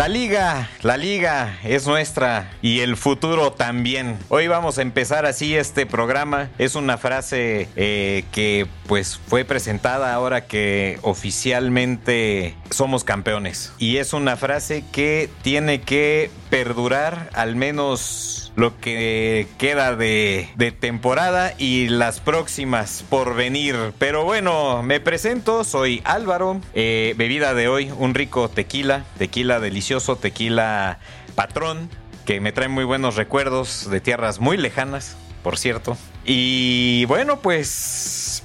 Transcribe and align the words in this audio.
La 0.00 0.08
liga, 0.08 0.70
la 0.80 0.96
liga 0.96 1.58
es 1.62 1.86
nuestra 1.86 2.50
y 2.62 2.80
el 2.80 2.96
futuro 2.96 3.52
también. 3.52 4.16
Hoy 4.30 4.48
vamos 4.48 4.78
a 4.78 4.82
empezar 4.82 5.26
así 5.26 5.54
este 5.54 5.84
programa. 5.84 6.48
Es 6.56 6.74
una 6.74 6.96
frase 6.96 7.68
eh, 7.76 8.24
que 8.32 8.66
pues 8.86 9.20
fue 9.26 9.44
presentada 9.44 10.14
ahora 10.14 10.46
que 10.46 10.98
oficialmente 11.02 12.54
somos 12.70 13.04
campeones. 13.04 13.74
Y 13.76 13.98
es 13.98 14.14
una 14.14 14.38
frase 14.38 14.84
que 14.90 15.28
tiene 15.42 15.82
que 15.82 16.30
perdurar 16.48 17.28
al 17.34 17.54
menos 17.54 18.40
lo 18.56 18.78
que 18.78 19.46
queda 19.58 19.96
de, 19.96 20.48
temporada 20.80 21.54
y 21.58 21.88
las 21.88 22.20
próximas 22.20 23.04
por 23.08 23.34
venir. 23.34 23.76
Pero 23.98 24.24
bueno, 24.24 24.82
me 24.82 25.00
presento, 25.00 25.64
soy 25.64 26.00
Álvaro. 26.04 26.60
Eh, 26.74 27.14
bebida 27.16 27.54
de 27.54 27.68
hoy, 27.68 27.92
un 27.98 28.14
rico 28.14 28.48
tequila, 28.48 29.04
tequila 29.18 29.60
delicioso, 29.60 29.89
tequila 30.20 30.98
patrón, 31.34 31.90
que 32.24 32.40
me 32.40 32.52
trae 32.52 32.68
muy 32.68 32.84
buenos 32.84 33.16
recuerdos 33.16 33.90
de 33.90 34.00
tierras 34.00 34.38
muy 34.38 34.56
lejanas, 34.56 35.16
por 35.42 35.58
cierto. 35.58 35.96
Y 36.24 37.04
bueno, 37.06 37.40
pues 37.40 38.44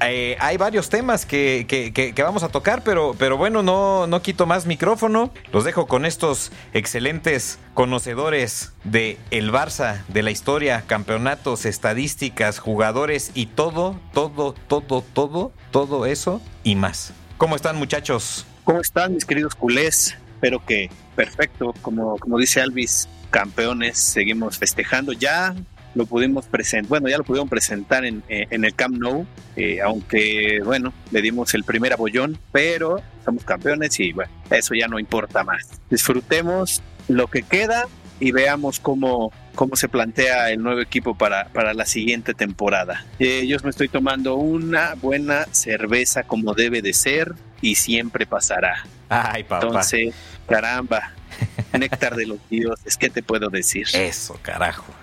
eh, 0.00 0.36
hay 0.40 0.56
varios 0.56 0.88
temas 0.88 1.24
que, 1.24 1.66
que, 1.68 1.92
que, 1.92 2.22
vamos 2.22 2.42
a 2.42 2.48
tocar, 2.48 2.82
pero, 2.82 3.14
pero 3.18 3.36
bueno, 3.36 3.62
no, 3.62 4.06
no 4.06 4.22
quito 4.22 4.46
más 4.46 4.66
micrófono. 4.66 5.32
Los 5.52 5.64
dejo 5.64 5.86
con 5.86 6.04
estos 6.04 6.50
excelentes 6.72 7.58
conocedores 7.74 8.72
de 8.82 9.18
el 9.30 9.52
Barça, 9.52 10.04
de 10.08 10.22
la 10.22 10.30
historia, 10.30 10.82
campeonatos, 10.86 11.64
estadísticas, 11.64 12.58
jugadores 12.58 13.30
y 13.34 13.46
todo, 13.46 14.00
todo, 14.12 14.54
todo, 14.66 15.02
todo, 15.02 15.52
todo 15.70 16.06
eso 16.06 16.40
y 16.64 16.74
más. 16.74 17.12
¿Cómo 17.38 17.56
están 17.56 17.76
muchachos? 17.76 18.46
¿Cómo 18.64 18.80
están 18.80 19.14
mis 19.14 19.24
queridos 19.24 19.54
culés? 19.54 20.16
Espero 20.44 20.62
que 20.62 20.90
perfecto, 21.16 21.72
como, 21.80 22.18
como 22.18 22.38
dice 22.38 22.60
Alvis, 22.60 23.08
campeones, 23.30 23.96
seguimos 23.96 24.58
festejando 24.58 25.14
ya 25.14 25.54
lo 25.94 26.04
pudimos 26.04 26.44
presentar, 26.44 26.90
bueno, 26.90 27.08
ya 27.08 27.16
lo 27.16 27.24
pudimos 27.24 27.48
presentar 27.48 28.04
en, 28.04 28.22
en 28.28 28.62
el 28.62 28.74
Camp 28.74 28.98
Nou, 28.98 29.26
eh, 29.56 29.80
aunque, 29.80 30.60
bueno, 30.62 30.92
le 31.12 31.22
dimos 31.22 31.54
el 31.54 31.64
primer 31.64 31.94
abollón, 31.94 32.36
pero 32.52 33.00
somos 33.24 33.42
campeones 33.44 33.98
y, 34.00 34.12
bueno, 34.12 34.30
eso 34.50 34.74
ya 34.74 34.86
no 34.86 34.98
importa 34.98 35.44
más. 35.44 35.80
Disfrutemos 35.88 36.82
lo 37.08 37.28
que 37.28 37.42
queda 37.42 37.86
y 38.20 38.32
veamos 38.32 38.80
cómo, 38.80 39.32
cómo 39.54 39.76
se 39.76 39.88
plantea 39.88 40.50
el 40.50 40.62
nuevo 40.62 40.82
equipo 40.82 41.16
para, 41.16 41.46
para 41.54 41.72
la 41.72 41.86
siguiente 41.86 42.34
temporada. 42.34 43.06
Eh, 43.18 43.46
yo 43.46 43.56
me 43.64 43.70
estoy 43.70 43.88
tomando 43.88 44.34
una 44.34 44.92
buena 44.94 45.46
cerveza 45.52 46.24
como 46.24 46.52
debe 46.52 46.82
de 46.82 46.92
ser 46.92 47.32
y 47.62 47.76
siempre 47.76 48.26
pasará. 48.26 48.84
Ay, 49.08 49.44
papá. 49.44 49.66
Entonces, 49.66 50.14
caramba, 50.48 51.12
néctar 51.78 52.16
de 52.16 52.26
los 52.26 52.38
dioses, 52.48 52.96
¿qué 52.96 53.10
te 53.10 53.22
puedo 53.22 53.50
decir? 53.50 53.86
Eso, 53.92 54.38
carajo. 54.42 54.94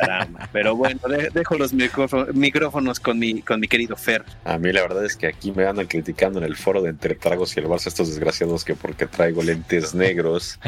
Caramba. 0.00 0.48
Pero 0.52 0.74
bueno, 0.74 1.00
dejo 1.32 1.56
los 1.56 1.72
micrófonos 1.72 3.00
con 3.00 3.18
mi, 3.18 3.42
con 3.42 3.60
mi 3.60 3.68
querido 3.68 3.96
Fer. 3.96 4.24
A 4.44 4.58
mí 4.58 4.72
la 4.72 4.82
verdad 4.82 5.04
es 5.04 5.16
que 5.16 5.26
aquí 5.26 5.52
me 5.52 5.66
andan 5.66 5.86
criticando 5.86 6.38
en 6.38 6.46
el 6.46 6.56
foro 6.56 6.82
de 6.82 6.90
Entre 6.90 7.14
Tragos 7.14 7.56
y 7.56 7.60
el 7.60 7.66
Barça 7.66 7.88
estos 7.88 8.08
desgraciados 8.08 8.64
que 8.64 8.74
porque 8.74 9.06
traigo 9.06 9.42
lentes 9.42 9.94
negros. 9.94 10.58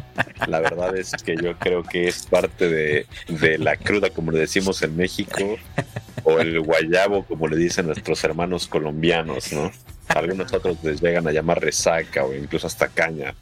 La 0.47 0.61
verdad 0.61 0.97
es 0.97 1.13
que 1.13 1.37
yo 1.37 1.59
creo 1.59 1.83
que 1.83 2.09
es 2.09 2.27
parte 2.27 2.69
de, 2.69 3.07
de 3.29 3.59
la 3.59 3.77
cruda, 3.77 4.11
como 4.11 4.31
le 4.31 4.41
decimos 4.41 4.83
en 4.83 4.97
México, 4.97 5.57
o 6.25 6.39
el 6.39 6.61
guayabo, 6.61 7.25
como 7.25 7.49
le 7.49 7.57
dicen 7.57 7.87
nuestros 7.87 8.23
hermanos 8.25 8.67
colombianos, 8.67 9.53
¿no? 9.53 9.73
Algunos 10.09 10.53
otros 10.53 10.77
les 10.85 11.01
llegan 11.01 11.27
a 11.27 11.33
llamar 11.33 11.61
resaca 11.61 12.25
o 12.25 12.35
incluso 12.35 12.67
hasta 12.67 12.89
caña. 12.89 13.35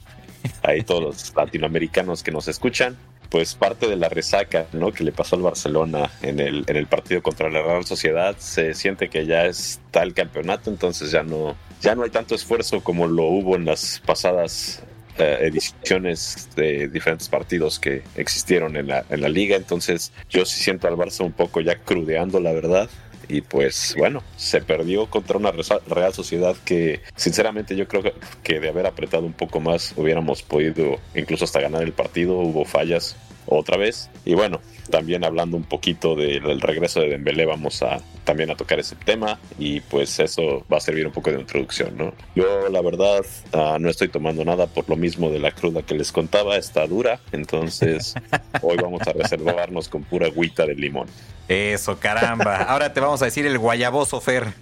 Ahí 0.63 0.83
todos 0.83 1.03
los 1.03 1.35
latinoamericanos 1.35 2.23
que 2.23 2.31
nos 2.31 2.49
escuchan, 2.49 2.97
pues 3.35 3.55
parte 3.55 3.89
de 3.89 3.97
la 3.97 4.09
resaca 4.09 4.67
¿no? 4.73 4.93
que 4.93 5.05
le 5.05 5.13
pasó 5.13 5.37
al 5.37 5.43
Barcelona 5.43 6.11
en 6.23 6.41
el, 6.41 6.65
en 6.67 6.77
el 6.77 6.87
partido 6.87 7.23
contra 7.23 7.51
la 7.51 7.63
Real 7.63 7.85
Sociedad 7.85 8.37
se 8.39 8.75
siente 8.75 9.09
que 9.09 9.27
ya 9.27 9.47
está 9.47 10.03
el 10.03 10.15
campeonato, 10.15 10.71
entonces 10.71 11.11
ya 11.11 11.23
no, 11.23 11.57
ya 11.81 11.95
no 11.95 12.05
hay 12.05 12.11
tanto 12.11 12.35
esfuerzo 12.35 12.83
como 12.83 13.07
lo 13.07 13.25
hubo 13.25 13.57
en 13.57 13.65
las 13.65 14.01
pasadas 14.07 14.85
eh, 15.19 15.39
ediciones 15.43 16.49
de 16.57 16.89
diferentes 16.89 17.29
partidos 17.29 17.79
que 17.79 18.03
existieron 18.17 18.77
en 18.77 18.89
la, 18.89 19.05
en 19.11 19.21
la 19.21 19.29
liga, 19.29 19.57
entonces 19.57 20.13
yo 20.29 20.45
sí 20.45 20.61
siento 20.61 20.89
al 20.89 20.95
Barça 20.95 21.25
un 21.25 21.33
poco 21.33 21.61
ya 21.61 21.77
crudeando 21.77 22.41
la 22.41 22.53
verdad 22.53 22.89
y 23.29 23.41
pues 23.41 23.95
bueno, 23.97 24.23
se 24.37 24.61
perdió 24.61 25.07
contra 25.07 25.37
una 25.39 25.53
Real 25.53 26.15
Sociedad 26.15 26.57
que 26.65 27.01
sinceramente 27.17 27.77
yo 27.77 27.89
creo 27.89 28.03
que 28.43 28.61
de 28.61 28.69
haber 28.69 28.87
apretado 28.87 29.25
un 29.25 29.33
poco 29.33 29.61
más 29.61 29.95
hubiéramos 29.97 30.43
podido 30.43 30.99
incluso 31.15 31.45
hasta 31.45 31.61
ganar 31.61 31.83
el 31.83 31.93
partido, 31.93 32.39
hubo 32.39 32.65
fallas 32.65 33.17
otra 33.47 33.77
vez 33.77 34.11
y 34.25 34.35
bueno, 34.35 34.61
también 34.91 35.25
hablando 35.25 35.57
un 35.57 35.65
poquito 35.65 36.15
del 36.15 36.61
regreso 36.61 37.01
de 37.01 37.09
Dembélé 37.09 37.47
vamos 37.47 37.83
a 37.83 38.01
también 38.25 38.51
a 38.51 38.55
tocar 38.55 38.79
ese 38.79 38.97
tema 38.97 39.39
y 39.59 39.81
pues 39.81 40.19
eso 40.19 40.65
va 40.73 40.79
a 40.79 40.81
servir 40.81 41.07
un 41.07 41.13
poco 41.13 41.31
de 41.31 41.41
introducción, 41.41 41.97
¿no? 41.97 42.13
Yo 42.35 42.69
la 42.69 42.81
verdad 42.81 43.25
uh, 43.53 43.79
no 43.79 43.89
estoy 43.89 44.09
tomando 44.09 44.45
nada 44.45 44.67
por 44.67 44.89
lo 44.89 44.97
mismo 44.97 45.31
de 45.31 45.39
la 45.39 45.53
cruda 45.53 45.83
que 45.83 45.95
les 45.95 46.11
contaba, 46.13 46.57
está 46.57 46.87
dura, 46.87 47.21
entonces 47.33 48.15
hoy 48.63 48.77
vamos 48.77 49.03
a 49.07 49.13
reservarnos 49.13 49.89
con 49.89 50.03
pura 50.05 50.27
agüita 50.27 50.67
de 50.67 50.75
limón. 50.75 51.09
Eso, 51.49 51.99
caramba. 51.99 52.57
Ahora 52.57 52.93
te 52.93 53.01
vamos 53.01 53.21
a 53.23 53.27
decir 53.27 53.45
el 53.47 53.59
guayaboso 53.59 54.21
Fer. 54.21 54.55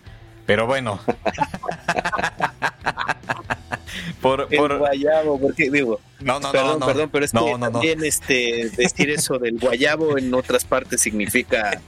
Pero 0.46 0.66
bueno. 0.66 0.98
por, 4.20 4.48
por... 4.48 4.72
El 4.72 4.78
guayabo, 4.78 5.40
porque 5.40 5.70
digo. 5.70 6.00
No, 6.20 6.40
no, 6.40 6.52
perdón, 6.52 6.80
no, 6.80 6.86
perdón, 6.86 7.10
pero 7.12 7.24
es 7.24 7.34
no, 7.34 7.44
que 7.44 7.58
no, 7.58 7.70
también 7.70 8.04
este 8.04 8.70
decir 8.76 9.10
eso 9.10 9.38
del 9.38 9.58
guayabo 9.58 10.18
en 10.18 10.32
otras 10.34 10.64
partes 10.64 11.00
significa 11.00 11.80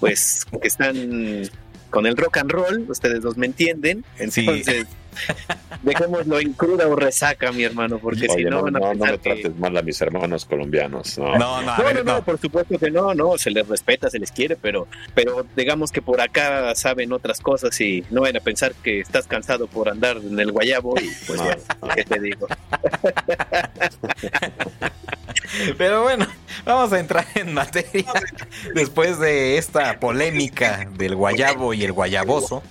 pues 0.00 0.44
que 0.60 0.68
están 0.68 1.50
con 1.90 2.06
el 2.06 2.16
rock 2.16 2.38
and 2.38 2.50
roll, 2.50 2.86
ustedes 2.88 3.22
dos 3.22 3.36
me 3.36 3.46
entienden, 3.46 4.04
entonces 4.18 4.86
sí. 4.88 4.96
dejémoslo 5.82 6.38
en 6.40 6.52
cruda 6.52 6.88
o 6.88 6.96
resaca, 6.96 7.52
mi 7.52 7.64
hermano, 7.64 7.98
porque 7.98 8.26
Oye, 8.28 8.34
si 8.34 8.44
no, 8.44 8.50
no, 8.50 8.62
van 8.62 8.76
a 8.76 8.80
no, 8.80 8.90
pensar 8.90 9.06
no 9.06 9.12
me 9.12 9.18
trates 9.18 9.42
que... 9.42 9.50
mal 9.50 9.76
a 9.76 9.82
mis 9.82 10.00
hermanos 10.00 10.44
colombianos. 10.44 11.18
No, 11.18 11.38
No, 11.38 11.62
no, 11.62 11.76
ver, 11.82 12.04
no, 12.04 12.24
por 12.24 12.38
supuesto 12.38 12.78
que 12.78 12.90
no, 12.90 13.14
no, 13.14 13.36
se 13.38 13.50
les 13.50 13.66
respeta, 13.66 14.10
se 14.10 14.18
les 14.18 14.30
quiere, 14.30 14.56
pero, 14.56 14.86
pero 15.14 15.46
digamos 15.56 15.90
que 15.92 16.02
por 16.02 16.20
acá 16.20 16.74
saben 16.74 17.12
otras 17.12 17.40
cosas 17.40 17.80
y 17.80 18.04
no 18.10 18.22
van 18.22 18.36
a 18.36 18.40
pensar 18.40 18.74
que 18.82 19.00
estás 19.00 19.26
cansado 19.26 19.66
por 19.66 19.88
andar 19.88 20.16
en 20.18 20.38
el 20.38 20.52
guayabo 20.52 20.94
y 21.00 21.10
pues, 21.26 21.40
bueno, 21.40 21.62
¿qué 21.94 22.04
te 22.04 22.20
digo? 22.20 22.46
Pero 25.76 26.02
bueno, 26.02 26.26
vamos 26.64 26.92
a 26.92 27.00
entrar 27.00 27.26
en 27.34 27.52
materia 27.52 28.10
después 28.74 29.18
de 29.18 29.58
esta 29.58 29.98
polémica 30.00 30.88
del 30.96 31.14
guayabo 31.14 31.74
y 31.74 31.84
el 31.84 31.92
guayaboso. 31.92 32.62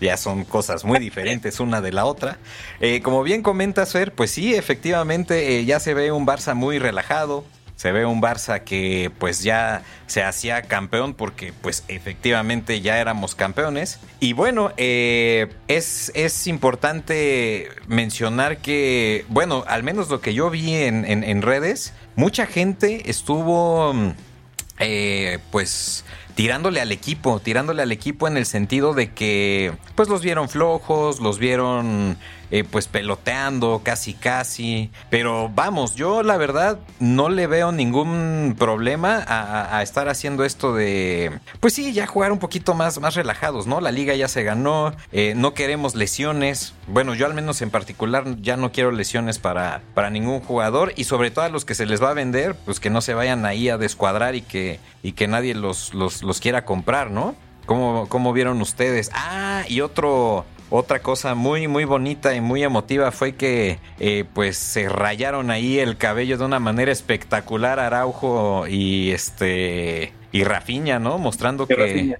Ya 0.00 0.16
son 0.16 0.44
cosas 0.44 0.84
muy 0.84 0.98
diferentes 0.98 1.60
una 1.60 1.80
de 1.80 1.92
la 1.92 2.04
otra. 2.04 2.38
Eh, 2.80 3.00
como 3.02 3.22
bien 3.22 3.42
comentas, 3.42 3.92
Fer, 3.92 4.12
pues 4.12 4.30
sí, 4.30 4.54
efectivamente 4.54 5.58
eh, 5.58 5.64
ya 5.64 5.80
se 5.80 5.94
ve 5.94 6.12
un 6.12 6.26
Barça 6.26 6.54
muy 6.54 6.78
relajado, 6.78 7.44
Se 7.76 7.92
ve 7.92 8.04
un 8.04 8.20
Barça 8.20 8.64
que 8.64 9.12
pues 9.20 9.44
ya 9.44 9.82
se 10.08 10.24
hacía 10.24 10.62
campeón 10.62 11.14
porque 11.14 11.52
pues 11.52 11.84
efectivamente 11.86 12.80
ya 12.80 12.98
éramos 12.98 13.36
campeones. 13.36 14.00
Y 14.18 14.32
bueno, 14.32 14.72
eh, 14.76 15.46
es, 15.68 16.10
es 16.16 16.48
importante 16.48 17.68
mencionar 17.86 18.58
que, 18.58 19.24
bueno, 19.28 19.62
al 19.68 19.84
menos 19.84 20.08
lo 20.08 20.20
que 20.20 20.34
yo 20.34 20.50
vi 20.50 20.74
en, 20.74 21.04
en 21.04 21.42
redes, 21.42 21.92
mucha 22.16 22.46
gente 22.46 23.08
estuvo 23.08 23.94
eh, 24.80 25.38
pues 25.50 26.04
tirándole 26.38 26.80
al 26.80 26.92
equipo, 26.92 27.40
tirándole 27.40 27.82
al 27.82 27.90
equipo 27.90 28.28
en 28.28 28.36
el 28.36 28.46
sentido 28.46 28.94
de 28.94 29.10
que 29.10 29.72
pues 29.96 30.08
los 30.08 30.22
vieron 30.22 30.48
flojos, 30.48 31.18
los 31.18 31.40
vieron 31.40 32.16
eh, 32.50 32.64
pues 32.64 32.86
peloteando 32.86 33.82
casi 33.84 34.14
casi. 34.14 34.90
Pero 35.10 35.50
vamos, 35.54 35.96
yo 35.96 36.22
la 36.22 36.38
verdad 36.38 36.78
no 36.98 37.28
le 37.28 37.46
veo 37.46 37.72
ningún 37.72 38.56
problema 38.58 39.22
a, 39.26 39.82
estar 39.82 40.08
haciendo 40.08 40.44
esto 40.44 40.74
de, 40.74 41.40
pues 41.60 41.74
sí, 41.74 41.92
ya 41.92 42.06
jugar 42.06 42.32
un 42.32 42.38
poquito 42.38 42.74
más, 42.74 43.00
más 43.00 43.14
relajados, 43.14 43.66
¿no? 43.66 43.80
La 43.80 43.92
liga 43.92 44.14
ya 44.14 44.28
se 44.28 44.44
ganó, 44.44 44.94
eh, 45.12 45.34
no 45.36 45.52
queremos 45.52 45.94
lesiones. 45.94 46.72
Bueno, 46.86 47.14
yo 47.14 47.26
al 47.26 47.34
menos 47.34 47.60
en 47.60 47.70
particular 47.70 48.24
ya 48.40 48.56
no 48.56 48.72
quiero 48.72 48.92
lesiones 48.92 49.38
para, 49.38 49.82
para 49.94 50.08
ningún 50.08 50.40
jugador 50.40 50.92
y 50.96 51.04
sobre 51.04 51.30
todo 51.30 51.44
a 51.44 51.48
los 51.50 51.64
que 51.64 51.74
se 51.74 51.84
les 51.84 52.02
va 52.02 52.10
a 52.10 52.14
vender, 52.14 52.54
pues 52.64 52.80
que 52.80 52.90
no 52.90 53.02
se 53.02 53.12
vayan 53.12 53.44
ahí 53.44 53.68
a 53.68 53.76
descuadrar 53.76 54.34
y 54.34 54.42
que, 54.42 54.80
y 55.02 55.12
que 55.12 55.28
nadie 55.28 55.54
los, 55.54 55.92
los, 55.92 56.22
los 56.28 56.40
quiera 56.40 56.64
comprar, 56.64 57.10
¿no? 57.10 57.34
¿Cómo, 57.66 58.06
¿Cómo, 58.08 58.32
vieron 58.32 58.62
ustedes? 58.62 59.10
Ah, 59.12 59.64
y 59.68 59.80
otro, 59.80 60.46
otra 60.70 61.00
cosa 61.00 61.34
muy, 61.34 61.66
muy 61.66 61.84
bonita 61.84 62.34
y 62.34 62.40
muy 62.40 62.62
emotiva 62.62 63.10
fue 63.10 63.34
que 63.34 63.78
eh, 63.98 64.24
pues 64.32 64.56
se 64.56 64.88
rayaron 64.88 65.50
ahí 65.50 65.78
el 65.78 65.96
cabello 65.96 66.38
de 66.38 66.44
una 66.44 66.60
manera 66.60 66.92
espectacular 66.92 67.80
Araujo 67.80 68.66
y 68.68 69.10
este 69.10 70.12
y 70.30 70.44
Rafiña, 70.44 70.98
¿no? 70.98 71.18
Mostrando 71.18 71.66
que, 71.66 72.16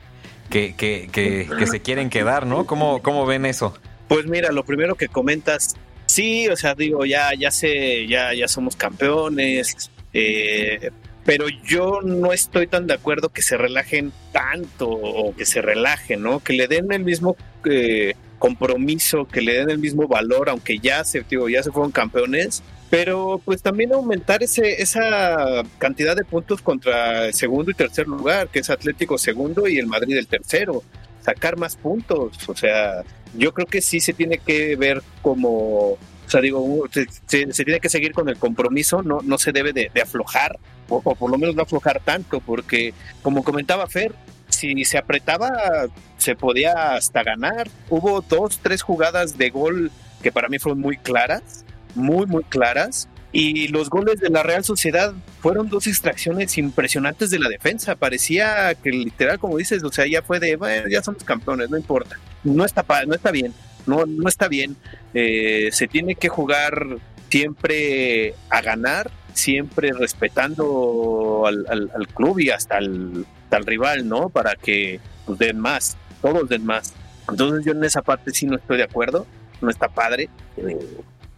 que, 0.50 0.74
que, 0.74 1.08
que, 1.10 1.66
se 1.66 1.80
quieren 1.80 2.10
quedar, 2.10 2.46
¿no? 2.46 2.66
¿Cómo, 2.66 3.02
¿Cómo 3.02 3.26
ven 3.26 3.46
eso? 3.46 3.74
Pues 4.08 4.26
mira, 4.26 4.50
lo 4.50 4.64
primero 4.64 4.94
que 4.94 5.08
comentas, 5.08 5.76
sí, 6.06 6.48
o 6.48 6.56
sea, 6.56 6.74
digo, 6.74 7.04
ya, 7.04 7.34
ya 7.38 7.50
sé, 7.50 8.06
ya, 8.06 8.32
ya 8.32 8.48
somos 8.48 8.76
campeones, 8.76 9.90
eh, 10.14 10.90
pero 11.28 11.44
yo 11.50 12.00
no 12.02 12.32
estoy 12.32 12.66
tan 12.68 12.86
de 12.86 12.94
acuerdo 12.94 13.28
que 13.28 13.42
se 13.42 13.58
relajen 13.58 14.14
tanto 14.32 14.88
o 14.88 15.36
que 15.36 15.44
se 15.44 15.60
relajen, 15.60 16.22
¿no? 16.22 16.40
Que 16.40 16.54
le 16.54 16.68
den 16.68 16.90
el 16.90 17.04
mismo 17.04 17.36
eh, 17.66 18.14
compromiso, 18.38 19.26
que 19.26 19.42
le 19.42 19.58
den 19.58 19.68
el 19.68 19.78
mismo 19.78 20.08
valor, 20.08 20.48
aunque 20.48 20.78
ya 20.78 21.04
se, 21.04 21.26
ya 21.50 21.62
se 21.62 21.70
fueron 21.70 21.92
campeones, 21.92 22.62
pero 22.88 23.42
pues 23.44 23.60
también 23.60 23.92
aumentar 23.92 24.42
ese, 24.42 24.80
esa 24.80 25.64
cantidad 25.76 26.16
de 26.16 26.24
puntos 26.24 26.62
contra 26.62 27.26
el 27.26 27.34
segundo 27.34 27.72
y 27.72 27.74
tercer 27.74 28.08
lugar, 28.08 28.48
que 28.48 28.60
es 28.60 28.70
Atlético 28.70 29.18
segundo 29.18 29.68
y 29.68 29.76
el 29.76 29.86
Madrid 29.86 30.16
el 30.16 30.28
tercero, 30.28 30.82
sacar 31.20 31.58
más 31.58 31.76
puntos, 31.76 32.48
o 32.48 32.56
sea, 32.56 33.02
yo 33.36 33.52
creo 33.52 33.66
que 33.66 33.82
sí 33.82 34.00
se 34.00 34.14
tiene 34.14 34.38
que 34.38 34.76
ver 34.76 35.02
como, 35.20 35.98
o 36.28 36.30
sea, 36.30 36.42
digo, 36.42 36.84
se, 36.92 37.46
tiene 37.64 37.80
que 37.80 37.88
seguir 37.88 38.12
con 38.12 38.28
el 38.28 38.36
compromiso, 38.36 39.02
no, 39.02 39.20
no 39.22 39.38
se 39.38 39.50
debe 39.50 39.72
de, 39.72 39.90
aflojar, 40.02 40.58
o, 40.90 41.00
o, 41.02 41.14
por 41.14 41.30
lo 41.30 41.38
menos 41.38 41.56
no 41.56 41.62
aflojar 41.62 42.02
tanto, 42.04 42.40
porque 42.40 42.92
como 43.22 43.42
comentaba 43.42 43.86
Fer, 43.86 44.14
si 44.50 44.84
se 44.84 44.98
apretaba, 44.98 45.88
se 46.18 46.36
podía 46.36 46.94
hasta 46.96 47.22
ganar. 47.22 47.70
Hubo 47.88 48.20
dos, 48.20 48.58
tres 48.62 48.82
jugadas 48.82 49.38
de 49.38 49.48
gol 49.48 49.90
que 50.22 50.30
para 50.30 50.50
mí 50.50 50.58
fueron 50.58 50.80
muy 50.80 50.98
claras, 50.98 51.64
muy, 51.94 52.26
muy 52.26 52.44
claras. 52.44 53.08
Y 53.32 53.68
los 53.68 53.88
goles 53.88 54.20
de 54.20 54.28
la 54.28 54.42
Real 54.42 54.64
Sociedad 54.64 55.14
fueron 55.40 55.70
dos 55.70 55.86
extracciones 55.86 56.58
impresionantes 56.58 57.30
de 57.30 57.38
la 57.38 57.48
defensa. 57.48 57.94
Parecía 57.94 58.74
que 58.74 58.90
literal, 58.90 59.38
como 59.38 59.56
dices, 59.56 59.82
o 59.82 59.92
sea, 59.92 60.06
ya 60.06 60.20
fue 60.20 60.40
de, 60.40 60.56
bueno, 60.56 60.88
ya 60.88 61.02
somos 61.02 61.24
campeones, 61.24 61.70
no 61.70 61.78
importa. 61.78 62.18
No 62.44 62.64
está, 62.66 62.84
no 63.06 63.14
está 63.14 63.30
bien, 63.30 63.54
no, 63.88 64.06
no 64.06 64.28
está 64.28 64.48
bien. 64.48 64.76
Eh, 65.14 65.70
se 65.72 65.88
tiene 65.88 66.14
que 66.14 66.28
jugar 66.28 66.98
siempre 67.30 68.34
a 68.50 68.60
ganar, 68.62 69.10
siempre 69.32 69.92
respetando 69.92 71.44
al, 71.46 71.66
al 71.68 72.08
club 72.08 72.38
y 72.40 72.50
hasta 72.50 72.76
al 72.76 73.26
rival, 73.66 74.08
¿no? 74.08 74.28
Para 74.28 74.54
que 74.54 75.00
pues, 75.26 75.38
den 75.38 75.58
más, 75.58 75.96
todos 76.22 76.48
den 76.48 76.64
más. 76.64 76.94
Entonces 77.28 77.64
yo 77.64 77.72
en 77.72 77.84
esa 77.84 78.02
parte 78.02 78.30
sí 78.32 78.46
no 78.46 78.56
estoy 78.56 78.78
de 78.78 78.84
acuerdo, 78.84 79.26
no 79.60 79.70
está 79.70 79.88
padre. 79.88 80.28
Eh, 80.56 80.78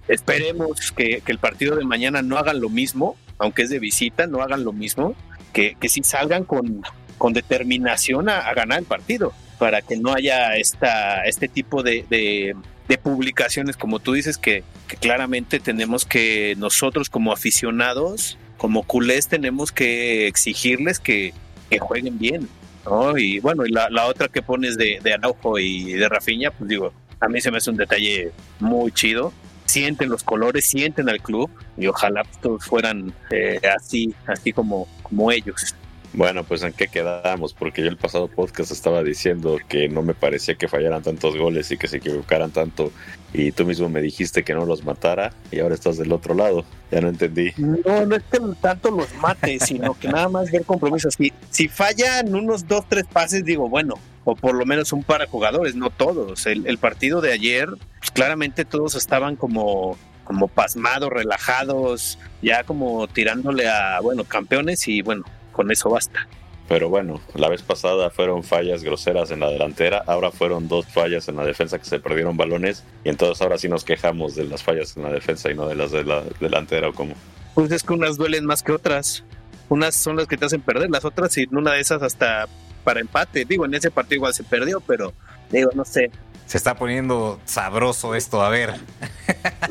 esperemos 0.09 0.93
que, 0.93 1.23
el 1.27 1.39
partido 1.39 1.77
de 1.77 1.85
mañana 1.85 2.23
no 2.23 2.39
hagan 2.39 2.61
lo 2.61 2.69
mismo, 2.69 3.17
aunque 3.39 3.63
es 3.63 3.71
de 3.71 3.79
visita, 3.79 4.27
no 4.27 4.43
hagan 4.43 4.65
lo 4.65 4.73
mismo, 4.73 5.15
que, 5.53 5.77
que 5.81 5.89
sí 5.89 6.03
salgan 6.05 6.45
con, 6.45 6.83
con 7.19 7.33
determinación 7.33 8.29
a, 8.29 8.53
ganar 8.55 8.79
el 8.79 8.85
partido, 8.85 9.33
para 9.61 9.83
que 9.83 9.99
no 9.99 10.15
haya 10.15 10.57
esta, 10.57 11.23
este 11.27 11.47
tipo 11.47 11.83
de, 11.83 12.07
de, 12.09 12.57
publicaciones, 12.99 13.77
como 13.77 14.01
tú 14.01 14.15
dices, 14.15 14.39
que, 14.39 14.65
que 14.89 14.97
claramente 14.97 15.61
tenemos 15.61 16.07
que 16.07 16.55
nosotros 16.57 17.11
como 17.11 17.31
aficionados, 17.31 18.39
como 18.57 18.83
culés, 18.83 19.29
tenemos 19.29 19.71
que 19.71 20.27
exigirles 20.27 20.99
que, 20.99 21.35
que 21.69 21.79
jueguen 21.79 22.19
bien, 22.19 22.49
¿no? 22.87 23.17
Y 23.19 23.39
bueno, 23.41 23.67
y 23.67 23.71
la, 23.71 24.07
otra 24.07 24.29
que 24.29 24.41
pones 24.41 24.79
de, 24.79 24.99
de 25.03 25.13
Araujo 25.13 25.59
y 25.59 25.93
de 25.93 26.09
Rafiña, 26.09 26.51
pues 26.51 26.69
digo, 26.69 26.93
a 27.21 27.29
mí 27.29 27.41
se 27.43 27.51
me 27.51 27.59
hace 27.59 27.71
un 27.71 27.77
detalle 27.77 28.33
muy 28.61 28.91
chido. 28.93 29.33
Sienten 29.67 30.09
los 30.09 30.25
colores, 30.25 30.65
sienten 30.65 31.09
al 31.11 31.21
club 31.21 31.51
y 31.77 31.87
ojalá 31.87 32.25
todos 32.41 32.65
fueran 32.65 33.13
eh, 33.31 33.61
así, 33.77 34.13
así 34.27 34.53
como, 34.53 34.89
como 35.03 35.31
ellos. 35.31 35.77
Bueno, 36.13 36.43
pues 36.43 36.63
en 36.63 36.73
qué 36.73 36.89
quedamos, 36.89 37.55
porque 37.55 37.83
yo 37.83 37.89
el 37.89 37.97
pasado 37.97 38.27
podcast 38.27 38.73
estaba 38.73 39.03
diciendo 39.05 39.59
que 39.69 39.89
no 39.89 40.03
me 40.03 40.15
parecía 40.15 40.57
que 40.57 40.67
fallaran 40.67 41.03
tantos 41.03 41.37
goles 41.37 41.71
y 41.71 41.79
que 41.79 41.87
se 41.87 41.99
equivocaran 41.99 42.51
tanto, 42.51 42.91
y 43.33 43.53
tú 43.53 43.65
mismo 43.65 43.89
me 43.89 44.03
dijiste 44.03 44.43
que 44.43 44.53
no 44.53 44.67
los 44.67 44.85
matara, 44.85 45.33
y 45.53 45.61
ahora 45.61 45.77
estás 45.77 45.99
del 45.99 46.11
otro 46.13 46.35
lado, 46.35 46.65
ya 46.91 47.01
no 47.01 47.09
entendí. 47.09 47.53
No, 47.57 48.07
no 48.07 48.17
es 48.17 48.23
que 48.25 48.41
tanto 48.61 48.91
los 48.91 49.15
mate, 49.15 49.61
sino 49.61 49.95
que 49.95 50.09
nada 50.09 50.29
más 50.29 50.51
ver 50.51 50.65
compromisos. 50.65 51.15
Si, 51.15 51.33
si 51.51 51.69
fallan 51.69 52.35
unos 52.35 52.67
dos, 52.67 52.85
tres 52.89 53.05
pases, 53.05 53.45
digo, 53.45 53.69
bueno, 53.69 53.95
o 54.25 54.35
por 54.35 54.55
lo 54.55 54.67
menos 54.67 54.93
un 54.93 55.05
para 55.05 55.27
jugadores, 55.27 55.77
no 55.77 55.91
todos. 55.91 56.47
El, 56.47 56.79
partido 56.79 57.21
de 57.21 57.33
ayer, 57.33 57.69
pues 57.99 58.11
claramente 58.11 58.65
todos 58.65 58.95
estaban 58.95 59.37
como 59.37 59.97
como 60.25 60.47
pasmados, 60.47 61.11
relajados, 61.11 62.17
ya 62.41 62.63
como 62.63 63.09
tirándole 63.09 63.69
a, 63.69 63.99
bueno, 64.01 64.23
campeones 64.23 64.87
y 64.87 65.03
bueno, 65.03 65.25
con 65.61 65.71
eso 65.71 65.91
basta. 65.91 66.27
Pero 66.69 66.89
bueno, 66.89 67.21
la 67.35 67.51
vez 67.51 67.61
pasada 67.61 68.09
fueron 68.09 68.45
fallas 68.45 68.83
groseras 68.83 69.31
en 69.31 69.41
la 69.41 69.51
delantera, 69.51 70.03
ahora 70.07 70.31
fueron 70.31 70.69
dos 70.69 70.87
fallas 70.87 71.29
en 71.29 71.37
la 71.37 71.45
defensa 71.45 71.79
que 71.79 71.85
se 71.85 71.99
perdieron 71.99 72.35
balones 72.39 72.83
y 73.05 73.11
entonces 73.11 73.43
ahora 73.43 73.59
sí 73.59 73.69
nos 73.69 73.85
quejamos 73.85 74.37
de 74.37 74.45
las 74.45 74.63
fallas 74.63 74.97
en 74.97 75.03
la 75.03 75.13
defensa 75.13 75.51
y 75.51 75.55
no 75.55 75.69
de 75.69 75.75
las 75.75 75.91
de 75.91 76.03
la 76.03 76.23
delantera 76.41 76.89
o 76.89 76.95
cómo. 76.95 77.15
Pues 77.55 77.71
es 77.73 77.83
que 77.83 77.93
unas 77.93 78.17
duelen 78.17 78.47
más 78.47 78.63
que 78.63 78.73
otras. 78.73 79.23
Unas 79.69 79.95
son 79.95 80.17
las 80.17 80.27
que 80.27 80.39
te 80.39 80.47
hacen 80.47 80.63
perder, 80.63 80.89
las 80.89 81.05
otras 81.05 81.37
y 81.37 81.43
en 81.43 81.55
una 81.55 81.73
de 81.73 81.81
esas 81.81 82.03
hasta 82.03 82.49
para 82.85 83.01
empate. 83.01 83.45
Digo, 83.45 83.67
en 83.67 83.75
ese 83.75 83.91
partido 83.91 84.17
igual 84.17 84.33
se 84.33 84.45
perdió, 84.45 84.81
pero 84.81 85.13
digo, 85.51 85.71
no 85.75 85.85
sé, 85.85 86.11
se 86.51 86.57
está 86.57 86.75
poniendo 86.75 87.39
sabroso 87.45 88.17
esto, 88.17 88.43
a 88.43 88.49
ver. 88.49 88.75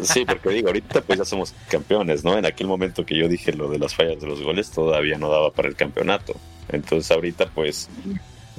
Sí, 0.02 0.24
porque 0.24 0.48
digo, 0.48 0.70
ahorita 0.70 1.02
pues 1.02 1.20
ya 1.20 1.26
somos 1.26 1.54
campeones, 1.68 2.24
¿no? 2.24 2.38
En 2.38 2.46
aquel 2.46 2.68
momento 2.68 3.06
que 3.06 3.18
yo 3.18 3.28
dije 3.28 3.52
lo 3.52 3.68
de 3.68 3.78
las 3.78 3.94
fallas 3.94 4.22
de 4.22 4.28
los 4.28 4.42
goles, 4.42 4.72
todavía 4.72 5.18
no 5.18 5.30
daba 5.30 5.52
para 5.52 5.68
el 5.68 5.76
campeonato. 5.76 6.36
Entonces 6.70 7.12
ahorita 7.12 7.48
pues 7.54 7.90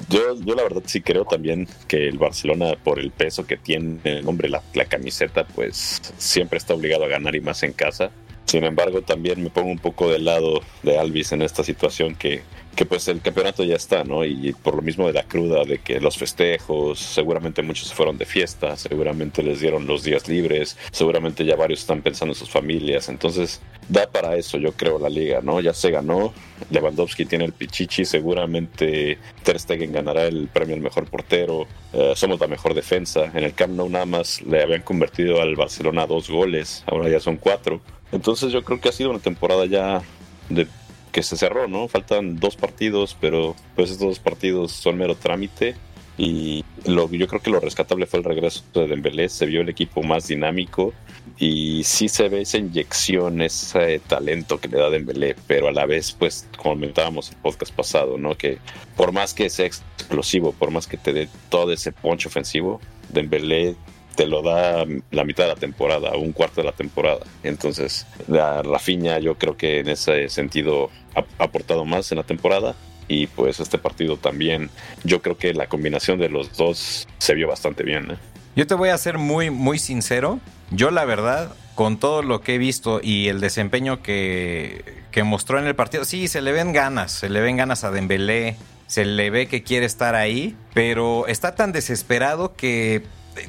yo, 0.07 0.35
yo 0.39 0.53
la 0.53 0.61
verdad 0.61 0.83
sí 0.85 1.01
creo 1.01 1.25
también 1.25 1.67
que 1.87 2.07
el 2.07 2.19
Barcelona, 2.19 2.75
por 2.83 2.99
el 2.99 3.09
peso 3.09 3.47
que 3.47 3.57
tiene 3.57 3.99
el 4.03 4.23
nombre, 4.23 4.49
la, 4.49 4.61
la 4.75 4.85
camiseta, 4.85 5.43
pues 5.43 6.13
siempre 6.19 6.59
está 6.59 6.75
obligado 6.75 7.05
a 7.05 7.07
ganar 7.07 7.35
y 7.35 7.41
más 7.41 7.63
en 7.63 7.73
casa. 7.73 8.11
Sin 8.45 8.63
embargo, 8.65 9.01
también 9.01 9.41
me 9.41 9.49
pongo 9.49 9.71
un 9.71 9.79
poco 9.79 10.11
del 10.11 10.25
lado 10.25 10.61
de 10.83 10.99
Alvis 10.99 11.31
en 11.31 11.41
esta 11.41 11.63
situación 11.63 12.13
que, 12.13 12.43
que 12.75 12.85
pues 12.85 13.07
el 13.07 13.21
campeonato 13.21 13.63
ya 13.63 13.75
está, 13.75 14.03
¿no? 14.03 14.23
Y 14.23 14.53
por 14.53 14.75
lo 14.75 14.81
mismo 14.81 15.07
de 15.07 15.13
la 15.13 15.23
cruda, 15.23 15.63
de 15.65 15.79
que 15.79 15.99
los 15.99 16.17
festejos, 16.17 16.99
seguramente 16.99 17.61
muchos 17.61 17.89
se 17.89 17.95
fueron 17.95 18.17
de 18.17 18.25
fiesta, 18.25 18.77
seguramente 18.77 19.43
les 19.43 19.59
dieron 19.59 19.85
los 19.87 20.03
días 20.03 20.27
libres, 20.27 20.77
seguramente 20.91 21.43
ya 21.43 21.55
varios 21.55 21.81
están 21.81 22.01
pensando 22.01 22.33
en 22.33 22.39
sus 22.39 22.49
familias, 22.49 23.09
entonces 23.09 23.61
da 23.89 24.07
para 24.07 24.35
eso, 24.37 24.57
yo 24.57 24.71
creo, 24.71 24.99
la 24.99 25.09
liga, 25.09 25.41
¿no? 25.41 25.59
Ya 25.59 25.73
se 25.73 25.91
ganó, 25.91 26.33
Lewandowski 26.69 27.25
tiene 27.25 27.45
el 27.45 27.53
pichichi, 27.53 28.05
seguramente 28.05 29.17
Ter 29.43 29.59
Stegen 29.59 29.91
ganará 29.91 30.25
el 30.25 30.47
premio 30.47 30.75
al 30.75 30.81
mejor 30.81 31.05
portero, 31.09 31.67
eh, 31.93 32.13
somos 32.15 32.39
la 32.39 32.47
mejor 32.47 32.73
defensa, 32.73 33.31
en 33.33 33.43
el 33.43 33.53
Camp 33.53 33.73
Nou 33.73 33.89
nada 33.89 34.05
más 34.05 34.41
le 34.43 34.61
habían 34.61 34.81
convertido 34.81 35.41
al 35.41 35.55
Barcelona 35.55 36.07
dos 36.07 36.29
goles, 36.29 36.83
ahora 36.87 37.09
ya 37.09 37.19
son 37.19 37.35
cuatro. 37.37 37.81
Entonces 38.11 38.51
yo 38.51 38.63
creo 38.63 38.79
que 38.79 38.89
ha 38.89 38.91
sido 38.91 39.09
una 39.09 39.19
temporada 39.19 39.65
ya 39.65 40.01
de 40.49 40.67
que 41.11 41.23
se 41.23 41.37
cerró, 41.37 41.67
¿no? 41.67 41.87
Faltan 41.87 42.39
dos 42.39 42.55
partidos, 42.55 43.17
pero 43.19 43.55
pues 43.75 43.91
estos 43.91 44.07
dos 44.07 44.19
partidos 44.19 44.71
son 44.71 44.97
mero 44.97 45.15
trámite 45.15 45.75
y 46.17 46.63
lo, 46.85 47.09
yo 47.09 47.27
creo 47.27 47.41
que 47.41 47.49
lo 47.49 47.59
rescatable 47.59 48.05
fue 48.05 48.19
el 48.19 48.25
regreso 48.25 48.63
de 48.73 48.87
Dembélé, 48.87 49.29
se 49.29 49.45
vio 49.45 49.61
el 49.61 49.69
equipo 49.69 50.03
más 50.03 50.27
dinámico 50.27 50.93
y 51.37 51.83
sí 51.83 52.09
se 52.09 52.29
ve 52.29 52.41
esa 52.41 52.57
inyección, 52.57 53.41
ese 53.41 53.99
talento 53.99 54.59
que 54.59 54.67
le 54.67 54.77
da 54.77 54.89
Dembélé, 54.89 55.35
pero 55.47 55.67
a 55.67 55.71
la 55.71 55.85
vez, 55.85 56.11
pues, 56.11 56.47
comentábamos 56.57 57.31
el 57.31 57.37
podcast 57.37 57.73
pasado, 57.73 58.17
¿no? 58.17 58.37
Que 58.37 58.59
por 58.95 59.11
más 59.11 59.33
que 59.33 59.49
sea 59.49 59.65
explosivo, 59.65 60.51
por 60.51 60.69
más 60.69 60.85
que 60.85 60.97
te 60.97 61.13
dé 61.13 61.27
todo 61.49 61.71
ese 61.71 61.91
poncho 61.91 62.29
ofensivo, 62.29 62.79
Dembélé 63.09 63.75
te 64.21 64.27
lo 64.27 64.43
da 64.43 64.85
la 65.09 65.23
mitad 65.23 65.45
de 65.45 65.49
la 65.49 65.55
temporada, 65.55 66.11
un 66.15 66.31
cuarto 66.31 66.61
de 66.61 66.65
la 66.65 66.73
temporada. 66.73 67.21
Entonces, 67.41 68.05
la 68.27 68.61
Rafinha 68.61 69.17
yo 69.17 69.33
creo 69.33 69.57
que 69.57 69.79
en 69.79 69.89
ese 69.89 70.29
sentido 70.29 70.91
ha 71.15 71.43
aportado 71.43 71.85
más 71.85 72.11
en 72.11 72.19
la 72.19 72.23
temporada 72.23 72.75
y 73.07 73.25
pues 73.25 73.59
este 73.59 73.79
partido 73.79 74.17
también 74.17 74.69
yo 75.03 75.23
creo 75.23 75.39
que 75.39 75.55
la 75.55 75.65
combinación 75.65 76.19
de 76.19 76.29
los 76.29 76.55
dos 76.55 77.07
se 77.17 77.33
vio 77.33 77.47
bastante 77.47 77.81
bien. 77.81 78.11
¿eh? 78.11 78.17
Yo 78.55 78.67
te 78.67 78.75
voy 78.75 78.89
a 78.89 78.97
ser 78.99 79.17
muy 79.17 79.49
muy 79.49 79.79
sincero, 79.79 80.39
yo 80.69 80.91
la 80.91 81.03
verdad 81.03 81.55
con 81.73 81.97
todo 81.97 82.21
lo 82.21 82.41
que 82.41 82.55
he 82.55 82.57
visto 82.59 82.99
y 83.01 83.27
el 83.27 83.39
desempeño 83.39 84.03
que, 84.03 84.85
que 85.09 85.23
mostró 85.23 85.57
en 85.57 85.65
el 85.65 85.73
partido, 85.73 86.05
sí, 86.05 86.27
se 86.27 86.43
le 86.43 86.51
ven 86.51 86.73
ganas, 86.73 87.11
se 87.11 87.27
le 87.27 87.41
ven 87.41 87.57
ganas 87.57 87.83
a 87.83 87.89
Dembélé, 87.89 88.55
se 88.85 89.03
le 89.03 89.31
ve 89.31 89.47
que 89.47 89.63
quiere 89.63 89.87
estar 89.87 90.13
ahí, 90.13 90.55
pero 90.75 91.25
está 91.25 91.55
tan 91.55 91.71
desesperado 91.71 92.55
que 92.55 93.03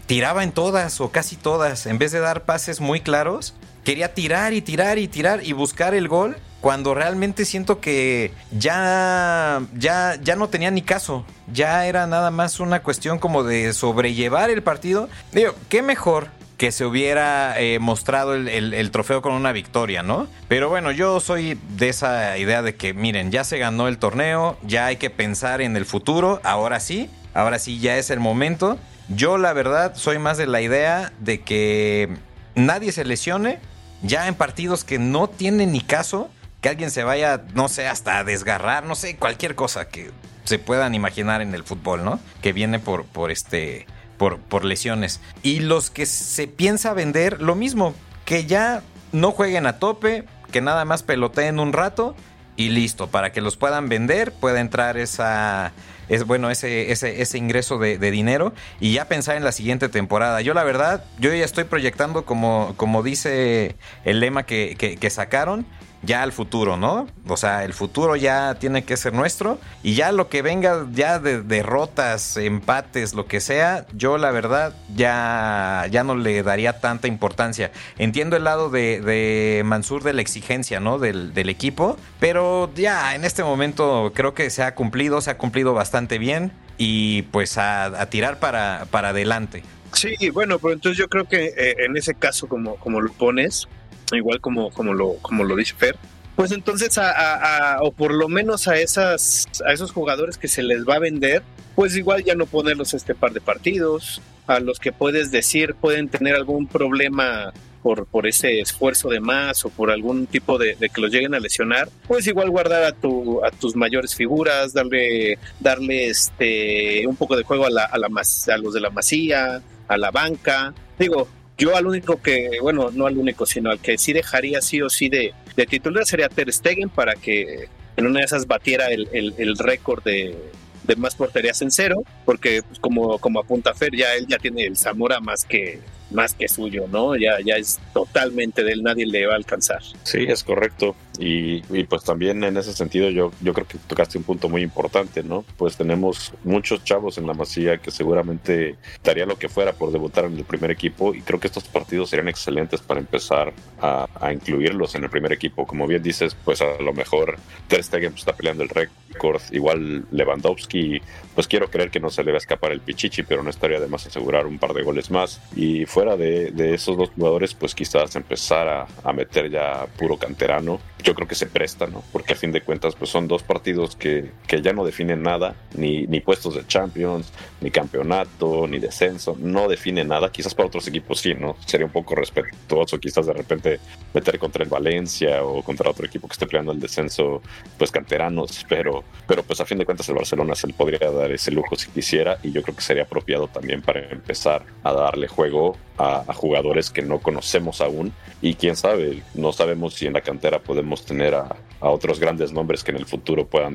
tiraba 0.06 0.42
en 0.42 0.52
todas 0.52 1.00
o 1.00 1.10
casi 1.10 1.36
todas. 1.36 1.86
En 1.86 1.98
vez 1.98 2.12
de 2.12 2.20
dar 2.20 2.44
pases 2.44 2.80
muy 2.80 3.00
claros, 3.00 3.54
quería 3.84 4.14
tirar 4.14 4.52
y 4.52 4.62
tirar 4.62 4.98
y 4.98 5.08
tirar 5.08 5.44
y 5.44 5.52
buscar 5.52 5.94
el 5.94 6.08
gol 6.08 6.36
cuando 6.60 6.94
realmente 6.94 7.44
siento 7.44 7.80
que 7.80 8.32
ya, 8.56 9.60
ya, 9.74 10.16
ya 10.22 10.36
no 10.36 10.48
tenía 10.48 10.70
ni 10.70 10.82
caso. 10.82 11.26
Ya 11.52 11.86
era 11.86 12.06
nada 12.06 12.30
más 12.30 12.60
una 12.60 12.82
cuestión 12.82 13.18
como 13.18 13.42
de 13.42 13.72
sobrellevar 13.72 14.48
el 14.48 14.62
partido. 14.62 15.08
Digo, 15.32 15.54
qué 15.68 15.82
mejor 15.82 16.28
que 16.56 16.70
se 16.70 16.84
hubiera 16.84 17.60
eh, 17.60 17.80
mostrado 17.80 18.34
el, 18.36 18.46
el, 18.48 18.90
trofeo 18.92 19.20
con 19.20 19.32
una 19.32 19.50
victoria, 19.50 20.04
¿no? 20.04 20.28
Pero 20.46 20.68
bueno, 20.68 20.92
yo 20.92 21.18
soy 21.18 21.58
de 21.76 21.88
esa 21.88 22.38
idea 22.38 22.62
de 22.62 22.76
que, 22.76 22.94
miren, 22.94 23.32
ya 23.32 23.42
se 23.42 23.58
ganó 23.58 23.88
el 23.88 23.98
torneo, 23.98 24.56
ya 24.62 24.86
hay 24.86 24.96
que 24.96 25.10
pensar 25.10 25.60
en 25.60 25.76
el 25.76 25.84
futuro, 25.84 26.40
ahora 26.44 26.78
sí, 26.78 27.10
ahora 27.34 27.58
sí 27.58 27.80
ya 27.80 27.98
es 27.98 28.10
el 28.10 28.20
momento. 28.20 28.78
Yo 29.14 29.38
la 29.38 29.52
verdad 29.52 29.94
soy 29.94 30.18
más 30.18 30.38
de 30.38 30.46
la 30.46 30.60
idea 30.60 31.12
de 31.18 31.40
que 31.40 32.16
nadie 32.54 32.92
se 32.92 33.04
lesione 33.04 33.60
ya 34.02 34.26
en 34.26 34.34
partidos 34.34 34.84
que 34.84 34.98
no 34.98 35.28
tienen 35.28 35.72
ni 35.72 35.80
caso, 35.80 36.30
que 36.60 36.68
alguien 36.68 36.90
se 36.90 37.04
vaya, 37.04 37.44
no 37.54 37.68
sé, 37.68 37.88
hasta 37.88 38.18
a 38.18 38.24
desgarrar, 38.24 38.84
no 38.84 38.94
sé, 38.94 39.16
cualquier 39.16 39.54
cosa 39.54 39.88
que 39.88 40.10
se 40.44 40.58
puedan 40.58 40.94
imaginar 40.94 41.40
en 41.40 41.54
el 41.54 41.62
fútbol, 41.62 42.04
¿no? 42.04 42.20
Que 42.40 42.52
viene 42.52 42.78
por, 42.78 43.04
por 43.04 43.30
este, 43.30 43.86
por, 44.18 44.38
por 44.38 44.64
lesiones. 44.64 45.20
Y 45.42 45.60
los 45.60 45.90
que 45.90 46.06
se 46.06 46.48
piensa 46.48 46.94
vender, 46.94 47.40
lo 47.40 47.54
mismo, 47.54 47.94
que 48.24 48.46
ya 48.46 48.82
no 49.12 49.30
jueguen 49.30 49.66
a 49.66 49.78
tope, 49.78 50.24
que 50.50 50.60
nada 50.60 50.84
más 50.84 51.02
peloteen 51.02 51.60
un 51.60 51.72
rato 51.72 52.16
y 52.56 52.68
listo, 52.68 53.08
para 53.08 53.32
que 53.32 53.40
los 53.40 53.56
puedan 53.56 53.88
vender, 53.88 54.32
pueda 54.32 54.60
entrar 54.60 54.96
esa 54.96 55.72
es 56.08 56.26
bueno 56.26 56.50
ese, 56.50 56.92
ese, 56.92 57.22
ese 57.22 57.38
ingreso 57.38 57.78
de, 57.78 57.96
dinero 58.10 58.52
y 58.80 58.92
ya 58.92 59.06
pensar 59.06 59.36
en 59.36 59.44
la 59.44 59.52
siguiente 59.52 59.88
temporada. 59.88 60.40
Yo 60.42 60.52
la 60.52 60.64
verdad, 60.64 61.04
yo 61.18 61.32
ya 61.32 61.44
estoy 61.44 61.64
proyectando 61.64 62.24
como, 62.24 62.74
como 62.76 63.02
dice 63.02 63.76
el 64.04 64.20
lema 64.20 64.42
que, 64.44 64.76
que 64.76 65.10
sacaron, 65.10 65.64
ya 66.02 66.22
al 66.22 66.32
futuro, 66.32 66.76
¿no? 66.76 67.06
O 67.28 67.36
sea, 67.36 67.64
el 67.64 67.72
futuro 67.72 68.16
ya 68.16 68.56
tiene 68.56 68.84
que 68.84 68.96
ser 68.96 69.12
nuestro 69.12 69.58
y 69.82 69.94
ya 69.94 70.12
lo 70.12 70.28
que 70.28 70.42
venga 70.42 70.86
ya 70.92 71.18
de 71.18 71.42
derrotas, 71.42 72.36
empates, 72.36 73.14
lo 73.14 73.26
que 73.26 73.40
sea, 73.40 73.86
yo 73.94 74.18
la 74.18 74.30
verdad 74.30 74.74
ya, 74.94 75.86
ya 75.90 76.04
no 76.04 76.16
le 76.16 76.42
daría 76.42 76.80
tanta 76.80 77.06
importancia. 77.08 77.70
Entiendo 77.98 78.36
el 78.36 78.44
lado 78.44 78.68
de, 78.70 79.00
de 79.00 79.62
Mansur 79.64 80.02
de 80.02 80.12
la 80.12 80.22
exigencia, 80.22 80.80
¿no? 80.80 80.98
Del, 80.98 81.32
del, 81.34 81.48
equipo, 81.48 81.98
pero 82.18 82.70
ya 82.74 83.14
en 83.14 83.24
este 83.24 83.44
momento 83.44 84.12
creo 84.14 84.32
que 84.32 84.48
se 84.50 84.62
ha 84.62 84.74
cumplido, 84.74 85.20
se 85.20 85.30
ha 85.30 85.38
cumplido 85.38 85.74
bastante 85.74 86.18
bien 86.18 86.52
y 86.78 87.22
pues 87.22 87.58
a, 87.58 88.06
tirar 88.10 88.38
para, 88.38 88.86
para 88.90 89.10
adelante. 89.10 89.62
Sí, 89.92 90.30
bueno, 90.30 90.58
pero 90.58 90.72
entonces 90.72 90.98
yo 90.98 91.08
creo 91.08 91.26
que 91.26 91.52
eh, 91.56 91.76
en 91.78 91.96
ese 91.96 92.14
caso, 92.14 92.48
como, 92.48 92.76
como 92.76 93.00
lo 93.00 93.12
pones, 93.12 93.68
igual 94.16 94.40
como, 94.40 94.70
como, 94.70 94.94
lo, 94.94 95.14
como 95.22 95.44
lo 95.44 95.56
dice 95.56 95.74
Fer, 95.76 95.96
pues 96.36 96.52
entonces 96.52 96.98
a, 96.98 97.78
o 97.82 97.92
por 97.92 98.12
lo 98.12 98.28
menos 98.28 98.68
a 98.68 98.76
esas 98.76 99.46
a 99.66 99.72
esos 99.72 99.92
jugadores 99.92 100.38
que 100.38 100.48
se 100.48 100.62
les 100.62 100.88
va 100.88 100.94
a 100.94 100.98
vender 100.98 101.42
pues 101.74 101.96
igual 101.96 102.24
ya 102.24 102.34
no 102.34 102.46
ponerlos 102.46 102.94
este 102.94 103.14
par 103.14 103.32
de 103.32 103.40
partidos. 103.40 104.20
A 104.46 104.58
los 104.58 104.78
que 104.78 104.92
puedes 104.92 105.30
decir 105.30 105.74
pueden 105.74 106.08
tener 106.08 106.34
algún 106.34 106.66
problema 106.66 107.52
por, 107.82 108.06
por 108.06 108.26
ese 108.26 108.60
esfuerzo 108.60 109.08
de 109.08 109.20
más 109.20 109.64
o 109.64 109.70
por 109.70 109.90
algún 109.90 110.26
tipo 110.26 110.58
de, 110.58 110.76
que 110.76 111.00
los 111.00 111.12
lleguen 111.12 111.34
a 111.34 111.40
lesionar, 111.40 111.88
pues 112.06 112.26
igual 112.26 112.50
guardar 112.50 112.84
a, 112.84 112.92
tu, 112.92 113.44
a 113.44 113.50
tus 113.50 113.76
mayores 113.76 114.14
figuras, 114.14 114.72
darle, 114.72 115.38
darle 115.60 116.08
este, 116.08 117.06
un 117.06 117.16
poco 117.16 117.36
de 117.36 117.44
juego 117.44 117.66
a, 117.66 117.70
la, 117.70 117.84
a, 117.84 117.98
la, 117.98 118.08
a 118.08 118.56
los 118.58 118.74
de 118.74 118.80
la 118.80 118.90
masía, 118.90 119.62
a 119.88 119.96
la 119.96 120.10
banca. 120.10 120.74
Digo, 120.98 121.28
yo 121.62 121.76
al 121.76 121.86
único 121.86 122.20
que, 122.20 122.58
bueno, 122.60 122.90
no 122.90 123.06
al 123.06 123.16
único, 123.16 123.46
sino 123.46 123.70
al 123.70 123.78
que 123.78 123.96
sí 123.96 124.12
dejaría 124.12 124.60
sí 124.60 124.82
o 124.82 124.90
sí 124.90 125.08
de, 125.08 125.32
de 125.54 125.66
titular 125.66 126.04
sería 126.04 126.28
Ter 126.28 126.52
Stegen 126.52 126.88
para 126.88 127.14
que 127.14 127.68
en 127.96 128.06
una 128.06 128.18
de 128.18 128.24
esas 128.24 128.48
batiera 128.48 128.88
el, 128.88 129.08
el, 129.12 129.56
récord 129.58 130.02
de, 130.02 130.36
de, 130.82 130.96
más 130.96 131.14
porterías 131.14 131.62
en 131.62 131.70
cero, 131.70 132.02
porque 132.24 132.62
pues, 132.66 132.80
como, 132.80 133.18
como 133.18 133.38
apunta 133.38 133.74
Fer, 133.74 133.94
ya 133.94 134.12
él 134.14 134.26
ya 134.26 134.38
tiene 134.38 134.64
el 134.64 134.76
Zamora 134.76 135.20
más 135.20 135.44
que, 135.44 135.78
más 136.12 136.34
que 136.34 136.48
suyo, 136.48 136.86
¿no? 136.90 137.16
Ya, 137.16 137.38
ya 137.44 137.54
es 137.56 137.78
totalmente 137.92 138.64
de 138.64 138.72
él, 138.72 138.82
nadie 138.82 139.06
le 139.06 139.26
va 139.26 139.34
a 139.34 139.36
alcanzar. 139.36 139.82
Sí, 140.04 140.24
es 140.28 140.42
correcto. 140.44 140.94
Y, 141.18 141.60
pues 141.84 142.04
también 142.04 142.42
en 142.42 142.56
ese 142.56 142.72
sentido 142.72 143.10
yo, 143.10 143.32
yo 143.40 143.52
creo 143.52 143.66
que 143.66 143.78
tocaste 143.86 144.18
un 144.18 144.24
punto 144.24 144.48
muy 144.48 144.62
importante, 144.62 145.22
¿no? 145.22 145.44
Pues 145.56 145.76
tenemos 145.76 146.32
muchos 146.42 146.82
chavos 146.84 147.18
en 147.18 147.26
la 147.26 147.34
masía 147.34 147.78
que 147.78 147.90
seguramente 147.90 148.76
daría 149.04 149.26
lo 149.26 149.38
que 149.38 149.48
fuera 149.48 149.72
por 149.72 149.92
debutar 149.92 150.24
en 150.24 150.36
el 150.36 150.44
primer 150.44 150.70
equipo 150.70 151.14
y 151.14 151.20
creo 151.20 151.38
que 151.38 151.48
estos 151.48 151.64
partidos 151.64 152.10
serían 152.10 152.28
excelentes 152.28 152.80
para 152.80 153.00
empezar 153.00 153.52
a, 153.80 154.08
incluirlos 154.32 154.94
en 154.94 155.04
el 155.04 155.10
primer 155.10 155.32
equipo. 155.32 155.66
Como 155.66 155.86
bien 155.86 156.02
dices, 156.02 156.34
pues 156.44 156.60
a 156.62 156.80
lo 156.80 156.92
mejor 156.92 157.36
Ter 157.68 157.84
Stegen 157.84 158.14
está 158.14 158.32
peleando 158.32 158.62
el 158.62 158.68
récord, 158.68 159.42
igual 159.50 160.06
Lewandowski, 160.10 161.00
pues 161.34 161.46
quiero 161.46 161.70
creer 161.70 161.90
que 161.90 162.00
no 162.00 162.10
se 162.10 162.24
le 162.24 162.32
va 162.32 162.36
a 162.36 162.38
escapar 162.38 162.72
el 162.72 162.80
Pichichi, 162.80 163.22
pero 163.22 163.42
no 163.42 163.50
estaría 163.50 163.80
de 163.80 163.86
más 163.86 164.06
asegurar 164.06 164.46
un 164.46 164.58
par 164.58 164.72
de 164.72 164.82
goles 164.82 165.10
más. 165.10 165.40
Y 165.54 165.84
fuera 166.02 166.16
de, 166.16 166.50
de 166.50 166.74
esos 166.74 166.96
dos 166.96 167.10
jugadores, 167.10 167.54
pues 167.54 167.76
quizás 167.76 168.16
empezar 168.16 168.66
a, 168.66 168.86
a 169.04 169.12
meter 169.12 169.48
ya 169.48 169.86
puro 169.96 170.16
canterano 170.16 170.80
yo 171.02 171.14
creo 171.14 171.28
que 171.28 171.34
se 171.34 171.46
presta, 171.46 171.86
¿no? 171.86 172.02
Porque 172.12 172.32
a 172.32 172.36
fin 172.36 172.52
de 172.52 172.62
cuentas, 172.62 172.94
pues 172.94 173.10
son 173.10 173.28
dos 173.28 173.42
partidos 173.42 173.96
que, 173.96 174.30
que 174.46 174.62
ya 174.62 174.72
no 174.72 174.84
definen 174.84 175.22
nada, 175.22 175.54
ni, 175.74 176.06
ni 176.06 176.20
puestos 176.20 176.54
de 176.54 176.66
Champions, 176.66 177.32
ni 177.60 177.70
campeonato, 177.70 178.66
ni 178.66 178.78
descenso, 178.78 179.36
no 179.38 179.68
define 179.68 180.04
nada. 180.04 180.30
Quizás 180.30 180.54
para 180.54 180.68
otros 180.68 180.86
equipos 180.86 181.20
sí, 181.20 181.34
¿no? 181.34 181.56
Sería 181.66 181.86
un 181.86 181.92
poco 181.92 182.14
respetuoso, 182.14 182.98
quizás 182.98 183.26
de 183.26 183.32
repente 183.32 183.80
meter 184.14 184.38
contra 184.38 184.64
el 184.64 184.70
Valencia 184.70 185.44
o 185.44 185.62
contra 185.62 185.90
otro 185.90 186.06
equipo 186.06 186.28
que 186.28 186.32
esté 186.32 186.46
peleando 186.46 186.72
el 186.72 186.80
descenso, 186.80 187.42
pues 187.78 187.90
canteranos, 187.90 188.64
pero, 188.68 189.04
pero 189.26 189.42
pues 189.42 189.60
a 189.60 189.64
fin 189.64 189.78
de 189.78 189.84
cuentas 189.84 190.08
el 190.08 190.14
Barcelona 190.14 190.54
se 190.54 190.66
le 190.66 190.74
podría 190.74 191.10
dar 191.10 191.30
ese 191.32 191.50
lujo 191.50 191.76
si 191.76 191.90
quisiera 191.90 192.38
y 192.42 192.52
yo 192.52 192.62
creo 192.62 192.76
que 192.76 192.82
sería 192.82 193.04
apropiado 193.04 193.48
también 193.48 193.82
para 193.82 194.00
empezar 194.10 194.64
a 194.82 194.92
darle 194.92 195.28
juego 195.28 195.76
a, 195.98 196.32
jugadores 196.34 196.90
que 196.90 197.02
no 197.02 197.18
conocemos 197.18 197.80
aún 197.80 198.12
y 198.40 198.54
quién 198.54 198.76
sabe, 198.76 199.22
no 199.34 199.52
sabemos 199.52 199.94
si 199.94 200.06
en 200.06 200.14
la 200.14 200.20
cantera 200.20 200.58
podemos 200.58 201.04
tener 201.04 201.34
a, 201.34 201.56
a 201.80 201.88
otros 201.90 202.18
grandes 202.18 202.52
nombres 202.52 202.82
que 202.82 202.90
en 202.90 202.96
el 202.96 203.06
futuro 203.06 203.46
puedan 203.46 203.74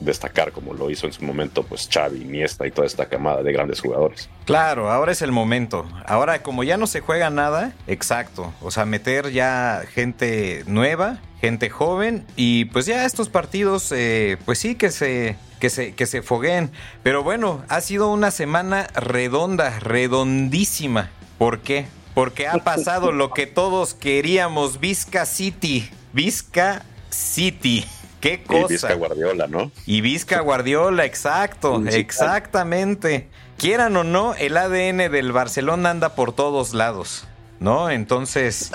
destacar 0.00 0.52
como 0.52 0.74
lo 0.74 0.90
hizo 0.90 1.06
en 1.06 1.12
su 1.12 1.24
momento 1.24 1.62
pues 1.62 1.88
Xavi, 1.92 2.22
Iniesta 2.22 2.66
y 2.66 2.70
toda 2.70 2.86
esta 2.86 3.06
camada 3.06 3.42
de 3.42 3.52
grandes 3.52 3.80
jugadores. 3.80 4.28
Claro, 4.46 4.90
ahora 4.90 5.12
es 5.12 5.22
el 5.22 5.32
momento. 5.32 5.86
Ahora 6.06 6.42
como 6.42 6.64
ya 6.64 6.76
no 6.76 6.86
se 6.86 7.00
juega 7.00 7.30
nada, 7.30 7.72
exacto, 7.86 8.52
o 8.62 8.70
sea, 8.70 8.84
meter 8.84 9.30
ya 9.30 9.82
gente 9.92 10.64
nueva, 10.66 11.18
gente 11.40 11.70
joven 11.70 12.26
y 12.36 12.66
pues 12.66 12.86
ya 12.86 13.04
estos 13.04 13.28
partidos 13.28 13.92
eh, 13.92 14.36
pues 14.44 14.58
sí 14.58 14.74
que 14.74 14.90
se 14.90 15.36
que 15.60 15.70
se, 15.70 15.94
que 15.94 16.06
se 16.06 16.22
fogueen. 16.22 16.70
Pero 17.04 17.22
bueno, 17.22 17.62
ha 17.68 17.80
sido 17.80 18.10
una 18.10 18.32
semana 18.32 18.88
redonda, 18.94 19.78
redondísima. 19.78 21.10
¿Por 21.40 21.60
qué? 21.60 21.86
Porque 22.12 22.46
ha 22.46 22.58
pasado 22.58 23.12
lo 23.12 23.30
que 23.30 23.46
todos 23.46 23.94
queríamos, 23.94 24.78
Vizca 24.78 25.24
City. 25.24 25.88
Vizca 26.12 26.82
City. 27.08 27.86
Qué 28.20 28.42
cosa. 28.42 28.66
Y 28.66 28.68
Vizca 28.74 28.92
Guardiola, 28.92 29.46
¿no? 29.46 29.72
Y 29.86 30.02
Vizca 30.02 30.40
Guardiola, 30.40 31.06
exacto, 31.06 31.82
exactamente. 31.86 33.30
Quieran 33.56 33.96
o 33.96 34.04
no, 34.04 34.34
el 34.34 34.54
ADN 34.54 35.10
del 35.10 35.32
Barcelona 35.32 35.88
anda 35.88 36.14
por 36.14 36.34
todos 36.34 36.74
lados. 36.74 37.26
¿no? 37.58 37.88
Entonces, 37.88 38.70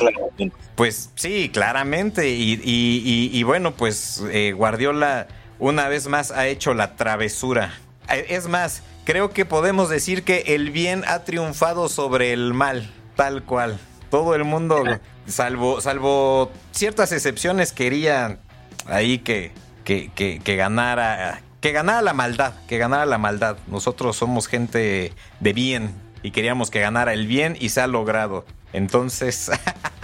pues 0.74 1.12
sí, 1.13 1.51
claramente. 1.53 2.29
Y, 2.29 3.43
bueno, 3.43 3.75
pues 3.75 4.24
eh, 4.31 4.53
Guardiola 4.53 5.27
una 5.60 5.88
vez 5.88 6.07
más 6.07 6.31
ha 6.31 6.48
hecho 6.48 6.74
la 6.74 6.95
travesura. 6.95 7.75
Eh, 8.10 8.25
es 8.29 8.48
más, 8.48 8.81
creo 9.05 9.29
que 9.29 9.45
podemos 9.45 9.89
decir 9.89 10.24
que 10.24 10.43
el 10.47 10.71
bien 10.71 11.03
ha 11.07 11.24
triunfado 11.24 11.88
sobre 11.88 12.33
el 12.33 12.53
mal, 12.53 12.91
tal 13.15 13.43
cual. 13.43 13.79
Todo 14.09 14.35
el 14.35 14.43
mundo, 14.43 14.83
salvo, 15.27 15.79
salvo 15.79 16.51
ciertas 16.71 17.12
excepciones, 17.12 17.71
quería 17.71 18.39
ahí 18.88 19.19
que, 19.19 19.51
que, 19.83 20.12
que, 20.13 20.39
que 20.39 20.55
ganara 20.55 21.41
que 21.62 21.71
ganara 21.71 22.03
la 22.03 22.13
maldad, 22.13 22.53
que 22.67 22.77
ganara 22.77 23.07
la 23.07 23.17
maldad. 23.17 23.57
Nosotros 23.65 24.15
somos 24.15 24.47
gente 24.47 25.13
de 25.39 25.53
bien 25.53 25.95
y 26.21 26.29
queríamos 26.29 26.69
que 26.69 26.79
ganara 26.79 27.13
el 27.13 27.25
bien 27.25 27.57
y 27.59 27.69
se 27.69 27.81
ha 27.81 27.88
logrado. 27.88 28.45
Entonces, 28.75 29.50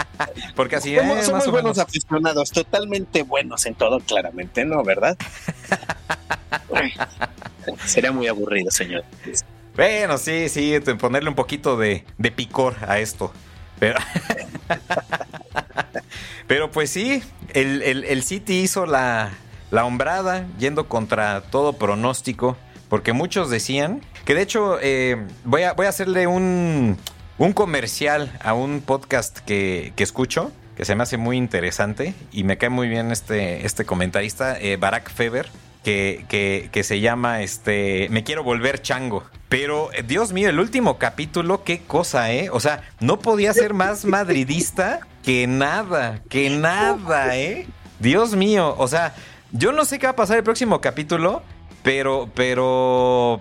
porque 0.56 0.78
así 0.78 0.96
somos, 0.96 1.18
eh, 1.18 1.24
somos 1.24 1.46
buenos 1.52 1.78
menos. 1.78 1.80
aficionados, 1.80 2.52
totalmente 2.52 3.24
buenos 3.24 3.66
en 3.66 3.76
todo, 3.76 4.00
claramente, 4.00 4.66
¿no? 4.66 4.84
¿Verdad? 4.84 5.18
Sería 7.86 8.12
muy 8.12 8.28
aburrido, 8.28 8.72
señor. 8.72 9.04
Bueno, 9.76 10.18
sí, 10.18 10.50
sí, 10.50 10.80
ponerle 11.00 11.30
un 11.30 11.36
poquito 11.36 11.78
de, 11.78 12.06
de 12.18 12.32
picor 12.32 12.76
a 12.88 13.00
esto. 13.00 13.32
Pero, 13.80 14.00
pero 16.48 16.72
pues 16.72 16.90
sí, 16.90 17.24
el, 17.54 17.82
el- 17.82 18.04
el 18.04 18.24
City 18.24 18.60
hizo 18.62 18.86
la, 18.86 19.32
la 19.72 19.86
hombrada 19.86 20.46
yendo 20.60 20.88
contra 20.88 21.42
todo 21.42 21.74
pronóstico, 21.74 22.58
porque 22.90 23.14
muchos 23.14 23.50
decían 23.50 24.02
que 24.26 24.36
de 24.36 24.42
hecho 24.44 24.78
eh, 24.82 25.26
voy, 25.46 25.64
a, 25.64 25.74
voy 25.74 25.88
a 25.88 25.90
hacerle 25.90 26.28
un, 26.28 26.98
un 27.38 27.54
comercial 27.54 28.32
a 28.44 28.54
un 28.54 28.82
podcast 28.82 29.40
que, 29.40 29.94
que 29.96 30.04
escucho, 30.04 30.52
que 30.76 30.86
se 30.86 30.96
me 30.96 31.04
hace 31.04 31.18
muy 31.18 31.38
interesante 31.38 32.14
y 32.32 32.44
me 32.44 32.58
cae 32.58 32.70
muy 32.70 32.88
bien 32.88 33.12
este, 33.12 33.66
este 33.66 33.86
comentarista, 33.86 34.60
eh, 34.60 34.78
Barack 34.78 35.12
Feber 35.12 35.50
que, 35.84 36.26
que, 36.30 36.70
que 36.72 36.84
se 36.84 37.00
llama 37.00 37.42
este 37.42 38.08
Me 38.12 38.24
quiero 38.24 38.44
volver 38.44 38.82
chango. 38.82 39.24
Pero, 39.50 39.92
eh, 39.94 40.04
Dios 40.04 40.32
mío, 40.32 40.50
el 40.50 40.60
último 40.60 40.98
capítulo, 40.98 41.64
qué 41.64 41.82
cosa, 41.82 42.32
¿eh? 42.32 42.50
O 42.52 42.60
sea, 42.60 42.84
no 43.00 43.20
podía 43.20 43.54
ser 43.54 43.74
más 43.74 44.06
madridista 44.06 45.02
que 45.24 45.48
nada, 45.48 46.22
que 46.30 46.50
nada, 46.50 47.38
¿eh? 47.38 47.68
Dios 48.00 48.36
mío, 48.36 48.76
o 48.78 48.88
sea, 48.88 49.14
yo 49.52 49.72
no 49.72 49.86
sé 49.86 50.00
qué 50.00 50.08
va 50.08 50.12
a 50.12 50.16
pasar 50.16 50.38
el 50.38 50.44
próximo 50.44 50.82
capítulo, 50.82 51.44
pero, 51.84 52.30
pero, 52.34 53.40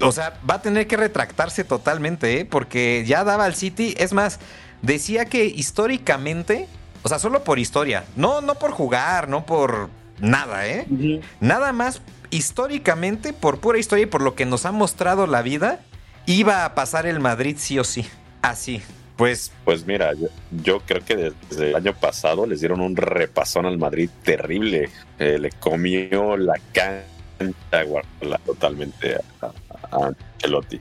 o 0.00 0.12
sea, 0.12 0.38
va 0.48 0.54
a 0.54 0.62
tener 0.62 0.86
que 0.86 0.96
retractarse 0.96 1.64
totalmente, 1.64 2.40
¿eh? 2.40 2.44
Porque 2.44 3.04
ya 3.06 3.24
daba 3.24 3.44
al 3.44 3.54
City, 3.54 3.94
es 3.98 4.12
más, 4.12 4.38
decía 4.82 5.26
que 5.26 5.44
históricamente, 5.44 6.68
o 7.02 7.08
sea, 7.08 7.18
solo 7.18 7.44
por 7.44 7.58
historia, 7.58 8.04
no, 8.16 8.40
no 8.40 8.54
por 8.54 8.70
jugar, 8.72 9.28
no 9.28 9.46
por 9.46 9.90
nada, 10.20 10.66
¿eh? 10.66 10.86
Nada 11.40 11.72
más 11.72 12.02
históricamente, 12.30 13.32
por 13.32 13.60
pura 13.60 13.78
historia 13.78 14.04
y 14.04 14.06
por 14.06 14.22
lo 14.22 14.34
que 14.34 14.46
nos 14.46 14.66
ha 14.66 14.72
mostrado 14.72 15.26
la 15.26 15.42
vida, 15.42 15.80
iba 16.26 16.64
a 16.64 16.74
pasar 16.74 17.06
el 17.06 17.20
Madrid 17.20 17.56
sí 17.58 17.78
o 17.78 17.84
sí. 17.84 18.06
Así. 18.42 18.82
Pues 19.16 19.52
Pues 19.64 19.86
mira, 19.86 20.14
yo, 20.14 20.28
yo 20.62 20.80
creo 20.80 21.04
que 21.04 21.34
desde 21.50 21.70
el 21.70 21.76
año 21.76 21.92
pasado 21.92 22.46
les 22.46 22.60
dieron 22.60 22.80
un 22.80 22.96
repasón 22.96 23.66
al 23.66 23.76
Madrid 23.76 24.08
terrible. 24.22 24.88
Eh, 25.18 25.38
le 25.38 25.50
comió 25.50 26.38
la 26.38 26.54
cancha 26.72 27.82
Guardiola 27.84 28.40
totalmente 28.46 29.16
a, 29.42 29.52
a 29.90 30.06
Ancelotti. 30.06 30.80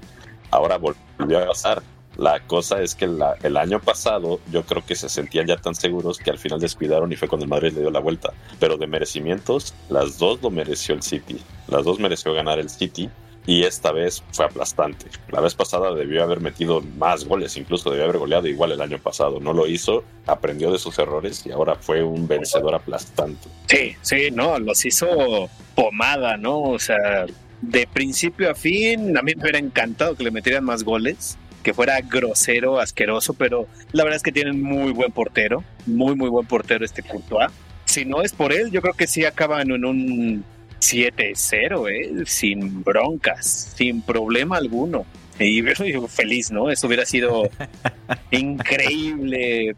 Ahora 0.51 0.77
volvió 0.77 1.39
a 1.39 1.47
pasar. 1.47 1.81
La 2.17 2.41
cosa 2.41 2.81
es 2.81 2.95
que 2.95 3.05
el 3.05 3.57
año 3.57 3.79
pasado 3.79 4.41
yo 4.51 4.63
creo 4.63 4.85
que 4.85 4.95
se 4.95 5.07
sentían 5.07 5.47
ya 5.47 5.55
tan 5.55 5.73
seguros 5.73 6.17
que 6.17 6.29
al 6.29 6.37
final 6.37 6.59
descuidaron 6.59 7.09
y 7.13 7.15
fue 7.15 7.29
cuando 7.29 7.45
el 7.45 7.49
Madrid 7.49 7.71
le 7.71 7.81
dio 7.81 7.91
la 7.91 8.01
vuelta. 8.01 8.33
Pero 8.59 8.75
de 8.75 8.87
merecimientos, 8.87 9.73
las 9.87 10.17
dos 10.17 10.41
lo 10.41 10.49
mereció 10.49 10.95
el 10.95 11.01
City. 11.01 11.39
Las 11.69 11.85
dos 11.85 11.97
mereció 11.97 12.33
ganar 12.33 12.59
el 12.59 12.69
City 12.69 13.09
y 13.45 13.63
esta 13.63 13.91
vez 13.91 14.21
fue 14.31 14.45
aplastante. 14.45 15.05
La 15.31 15.39
vez 15.39 15.55
pasada 15.55 15.93
debió 15.95 16.23
haber 16.23 16.41
metido 16.41 16.81
más 16.81 17.25
goles, 17.25 17.55
incluso 17.57 17.89
debió 17.89 18.03
haber 18.03 18.17
goleado 18.17 18.47
igual 18.47 18.73
el 18.73 18.81
año 18.81 18.99
pasado. 18.99 19.39
No 19.39 19.53
lo 19.53 19.65
hizo, 19.65 20.03
aprendió 20.27 20.71
de 20.71 20.77
sus 20.77 20.99
errores 20.99 21.45
y 21.45 21.51
ahora 21.51 21.75
fue 21.75 22.03
un 22.03 22.27
vencedor 22.27 22.75
aplastante. 22.75 23.47
Sí, 23.67 23.95
sí, 24.01 24.29
no, 24.31 24.59
los 24.59 24.85
hizo 24.85 25.49
pomada, 25.73 26.37
¿no? 26.37 26.59
O 26.61 26.79
sea, 26.79 27.25
de 27.61 27.87
principio 27.87 28.51
a 28.51 28.55
fin, 28.55 29.17
a 29.17 29.21
mí 29.21 29.33
me 29.35 29.41
hubiera 29.43 29.59
encantado 29.59 30.15
que 30.15 30.23
le 30.23 30.31
metieran 30.31 30.63
más 30.63 30.83
goles, 30.83 31.37
que 31.63 31.73
fuera 31.73 31.99
grosero, 32.01 32.79
asqueroso, 32.79 33.33
pero 33.33 33.67
la 33.91 34.03
verdad 34.03 34.17
es 34.17 34.23
que 34.23 34.31
tienen 34.31 34.61
muy 34.61 34.91
buen 34.91 35.11
portero, 35.11 35.63
muy, 35.85 36.15
muy 36.15 36.29
buen 36.29 36.45
portero 36.45 36.85
este 36.85 37.03
Courtois. 37.03 37.51
Si 37.85 38.05
no 38.05 38.21
es 38.21 38.33
por 38.33 38.53
él, 38.53 38.71
yo 38.71 38.81
creo 38.81 38.93
que 38.93 39.07
sí 39.07 39.25
acaban 39.25 39.71
en 39.71 39.83
un 39.83 40.45
7-0, 40.79 41.89
¿eh? 41.89 42.23
Sin 42.25 42.83
broncas, 42.83 43.73
sin 43.75 44.01
problema 44.01 44.57
alguno. 44.57 45.05
Y 45.39 45.63
yo 45.91 46.07
feliz, 46.07 46.51
¿no? 46.51 46.69
Eso 46.69 46.87
hubiera 46.87 47.05
sido 47.05 47.49
increíble 48.31 49.75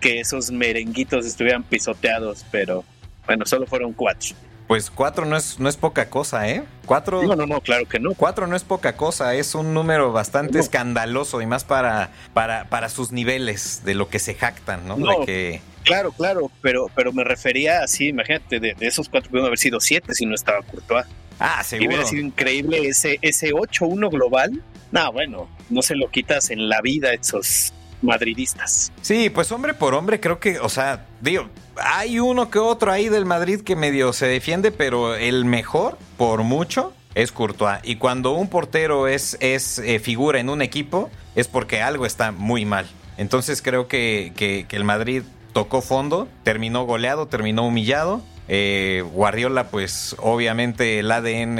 que 0.00 0.20
esos 0.20 0.50
merenguitos 0.50 1.26
estuvieran 1.26 1.62
pisoteados, 1.62 2.44
pero 2.50 2.84
bueno, 3.26 3.46
solo 3.46 3.66
fueron 3.66 3.92
cuatro. 3.92 4.36
Pues 4.66 4.90
cuatro 4.90 5.26
no 5.26 5.36
es, 5.36 5.58
no 5.60 5.68
es 5.68 5.76
poca 5.76 6.08
cosa, 6.08 6.48
¿eh? 6.48 6.64
Cuatro, 6.86 7.22
No, 7.22 7.36
no, 7.36 7.46
no, 7.46 7.60
claro 7.60 7.86
que 7.86 7.98
no. 8.00 8.14
cuatro 8.14 8.46
no 8.46 8.56
es 8.56 8.64
poca 8.64 8.96
cosa, 8.96 9.34
es 9.34 9.54
un 9.54 9.74
número 9.74 10.10
bastante 10.12 10.54
No. 10.58 10.60
escandaloso 10.60 11.42
y 11.42 11.46
más 11.46 11.64
para, 11.64 12.10
para, 12.32 12.64
para 12.70 12.88
sus 12.88 13.12
niveles 13.12 13.82
de 13.84 13.94
lo 13.94 14.08
que 14.08 14.18
se 14.18 14.34
jactan, 14.34 14.86
¿no? 14.88 14.96
No. 14.96 15.20
De 15.20 15.26
que, 15.26 15.60
Claro, 15.84 16.12
claro, 16.12 16.50
pero, 16.62 16.86
pero 16.94 17.12
me 17.12 17.24
refería 17.24 17.80
así, 17.82 18.08
imagínate, 18.08 18.58
de, 18.58 18.72
de 18.74 18.86
esos 18.86 19.10
cuatro 19.10 19.28
pudieron 19.30 19.48
haber 19.48 19.58
sido 19.58 19.80
siete 19.80 20.14
si 20.14 20.24
no 20.24 20.34
estaba 20.34 20.62
Courtois. 20.62 21.04
ah, 21.38 21.58
Y 21.60 21.64
seguro. 21.64 21.88
hubiera 21.90 22.06
sido 22.06 22.22
increíble 22.24 22.88
ese, 22.88 23.18
ese 23.20 23.50
8-1 23.52 24.10
global. 24.10 24.62
No, 24.92 25.12
bueno, 25.12 25.46
no 25.68 25.82
se 25.82 25.94
lo 25.94 26.08
quitas 26.10 26.48
en 26.50 26.70
la 26.70 26.80
vida 26.80 27.12
esos 27.12 27.74
madridistas. 28.04 28.92
Sí, 29.02 29.30
pues 29.30 29.50
hombre 29.52 29.74
por 29.74 29.94
hombre, 29.94 30.20
creo 30.20 30.38
que, 30.38 30.58
o 30.60 30.68
sea, 30.68 31.06
digo, 31.20 31.48
hay 31.76 32.20
uno 32.20 32.50
que 32.50 32.58
otro 32.58 32.92
ahí 32.92 33.08
del 33.08 33.24
Madrid 33.24 33.60
que 33.62 33.74
medio 33.76 34.12
se 34.12 34.26
defiende, 34.26 34.70
pero 34.70 35.14
el 35.16 35.44
mejor, 35.44 35.98
por 36.16 36.42
mucho, 36.42 36.92
es 37.14 37.32
Courtois. 37.32 37.78
Y 37.82 37.96
cuando 37.96 38.32
un 38.32 38.48
portero 38.48 39.08
es, 39.08 39.36
es 39.40 39.78
eh, 39.78 39.98
figura 39.98 40.38
en 40.40 40.48
un 40.48 40.62
equipo, 40.62 41.10
es 41.34 41.48
porque 41.48 41.80
algo 41.82 42.06
está 42.06 42.32
muy 42.32 42.64
mal. 42.64 42.86
Entonces 43.16 43.62
creo 43.62 43.86
que, 43.88 44.32
que- 44.36 44.66
que 44.68 44.76
el 44.76 44.84
Madrid 44.84 45.22
tocó 45.52 45.80
fondo, 45.82 46.26
terminó 46.42 46.84
goleado, 46.84 47.26
terminó 47.26 47.66
humillado. 47.66 48.22
Eh, 48.48 49.02
Guardiola, 49.12 49.68
pues 49.68 50.16
obviamente 50.18 50.98
el 50.98 51.10
ADN 51.10 51.56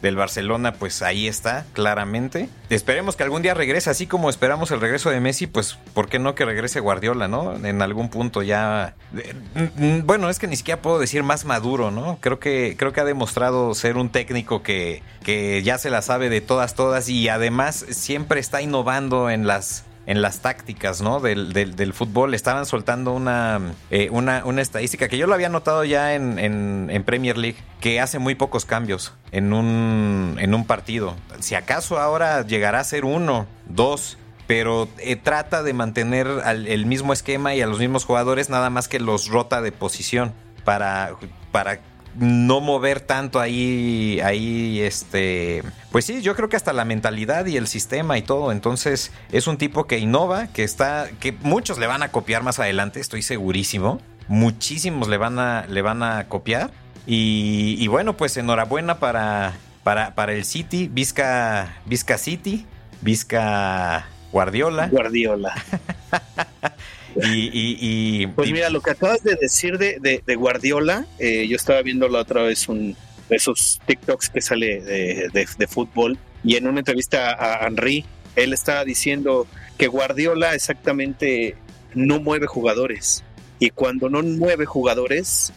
del 0.00 0.16
Barcelona, 0.16 0.72
pues 0.72 1.02
ahí 1.02 1.28
está, 1.28 1.66
claramente. 1.72 2.48
Esperemos 2.70 3.16
que 3.16 3.22
algún 3.22 3.42
día 3.42 3.52
regrese, 3.54 3.90
así 3.90 4.06
como 4.06 4.30
esperamos 4.30 4.70
el 4.70 4.80
regreso 4.80 5.10
de 5.10 5.20
Messi, 5.20 5.46
pues 5.46 5.78
¿por 5.92 6.08
qué 6.08 6.18
no 6.18 6.34
que 6.34 6.44
regrese 6.44 6.80
Guardiola, 6.80 7.28
no? 7.28 7.54
En 7.66 7.82
algún 7.82 8.08
punto 8.08 8.42
ya... 8.42 8.94
eh, 9.14 10.02
Bueno, 10.04 10.30
es 10.30 10.38
que 10.38 10.46
ni 10.46 10.56
siquiera 10.56 10.80
puedo 10.80 10.98
decir 10.98 11.22
más 11.22 11.44
maduro, 11.44 11.90
¿no? 11.90 12.18
Creo 12.20 12.38
que, 12.38 12.76
creo 12.78 12.92
que 12.92 13.00
ha 13.00 13.04
demostrado 13.04 13.74
ser 13.74 13.96
un 13.96 14.08
técnico 14.10 14.62
que, 14.62 15.02
que 15.22 15.62
ya 15.62 15.76
se 15.76 15.90
la 15.90 16.00
sabe 16.00 16.30
de 16.30 16.40
todas, 16.40 16.74
todas 16.74 17.08
y 17.08 17.28
además 17.28 17.84
siempre 17.90 18.40
está 18.40 18.62
innovando 18.62 19.28
en 19.28 19.46
las 19.46 19.84
en 20.06 20.20
las 20.22 20.40
tácticas 20.40 21.00
¿no? 21.00 21.20
del, 21.20 21.52
del, 21.52 21.92
fútbol. 21.92 22.34
Estaban 22.34 22.66
soltando 22.66 23.12
una, 23.12 23.60
eh, 23.90 24.08
una, 24.10 24.44
una 24.44 24.60
estadística 24.62 25.08
que 25.08 25.16
yo 25.18 25.26
lo 25.26 25.34
había 25.34 25.48
notado 25.48 25.84
ya 25.84 26.14
en, 26.14 26.38
en, 26.38 26.88
en 26.90 27.04
Premier 27.04 27.38
League, 27.38 27.56
que 27.80 28.00
hace 28.00 28.18
muy 28.18 28.34
pocos 28.34 28.64
cambios 28.64 29.14
en 29.30 29.52
un, 29.52 30.36
en 30.40 30.54
un 30.54 30.66
partido. 30.66 31.14
Si 31.40 31.54
acaso 31.54 32.00
ahora 32.00 32.44
llegará 32.46 32.80
a 32.80 32.84
ser 32.84 33.04
uno, 33.04 33.46
dos, 33.66 34.18
pero 34.48 34.88
eh, 34.98 35.16
trata 35.16 35.62
de 35.62 35.72
mantener 35.72 36.26
al- 36.44 36.66
el 36.66 36.84
mismo 36.86 37.12
esquema 37.12 37.54
y 37.54 37.62
a 37.62 37.66
los 37.66 37.78
mismos 37.78 38.04
jugadores, 38.04 38.50
nada 38.50 38.70
más 38.70 38.88
que 38.88 38.98
los 39.00 39.28
rota 39.28 39.62
de 39.62 39.70
posición 39.72 40.32
para, 40.64 41.12
para 41.52 41.78
no 42.18 42.60
mover 42.60 43.00
tanto 43.00 43.40
ahí, 43.40 44.20
ahí, 44.22 44.80
este, 44.80 45.62
pues 45.90 46.04
sí, 46.04 46.22
yo 46.22 46.36
creo 46.36 46.48
que 46.48 46.56
hasta 46.56 46.72
la 46.72 46.84
mentalidad 46.84 47.46
y 47.46 47.56
el 47.56 47.66
sistema 47.66 48.18
y 48.18 48.22
todo, 48.22 48.52
entonces 48.52 49.12
es 49.30 49.46
un 49.46 49.56
tipo 49.56 49.86
que 49.86 49.98
innova, 49.98 50.48
que 50.48 50.64
está, 50.64 51.08
que 51.20 51.32
muchos 51.42 51.78
le 51.78 51.86
van 51.86 52.02
a 52.02 52.10
copiar 52.10 52.42
más 52.42 52.58
adelante, 52.58 53.00
estoy 53.00 53.22
segurísimo, 53.22 54.00
muchísimos 54.28 55.08
le 55.08 55.16
van 55.16 55.38
a, 55.38 55.66
le 55.68 55.82
van 55.82 56.02
a 56.02 56.28
copiar. 56.28 56.70
Y, 57.06 57.76
y 57.80 57.88
bueno, 57.88 58.16
pues 58.16 58.36
enhorabuena 58.36 58.98
para, 58.98 59.54
para, 59.82 60.14
para 60.14 60.32
el 60.32 60.44
City, 60.44 60.88
Vizca, 60.92 61.76
Vizca 61.86 62.16
City, 62.16 62.64
Vizca 63.00 64.06
Guardiola. 64.30 64.86
Guardiola. 64.88 65.54
y, 67.22 67.48
y, 67.52 68.22
y- 68.22 68.26
Pues 68.28 68.50
mira, 68.50 68.70
lo 68.70 68.80
que 68.80 68.90
acabas 68.92 69.22
de 69.22 69.34
decir 69.40 69.78
de, 69.78 69.98
de- 70.00 70.22
de 70.26 70.34
Guardiola, 70.36 71.06
eh, 71.18 71.46
yo 71.48 71.56
estaba 71.56 71.82
viendo 71.82 72.08
la 72.08 72.20
otra 72.20 72.42
vez 72.42 72.68
un 72.68 72.96
de 73.28 73.36
esos 73.36 73.80
TikToks 73.86 74.28
que 74.30 74.40
sale 74.40 74.80
de, 74.82 75.28
de- 75.32 75.66
fútbol 75.66 76.18
y 76.44 76.56
en 76.56 76.66
una 76.66 76.80
entrevista 76.80 77.30
a 77.32 77.66
Henry, 77.66 78.04
él 78.36 78.52
estaba 78.52 78.84
diciendo 78.84 79.46
que 79.78 79.86
Guardiola 79.86 80.54
exactamente 80.54 81.56
no 81.94 82.20
mueve 82.20 82.46
jugadores 82.46 83.22
y 83.58 83.70
cuando 83.70 84.08
no 84.10 84.22
mueve 84.22 84.66
jugadores 84.66 85.52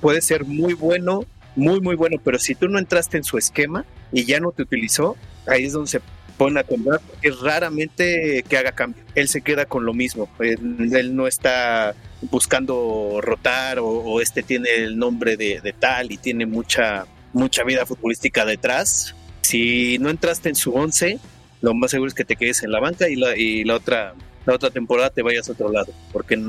puede 0.00 0.20
ser 0.22 0.44
muy 0.44 0.74
bueno, 0.74 1.24
muy 1.56 1.80
muy 1.80 1.94
bueno, 1.96 2.16
pero 2.24 2.38
si 2.38 2.54
tú 2.54 2.68
no 2.68 2.78
entraste 2.78 3.16
en 3.18 3.24
su 3.24 3.38
esquema 3.38 3.84
y 4.12 4.24
ya 4.24 4.40
no 4.40 4.50
te 4.52 4.62
utilizó, 4.62 5.16
ahí 5.46 5.64
es 5.64 5.72
donde 5.72 5.90
se 5.90 6.00
pone 6.40 6.58
a 6.58 6.64
temblar 6.64 7.02
porque 7.06 7.30
raramente 7.42 8.42
que 8.48 8.56
haga 8.56 8.72
cambio. 8.72 9.04
Él 9.14 9.28
se 9.28 9.42
queda 9.42 9.66
con 9.66 9.84
lo 9.84 9.92
mismo. 9.92 10.26
Él, 10.38 11.14
no 11.14 11.26
está 11.26 11.94
buscando 12.22 13.20
rotar 13.20 13.78
o, 13.78 14.22
este 14.22 14.42
tiene 14.42 14.70
el 14.74 14.98
nombre 14.98 15.36
de, 15.36 15.74
tal 15.78 16.10
y 16.10 16.16
tiene 16.16 16.46
mucha, 16.46 17.04
mucha 17.34 17.62
vida 17.62 17.84
futbolística 17.84 18.46
detrás. 18.46 19.14
Si 19.42 19.98
no 19.98 20.08
entraste 20.08 20.48
en 20.48 20.54
su 20.54 20.72
once, 20.72 21.18
lo 21.60 21.74
más 21.74 21.90
seguro 21.90 22.08
es 22.08 22.14
que 22.14 22.24
te 22.24 22.36
quedes 22.36 22.62
en 22.62 22.72
la 22.72 22.80
banca 22.80 23.10
y 23.10 23.16
la, 23.16 23.36
y 23.36 23.64
la 23.64 23.74
otra 23.74 24.14
la 24.46 24.54
otra 24.54 24.70
temporada 24.70 25.10
te 25.10 25.20
vayas 25.20 25.46
a 25.50 25.52
otro 25.52 25.70
lado, 25.70 25.92
porque 26.10 26.40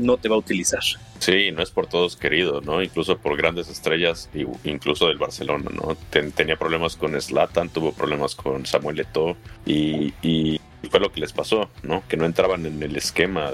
no 0.00 0.16
te 0.16 0.28
va 0.28 0.36
a 0.36 0.38
utilizar. 0.38 0.82
Sí, 1.18 1.50
no 1.52 1.62
es 1.62 1.70
por 1.70 1.86
todos 1.86 2.16
querido, 2.16 2.60
¿no? 2.62 2.82
Incluso 2.82 3.18
por 3.18 3.36
grandes 3.36 3.68
estrellas, 3.68 4.30
incluso 4.64 5.08
del 5.08 5.18
Barcelona, 5.18 5.70
¿no? 5.72 5.96
tenía 6.34 6.56
problemas 6.56 6.96
con 6.96 7.20
Zlatan, 7.20 7.68
tuvo 7.68 7.92
problemas 7.92 8.34
con 8.34 8.64
Samuel 8.66 9.00
Eto'o 9.00 9.36
y, 9.66 10.14
y, 10.22 10.60
fue 10.90 10.98
lo 10.98 11.12
que 11.12 11.20
les 11.20 11.32
pasó, 11.32 11.68
¿no? 11.82 12.02
Que 12.08 12.16
no 12.16 12.24
entraban 12.24 12.64
en 12.64 12.82
el 12.82 12.96
esquema, 12.96 13.50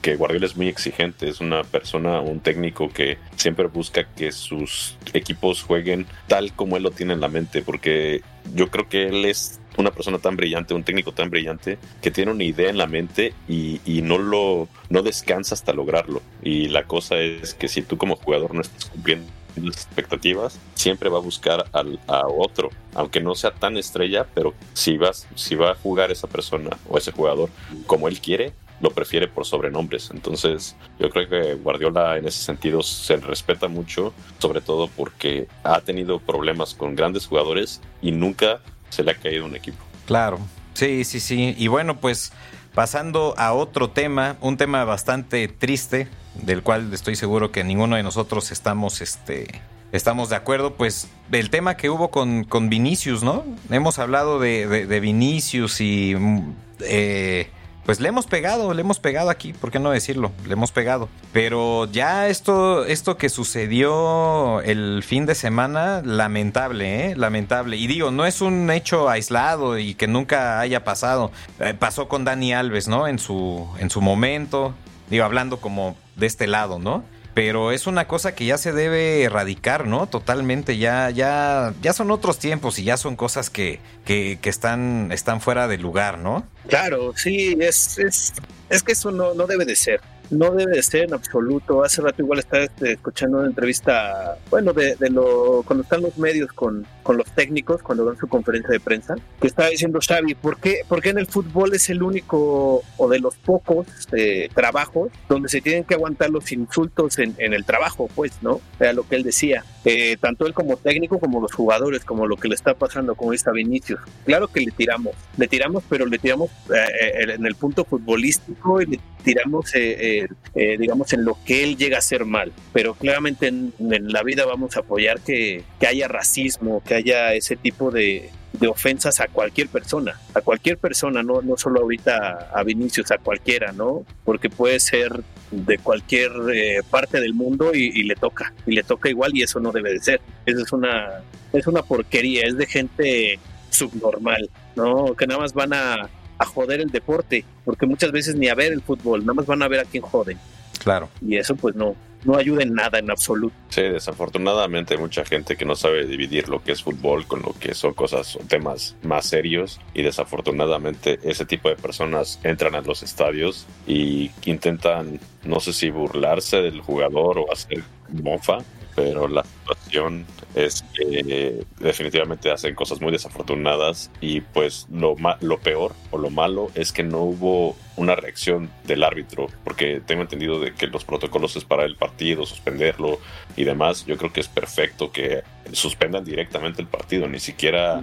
que 0.00 0.16
Guardiola 0.16 0.46
es 0.46 0.56
muy 0.56 0.66
exigente, 0.68 1.28
es 1.28 1.40
una 1.40 1.62
persona, 1.62 2.20
un 2.20 2.40
técnico 2.40 2.88
que 2.88 3.18
siempre 3.36 3.66
busca 3.66 4.04
que 4.04 4.32
sus 4.32 4.96
equipos 5.12 5.62
jueguen 5.62 6.06
tal 6.26 6.54
como 6.54 6.78
él 6.78 6.82
lo 6.82 6.90
tiene 6.90 7.12
en 7.12 7.20
la 7.20 7.28
mente, 7.28 7.60
porque 7.60 8.22
yo 8.54 8.70
creo 8.70 8.88
que 8.88 9.08
él 9.08 9.26
es 9.26 9.60
una 9.80 9.90
persona 9.90 10.18
tan 10.18 10.36
brillante, 10.36 10.74
un 10.74 10.84
técnico 10.84 11.12
tan 11.12 11.30
brillante, 11.30 11.78
que 12.02 12.10
tiene 12.10 12.32
una 12.32 12.44
idea 12.44 12.70
en 12.70 12.78
la 12.78 12.86
mente 12.86 13.34
y, 13.48 13.80
no 14.00 14.18
lo 14.18 14.66
no 14.88 15.02
descansa 15.02 15.54
hasta 15.54 15.72
lograrlo. 15.72 16.22
Y 16.42 16.68
la 16.68 16.84
cosa 16.84 17.18
es 17.18 17.54
que 17.54 17.68
si 17.68 17.82
tú 17.82 17.98
como 17.98 18.16
jugador 18.16 18.54
no 18.54 18.62
estás 18.62 18.86
cumpliendo 18.86 19.30
las 19.56 19.76
expectativas, 19.76 20.58
siempre 20.74 21.10
va 21.10 21.18
a 21.18 21.22
buscar 21.22 21.66
al, 21.72 22.00
a 22.06 22.26
otro, 22.26 22.70
aunque 22.94 23.20
no 23.20 23.34
sea 23.34 23.50
tan 23.52 23.76
estrella, 23.76 24.26
pero 24.34 24.54
si 24.72 24.96
vas, 24.96 25.28
si 25.34 25.54
va 25.54 25.72
a 25.72 25.74
jugar 25.74 26.10
esa 26.10 26.28
persona 26.28 26.70
o 26.88 26.96
ese 26.96 27.12
jugador 27.12 27.50
como 27.86 28.08
él 28.08 28.20
quiere, 28.20 28.52
lo 28.80 28.90
prefiere 28.90 29.28
por 29.28 29.44
sobrenombres. 29.44 30.10
Entonces, 30.10 30.76
yo 30.98 31.10
creo 31.10 31.28
que 31.28 31.54
Guardiola 31.54 32.16
en 32.16 32.26
ese 32.26 32.42
sentido 32.42 32.82
se 32.82 33.16
respeta 33.16 33.68
mucho, 33.68 34.12
sobre 34.38 34.60
todo 34.60 34.88
porque 34.88 35.48
ha 35.62 35.80
tenido 35.80 36.18
problemas 36.18 36.74
con 36.74 36.96
grandes 36.96 37.26
jugadores 37.26 37.80
y 38.00 38.12
nunca 38.12 38.60
se 38.90 39.02
le 39.02 39.12
ha 39.12 39.14
caído 39.14 39.46
un 39.46 39.56
equipo. 39.56 39.82
Claro, 40.06 40.38
sí, 40.74 41.04
sí, 41.04 41.20
sí. 41.20 41.54
Y 41.56 41.68
bueno, 41.68 41.96
pues 41.96 42.32
pasando 42.74 43.34
a 43.38 43.52
otro 43.52 43.90
tema, 43.90 44.36
un 44.40 44.56
tema 44.56 44.84
bastante 44.84 45.48
triste, 45.48 46.08
del 46.34 46.62
cual 46.62 46.92
estoy 46.92 47.16
seguro 47.16 47.50
que 47.50 47.64
ninguno 47.64 47.96
de 47.96 48.02
nosotros 48.02 48.52
estamos, 48.52 49.00
este, 49.00 49.62
estamos 49.92 50.28
de 50.28 50.36
acuerdo, 50.36 50.74
pues 50.74 51.08
el 51.32 51.50
tema 51.50 51.76
que 51.76 51.90
hubo 51.90 52.10
con, 52.10 52.44
con 52.44 52.68
Vinicius, 52.68 53.22
¿no? 53.22 53.44
Hemos 53.70 53.98
hablado 53.98 54.38
de, 54.38 54.86
de 54.86 55.00
Vinicius 55.00 55.80
y... 55.80 56.14
Mm, 56.14 56.52
eh, 56.82 57.50
pues 57.84 58.00
le 58.00 58.08
hemos 58.08 58.26
pegado, 58.26 58.74
le 58.74 58.82
hemos 58.82 59.00
pegado 59.00 59.30
aquí, 59.30 59.52
¿por 59.52 59.70
qué 59.70 59.78
no 59.78 59.90
decirlo? 59.90 60.32
Le 60.46 60.52
hemos 60.52 60.70
pegado. 60.70 61.08
Pero 61.32 61.86
ya 61.86 62.28
esto, 62.28 62.84
esto 62.84 63.16
que 63.16 63.28
sucedió 63.28 64.60
el 64.62 65.02
fin 65.02 65.26
de 65.26 65.34
semana, 65.34 66.02
lamentable, 66.04 67.10
¿eh? 67.10 67.16
Lamentable. 67.16 67.76
Y 67.76 67.86
digo, 67.86 68.10
no 68.10 68.26
es 68.26 68.40
un 68.40 68.70
hecho 68.70 69.08
aislado 69.08 69.78
y 69.78 69.94
que 69.94 70.06
nunca 70.06 70.60
haya 70.60 70.84
pasado. 70.84 71.32
Eh, 71.58 71.74
pasó 71.78 72.08
con 72.08 72.24
Dani 72.24 72.52
Alves, 72.52 72.86
¿no? 72.88 73.08
En 73.08 73.18
su, 73.18 73.66
en 73.78 73.90
su 73.90 74.00
momento. 74.00 74.74
Digo, 75.08 75.24
hablando 75.24 75.58
como 75.58 75.96
de 76.16 76.26
este 76.26 76.46
lado, 76.46 76.78
¿no? 76.78 77.02
Pero 77.34 77.72
es 77.72 77.86
una 77.86 78.06
cosa 78.06 78.34
que 78.34 78.46
ya 78.46 78.58
se 78.58 78.72
debe 78.72 79.22
erradicar, 79.22 79.86
¿no? 79.86 80.06
Totalmente, 80.06 80.78
ya, 80.78 81.10
ya, 81.10 81.74
ya 81.80 81.92
son 81.92 82.10
otros 82.10 82.38
tiempos 82.38 82.78
y 82.78 82.84
ya 82.84 82.96
son 82.96 83.16
cosas 83.16 83.50
que, 83.50 83.80
que, 84.04 84.38
que 84.40 84.50
están, 84.50 85.10
están 85.12 85.40
fuera 85.40 85.68
de 85.68 85.78
lugar, 85.78 86.18
¿no? 86.18 86.44
Claro, 86.68 87.12
sí, 87.16 87.56
es, 87.60 87.98
es, 87.98 88.32
es 88.68 88.82
que 88.82 88.92
eso 88.92 89.10
no, 89.10 89.34
no 89.34 89.46
debe 89.46 89.64
de 89.64 89.76
ser 89.76 90.00
no 90.30 90.50
debe 90.52 90.76
de 90.76 90.82
ser 90.82 91.04
en 91.04 91.14
absoluto. 91.14 91.82
Hace 91.82 92.02
rato 92.02 92.22
igual 92.22 92.38
estaba 92.38 92.64
este, 92.64 92.92
escuchando 92.92 93.38
una 93.38 93.48
entrevista, 93.48 94.36
bueno, 94.50 94.72
de, 94.72 94.96
de, 94.96 95.10
lo 95.10 95.62
cuando 95.64 95.82
están 95.82 96.02
los 96.02 96.16
medios 96.18 96.52
con, 96.52 96.86
con 97.02 97.16
los 97.16 97.30
técnicos, 97.32 97.82
cuando 97.82 98.04
dan 98.04 98.16
su 98.16 98.28
conferencia 98.28 98.70
de 98.70 98.80
prensa, 98.80 99.16
que 99.40 99.46
estaba 99.46 99.68
diciendo 99.68 99.98
Xavi, 100.00 100.34
¿por 100.34 100.58
qué, 100.58 100.82
¿por 100.88 101.02
qué 101.02 101.10
en 101.10 101.18
el 101.18 101.26
fútbol 101.26 101.74
es 101.74 101.90
el 101.90 102.02
único 102.02 102.82
o 102.96 103.08
de 103.08 103.18
los 103.18 103.36
pocos 103.36 103.86
eh, 104.12 104.48
trabajos 104.54 105.10
donde 105.28 105.48
se 105.48 105.60
tienen 105.60 105.84
que 105.84 105.94
aguantar 105.94 106.30
los 106.30 106.50
insultos 106.52 107.18
en, 107.18 107.34
el 107.38 107.64
trabajo, 107.64 108.08
pues, 108.14 108.32
¿no? 108.42 108.60
Era 108.78 108.92
lo 108.92 109.06
que 109.06 109.16
él 109.16 109.22
decía. 109.22 109.64
Eh, 109.84 110.16
tanto 110.20 110.46
él 110.46 110.54
como 110.54 110.76
técnico 110.76 111.18
como 111.18 111.40
los 111.40 111.52
jugadores, 111.52 112.04
como 112.04 112.26
lo 112.26 112.36
que 112.36 112.48
le 112.48 112.54
está 112.54 112.74
pasando 112.74 113.14
con 113.14 113.34
esta 113.34 113.50
Vinicius. 113.50 114.00
Claro 114.24 114.48
que 114.48 114.60
le 114.60 114.70
tiramos, 114.70 115.14
le 115.36 115.48
tiramos, 115.48 115.82
pero 115.88 116.06
le 116.06 116.18
tiramos 116.18 116.50
eh, 116.72 117.34
en 117.34 117.46
el 117.46 117.54
punto 117.54 117.84
futbolístico 117.84 118.80
y 118.82 118.86
le 118.86 119.00
tiramos, 119.20 119.74
eh, 119.74 120.26
eh, 120.54 120.76
digamos, 120.78 121.12
en 121.12 121.24
lo 121.24 121.36
que 121.44 121.64
él 121.64 121.76
llega 121.76 121.98
a 121.98 122.02
ser 122.02 122.24
mal. 122.24 122.52
Pero 122.72 122.94
claramente 122.94 123.48
en, 123.48 123.72
la 123.78 124.22
vida 124.22 124.44
vamos 124.44 124.76
a 124.76 124.80
apoyar 124.80 125.20
que, 125.20 125.64
que, 125.78 125.86
haya 125.86 126.08
racismo, 126.08 126.82
que 126.84 126.94
haya 126.94 127.34
ese 127.34 127.56
tipo 127.56 127.90
de, 127.90 128.30
de, 128.54 128.68
ofensas 128.68 129.20
a 129.20 129.28
cualquier 129.28 129.68
persona, 129.68 130.20
a 130.34 130.40
cualquier 130.40 130.78
persona, 130.78 131.22
no, 131.22 131.42
no 131.42 131.56
solo 131.56 131.80
ahorita 131.80 132.50
a 132.52 132.62
Vinicius, 132.62 133.10
a 133.10 133.18
cualquiera, 133.18 133.72
¿no? 133.72 134.04
Porque 134.24 134.50
puede 134.50 134.80
ser 134.80 135.22
de 135.50 135.78
cualquier 135.78 136.32
eh, 136.52 136.80
parte 136.88 137.20
del 137.20 137.34
mundo 137.34 137.72
y, 137.74 137.86
y, 137.86 138.04
le 138.04 138.14
toca, 138.14 138.52
y 138.66 138.72
le 138.72 138.82
toca 138.82 139.08
igual 139.08 139.32
y 139.34 139.42
eso 139.42 139.60
no 139.60 139.72
debe 139.72 139.92
de 139.92 140.00
ser. 140.00 140.20
Eso 140.46 140.62
es 140.62 140.72
una, 140.72 141.22
es 141.52 141.66
una 141.66 141.82
porquería, 141.82 142.46
es 142.46 142.56
de 142.56 142.66
gente 142.66 143.38
subnormal, 143.70 144.50
¿no? 144.76 145.14
Que 145.14 145.26
nada 145.26 145.40
más 145.40 145.52
van 145.52 145.72
a 145.72 146.10
a 146.40 146.46
joder 146.46 146.80
el 146.80 146.90
deporte, 146.90 147.44
porque 147.64 147.86
muchas 147.86 148.10
veces 148.10 148.34
ni 148.34 148.48
a 148.48 148.54
ver 148.54 148.72
el 148.72 148.80
fútbol, 148.80 149.20
nada 149.20 149.34
más 149.34 149.46
van 149.46 149.62
a 149.62 149.68
ver 149.68 149.80
a 149.80 149.84
quién 149.84 150.02
joden. 150.02 150.38
Claro. 150.82 151.10
Y 151.20 151.36
eso 151.36 151.54
pues 151.54 151.76
no, 151.76 151.94
no 152.24 152.36
ayuda 152.36 152.62
en 152.62 152.72
nada 152.72 152.98
en 152.98 153.10
absoluto. 153.10 153.54
Sí, 153.68 153.82
desafortunadamente 153.82 154.94
hay 154.94 155.00
mucha 155.00 155.22
gente 155.26 155.54
que 155.54 155.66
no 155.66 155.76
sabe 155.76 156.06
dividir 156.06 156.48
lo 156.48 156.64
que 156.64 156.72
es 156.72 156.82
fútbol 156.82 157.26
con 157.26 157.42
lo 157.42 157.52
que 157.52 157.74
son 157.74 157.92
cosas 157.92 158.36
o 158.36 158.38
temas 158.40 158.96
más 159.02 159.26
serios 159.26 159.82
y 159.92 160.02
desafortunadamente 160.02 161.18
ese 161.22 161.44
tipo 161.44 161.68
de 161.68 161.76
personas 161.76 162.40
entran 162.42 162.74
a 162.74 162.80
los 162.80 163.02
estadios 163.02 163.66
y 163.86 164.30
intentan 164.46 165.20
no 165.44 165.60
sé 165.60 165.74
si 165.74 165.90
burlarse 165.90 166.62
del 166.62 166.80
jugador 166.80 167.38
o 167.38 167.52
hacer 167.52 167.82
mofa 168.08 168.58
pero 168.96 169.28
la 169.28 169.44
situación 169.44 170.24
es 170.54 170.84
que 170.94 171.64
definitivamente 171.78 172.50
hacen 172.50 172.74
cosas 172.74 173.00
muy 173.00 173.12
desafortunadas 173.12 174.10
y 174.20 174.40
pues 174.40 174.86
lo, 174.90 175.16
lo 175.40 175.58
peor 175.58 175.94
o 176.10 176.18
lo 176.18 176.30
malo 176.30 176.70
es 176.74 176.92
que 176.92 177.02
no 177.02 177.22
hubo 177.22 177.76
una 177.96 178.16
reacción 178.16 178.70
del 178.86 179.02
árbitro, 179.02 179.48
porque 179.64 180.00
tengo 180.04 180.22
entendido 180.22 180.58
de 180.58 180.74
que 180.74 180.86
los 180.86 181.04
protocolos 181.04 181.56
es 181.56 181.64
para 181.64 181.84
el 181.84 181.96
partido, 181.96 182.46
suspenderlo 182.46 183.18
y 183.56 183.64
demás. 183.64 184.06
Yo 184.06 184.16
creo 184.16 184.32
que 184.32 184.40
es 184.40 184.48
perfecto 184.48 185.12
que 185.12 185.42
suspendan 185.72 186.24
directamente 186.24 186.80
el 186.80 186.88
partido, 186.88 187.28
ni 187.28 187.38
siquiera 187.38 188.02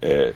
eh, 0.00 0.32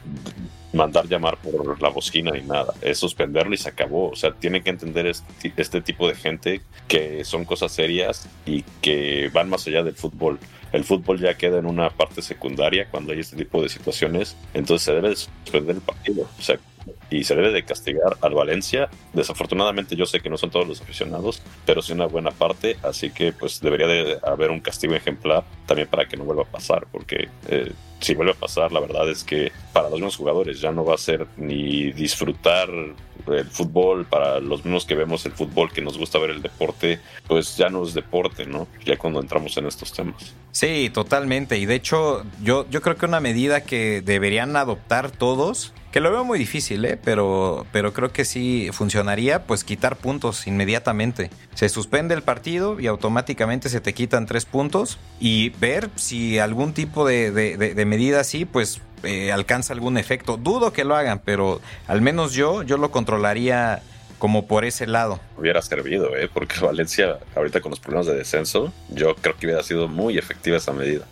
mandar 0.72 1.06
llamar 1.06 1.36
por 1.36 1.80
la 1.80 1.90
bocina 1.90 2.30
ni 2.32 2.42
nada, 2.42 2.72
es 2.80 2.98
suspenderlo 2.98 3.54
y 3.54 3.58
se 3.58 3.68
acabó. 3.68 4.10
O 4.10 4.16
sea, 4.16 4.32
tienen 4.32 4.62
que 4.62 4.70
entender 4.70 5.06
este, 5.06 5.52
este, 5.56 5.80
tipo 5.82 6.08
de 6.08 6.14
gente 6.14 6.62
que 6.88 7.24
son 7.24 7.44
cosas 7.44 7.72
serias 7.72 8.28
y 8.46 8.62
que 8.80 9.30
van 9.32 9.48
más 9.48 9.66
allá 9.66 9.82
del 9.82 9.94
fútbol. 9.94 10.38
El 10.72 10.84
fútbol 10.84 11.20
ya 11.20 11.34
queda 11.34 11.58
en 11.58 11.66
una 11.66 11.90
parte 11.90 12.22
secundaria 12.22 12.88
cuando 12.90 13.12
hay 13.12 13.20
este 13.20 13.36
tipo 13.36 13.62
de 13.62 13.68
situaciones, 13.68 14.36
entonces 14.54 14.86
se 14.86 14.92
debe 14.92 15.14
suspender 15.14 15.76
el 15.76 15.82
partido. 15.82 16.28
O 16.38 16.42
sea, 16.42 16.58
y 17.10 17.24
se 17.24 17.34
debe 17.34 17.50
de 17.50 17.64
castigar 17.64 18.16
al 18.20 18.34
Valencia. 18.34 18.88
Desafortunadamente 19.12 19.96
yo 19.96 20.06
sé 20.06 20.20
que 20.20 20.30
no 20.30 20.38
son 20.38 20.50
todos 20.50 20.66
los 20.66 20.80
aficionados, 20.80 21.42
pero 21.66 21.82
sí 21.82 21.92
una 21.92 22.06
buena 22.06 22.30
parte, 22.30 22.76
así 22.82 23.10
que 23.10 23.32
pues 23.32 23.60
debería 23.60 23.86
de 23.86 24.18
haber 24.22 24.50
un 24.50 24.60
castigo 24.60 24.94
ejemplar 24.94 25.44
también 25.66 25.88
para 25.88 26.06
que 26.06 26.16
no 26.16 26.24
vuelva 26.24 26.42
a 26.42 26.46
pasar, 26.46 26.86
porque 26.90 27.28
eh, 27.48 27.72
si 28.00 28.14
vuelve 28.14 28.32
a 28.32 28.36
pasar, 28.36 28.72
la 28.72 28.80
verdad 28.80 29.08
es 29.08 29.22
que 29.22 29.52
para 29.72 29.88
los 29.88 29.98
mismos 29.98 30.16
jugadores 30.16 30.60
ya 30.60 30.72
no 30.72 30.84
va 30.84 30.94
a 30.94 30.98
ser 30.98 31.26
ni 31.36 31.92
disfrutar 31.92 32.68
el 32.68 33.46
fútbol, 33.46 34.04
para 34.06 34.40
los 34.40 34.64
mismos 34.64 34.84
que 34.84 34.96
vemos 34.96 35.24
el 35.26 35.32
fútbol, 35.32 35.72
que 35.72 35.80
nos 35.80 35.96
gusta 35.96 36.18
ver 36.18 36.30
el 36.30 36.42
deporte, 36.42 36.98
pues 37.28 37.56
ya 37.56 37.68
no 37.68 37.84
es 37.84 37.94
deporte, 37.94 38.44
¿no? 38.44 38.66
Ya 38.84 38.96
cuando 38.96 39.20
entramos 39.20 39.56
en 39.56 39.66
estos 39.66 39.92
temas. 39.92 40.34
Sí, 40.50 40.90
totalmente. 40.92 41.58
Y 41.58 41.66
de 41.66 41.76
hecho, 41.76 42.24
yo, 42.42 42.68
yo 42.68 42.82
creo 42.82 42.96
que 42.96 43.06
una 43.06 43.20
medida 43.20 43.62
que 43.62 44.02
deberían 44.02 44.56
adoptar 44.56 45.10
todos, 45.12 45.72
que 45.92 46.00
lo 46.00 46.10
veo 46.10 46.24
muy 46.24 46.38
difícil, 46.38 46.84
¿eh? 46.84 46.98
pero, 47.02 47.66
pero 47.70 47.92
creo 47.92 48.12
que 48.12 48.24
sí 48.24 48.70
funcionaría, 48.72 49.44
pues 49.44 49.62
quitar 49.62 49.96
puntos 49.96 50.46
inmediatamente. 50.46 51.30
Se 51.54 51.68
suspende 51.68 52.14
el 52.14 52.22
partido 52.22 52.80
y 52.80 52.86
automáticamente 52.88 53.68
se 53.68 53.80
te 53.80 53.94
quitan 53.94 54.26
tres 54.26 54.44
puntos 54.44 54.98
y 55.20 55.50
ver 55.50 55.90
si 55.96 56.38
algún 56.38 56.72
tipo 56.72 57.06
de, 57.06 57.30
de 57.30 57.84
medida 57.84 58.20
así, 58.20 58.44
pues 58.44 58.80
eh, 59.04 59.32
alcanza 59.32 59.72
algún 59.72 59.98
efecto. 59.98 60.36
Dudo 60.36 60.72
que 60.72 60.84
lo 60.84 60.94
hagan, 60.94 61.20
pero 61.24 61.60
al 61.88 62.00
menos 62.00 62.32
yo, 62.32 62.62
yo 62.62 62.76
lo 62.76 62.90
controlaría 62.90 63.82
como 64.18 64.46
por 64.46 64.64
ese 64.64 64.86
lado. 64.86 65.18
Hubiera 65.36 65.60
servido, 65.62 66.16
¿eh? 66.16 66.30
porque 66.32 66.60
Valencia, 66.64 67.18
ahorita 67.34 67.60
con 67.60 67.70
los 67.70 67.80
problemas 67.80 68.06
de 68.06 68.14
descenso, 68.14 68.72
yo 68.88 69.14
creo 69.16 69.36
que 69.36 69.46
hubiera 69.46 69.62
sido 69.62 69.88
muy 69.88 70.18
efectiva 70.18 70.56
esa 70.56 70.72
medida. 70.72 71.04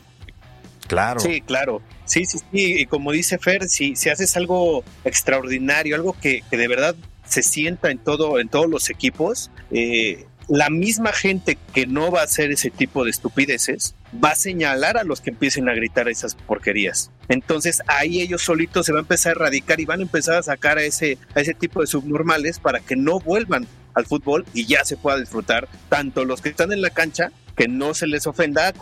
Claro. 0.86 1.20
Sí, 1.20 1.40
claro. 1.40 1.82
Sí, 2.10 2.24
sí, 2.24 2.38
sí. 2.38 2.80
Y 2.80 2.86
como 2.86 3.12
dice 3.12 3.38
Fer, 3.38 3.68
si, 3.68 3.94
si 3.94 4.08
haces 4.08 4.36
algo 4.36 4.82
extraordinario, 5.04 5.94
algo 5.94 6.16
que, 6.20 6.42
que 6.50 6.56
de 6.56 6.66
verdad 6.66 6.96
se 7.24 7.44
sienta 7.44 7.92
en 7.92 7.98
todo, 7.98 8.40
en 8.40 8.48
todos 8.48 8.68
los 8.68 8.90
equipos, 8.90 9.52
eh, 9.70 10.26
la 10.48 10.70
misma 10.70 11.12
gente 11.12 11.56
que 11.72 11.86
no 11.86 12.10
va 12.10 12.22
a 12.22 12.24
hacer 12.24 12.50
ese 12.50 12.70
tipo 12.70 13.04
de 13.04 13.12
estupideces 13.12 13.94
va 14.12 14.30
a 14.30 14.34
señalar 14.34 14.96
a 14.98 15.04
los 15.04 15.20
que 15.20 15.30
empiecen 15.30 15.68
a 15.68 15.74
gritar 15.74 16.08
esas 16.08 16.34
porquerías. 16.34 17.12
Entonces 17.28 17.80
ahí 17.86 18.20
ellos 18.20 18.42
solitos 18.42 18.86
se 18.86 18.90
van 18.90 18.98
a 18.98 19.02
empezar 19.02 19.34
a 19.34 19.36
erradicar 19.36 19.78
y 19.78 19.84
van 19.84 20.00
a 20.00 20.02
empezar 20.02 20.38
a 20.38 20.42
sacar 20.42 20.78
a 20.78 20.82
ese, 20.82 21.16
a 21.36 21.40
ese 21.40 21.54
tipo 21.54 21.80
de 21.80 21.86
subnormales 21.86 22.58
para 22.58 22.80
que 22.80 22.96
no 22.96 23.20
vuelvan 23.20 23.68
al 23.94 24.06
fútbol 24.06 24.44
y 24.52 24.66
ya 24.66 24.84
se 24.84 24.96
pueda 24.96 25.18
disfrutar 25.18 25.68
tanto 25.88 26.24
los 26.24 26.40
que 26.40 26.48
están 26.48 26.72
en 26.72 26.82
la 26.82 26.90
cancha 26.90 27.30
que 27.56 27.68
no 27.68 27.94
se 27.94 28.06
les 28.06 28.26
ofenda 28.26 28.72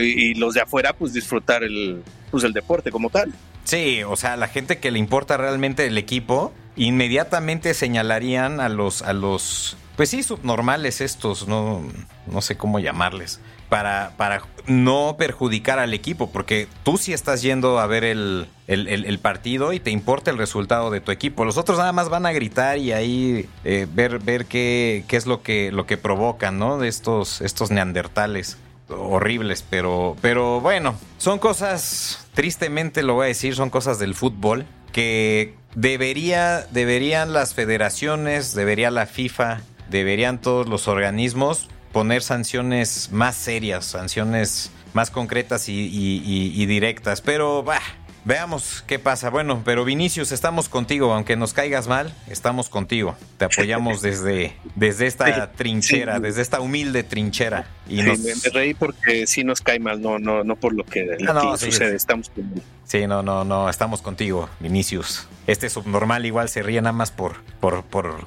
y 0.00 0.34
los 0.34 0.54
de 0.54 0.60
afuera 0.60 0.92
pues 0.92 1.12
disfrutar 1.12 1.64
el, 1.64 2.02
pues, 2.30 2.44
el 2.44 2.52
deporte 2.52 2.90
como 2.90 3.10
tal. 3.10 3.32
Sí, 3.64 4.02
o 4.02 4.16
sea, 4.16 4.36
la 4.36 4.48
gente 4.48 4.78
que 4.78 4.90
le 4.90 4.98
importa 4.98 5.36
realmente 5.36 5.86
el 5.86 5.98
equipo 5.98 6.52
inmediatamente 6.76 7.74
señalarían 7.74 8.60
a 8.60 8.68
los 8.68 9.02
a 9.02 9.12
los 9.12 9.76
pues 9.98 10.10
sí, 10.10 10.22
subnormales 10.22 11.00
estos, 11.00 11.48
no, 11.48 11.82
no 12.28 12.40
sé 12.40 12.56
cómo 12.56 12.78
llamarles, 12.78 13.40
para, 13.68 14.12
para 14.16 14.42
no 14.68 15.16
perjudicar 15.18 15.80
al 15.80 15.92
equipo, 15.92 16.30
porque 16.30 16.68
tú 16.84 16.98
sí 16.98 17.12
estás 17.12 17.42
yendo 17.42 17.80
a 17.80 17.86
ver 17.88 18.04
el, 18.04 18.46
el, 18.68 19.18
partido 19.18 19.72
y 19.72 19.80
te 19.80 19.90
importa 19.90 20.30
el 20.30 20.38
resultado 20.38 20.92
de 20.92 21.00
tu 21.00 21.10
equipo. 21.10 21.44
Los 21.44 21.56
otros 21.56 21.78
nada 21.78 21.90
más 21.90 22.10
van 22.10 22.26
a 22.26 22.32
gritar 22.32 22.78
y 22.78 22.92
ahí 22.92 23.48
eh, 23.64 23.88
ver, 23.92 24.20
ver 24.20 24.46
qué, 24.46 25.04
qué 25.08 25.16
es 25.16 25.26
lo 25.26 25.42
que, 25.42 25.72
lo 25.72 25.84
que 25.84 25.96
provocan, 25.96 26.60
¿no? 26.60 26.78
De 26.78 26.86
estos, 26.86 27.40
estos 27.40 27.72
neandertales 27.72 28.56
horribles, 28.88 29.64
pero, 29.68 30.16
pero 30.22 30.60
bueno, 30.60 30.94
son 31.16 31.40
cosas, 31.40 32.24
tristemente 32.34 33.02
lo 33.02 33.14
voy 33.14 33.24
a 33.24 33.28
decir, 33.28 33.56
son 33.56 33.68
cosas 33.68 33.98
del 33.98 34.14
fútbol 34.14 34.64
que 34.92 35.56
debería, 35.74 36.68
deberían 36.70 37.32
las 37.32 37.54
federaciones, 37.54 38.54
debería 38.54 38.92
la 38.92 39.06
FIFA 39.06 39.60
deberían 39.90 40.40
todos 40.40 40.68
los 40.68 40.88
organismos 40.88 41.68
poner 41.92 42.22
sanciones 42.22 43.10
más 43.12 43.34
serias, 43.36 43.84
sanciones 43.86 44.70
más 44.92 45.10
concretas 45.10 45.68
y, 45.68 46.66
directas. 46.66 47.20
Pero, 47.20 47.62
bah, 47.62 47.80
veamos 48.28 48.84
qué 48.86 48.98
pasa. 48.98 49.30
Bueno, 49.30 49.62
pero 49.64 49.86
Vinicius, 49.86 50.32
estamos 50.32 50.68
contigo, 50.68 51.14
aunque 51.14 51.34
nos 51.34 51.54
caigas 51.54 51.88
mal, 51.88 52.14
estamos 52.28 52.68
contigo. 52.68 53.16
Te 53.38 53.46
apoyamos 53.46 54.02
desde, 54.08 54.52
desde 54.74 55.06
esta 55.06 55.50
trinchera, 55.52 56.20
desde 56.20 56.42
esta 56.42 56.60
humilde 56.60 57.02
trinchera. 57.02 57.66
Y 57.88 58.02
me, 58.02 58.16
reí 58.52 58.74
porque 58.74 59.26
sí 59.26 59.44
nos 59.44 59.62
cae 59.62 59.80
mal, 59.80 60.02
no, 60.02 60.18
no, 60.18 60.44
no 60.44 60.56
por 60.56 60.74
lo 60.74 60.84
que 60.84 61.16
ah, 61.26 61.56
sucede, 61.58 61.96
estamos 61.96 62.28
contigo. 62.28 62.60
Sí, 62.84 63.06
no, 63.06 63.22
no, 63.22 63.44
no, 63.44 63.70
estamos 63.70 64.02
contigo, 64.02 64.50
Vinicius. 64.60 65.26
Este 65.46 65.70
subnormal 65.70 66.26
igual 66.26 66.50
se 66.50 66.62
ríe 66.62 66.82
nada 66.82 66.92
más 66.92 67.10
por, 67.10 67.42
por, 67.60 67.82
por. 67.84 68.26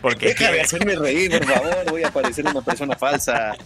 Porque 0.00 0.26
Deja 0.26 0.52
de 0.52 0.60
hacerme 0.60 0.94
reír, 0.94 1.36
por 1.38 1.46
favor, 1.48 1.90
voy 1.90 2.04
a 2.04 2.12
parecer 2.12 2.46
una 2.46 2.60
persona 2.60 2.94
falsa. 2.94 3.56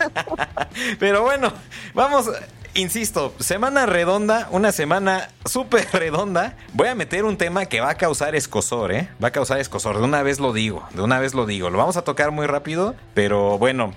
Pero 0.98 1.22
bueno, 1.22 1.52
vamos, 1.94 2.30
insisto, 2.74 3.34
semana 3.38 3.86
redonda, 3.86 4.48
una 4.50 4.72
semana 4.72 5.30
súper 5.44 5.86
redonda. 5.92 6.56
Voy 6.72 6.88
a 6.88 6.94
meter 6.94 7.24
un 7.24 7.36
tema 7.36 7.66
que 7.66 7.80
va 7.80 7.90
a 7.90 7.94
causar 7.96 8.34
escosor, 8.34 8.92
¿eh? 8.92 9.08
Va 9.22 9.28
a 9.28 9.30
causar 9.32 9.58
escosor, 9.58 9.98
de 9.98 10.04
una 10.04 10.22
vez 10.22 10.40
lo 10.40 10.52
digo, 10.52 10.86
de 10.94 11.02
una 11.02 11.18
vez 11.18 11.34
lo 11.34 11.46
digo. 11.46 11.70
Lo 11.70 11.78
vamos 11.78 11.96
a 11.96 12.02
tocar 12.02 12.30
muy 12.30 12.46
rápido, 12.46 12.94
pero 13.14 13.58
bueno. 13.58 13.94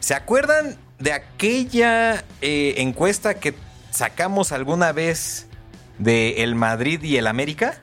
¿Se 0.00 0.14
acuerdan 0.14 0.76
de 0.98 1.12
aquella 1.12 2.24
eh, 2.40 2.74
encuesta 2.78 3.34
que 3.34 3.54
sacamos 3.90 4.52
alguna 4.52 4.92
vez 4.92 5.48
de 5.98 6.42
el 6.42 6.54
Madrid 6.54 7.02
y 7.02 7.16
el 7.16 7.26
América? 7.26 7.80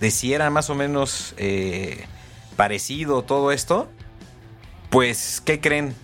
De 0.00 0.10
si 0.10 0.32
era 0.32 0.50
más 0.50 0.68
o 0.70 0.74
menos 0.74 1.34
eh, 1.36 2.06
parecido 2.56 3.22
todo 3.22 3.52
esto. 3.52 3.88
Pues, 4.90 5.40
¿qué 5.44 5.60
creen? 5.60 5.94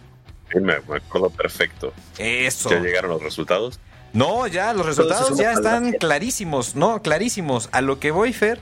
Me, 0.61 0.75
acuerdo 0.75 1.31
perfecto. 1.31 1.93
Eso. 2.19 2.71
¿Ya 2.71 2.81
llegaron 2.81 3.11
los 3.11 3.23
resultados? 3.23 3.81
No, 4.13 4.47
ya, 4.47 4.73
los 4.73 4.87
resultados 4.87 5.37
ya 5.37 5.53
están 5.53 5.93
clarísimos, 5.93 6.75
no, 6.75 7.03
clarísimos. 7.03 7.69
A 7.73 7.83
lo 7.83 8.01
que 8.01 8.11
voy, 8.11 8.33
Fer, 8.33 8.59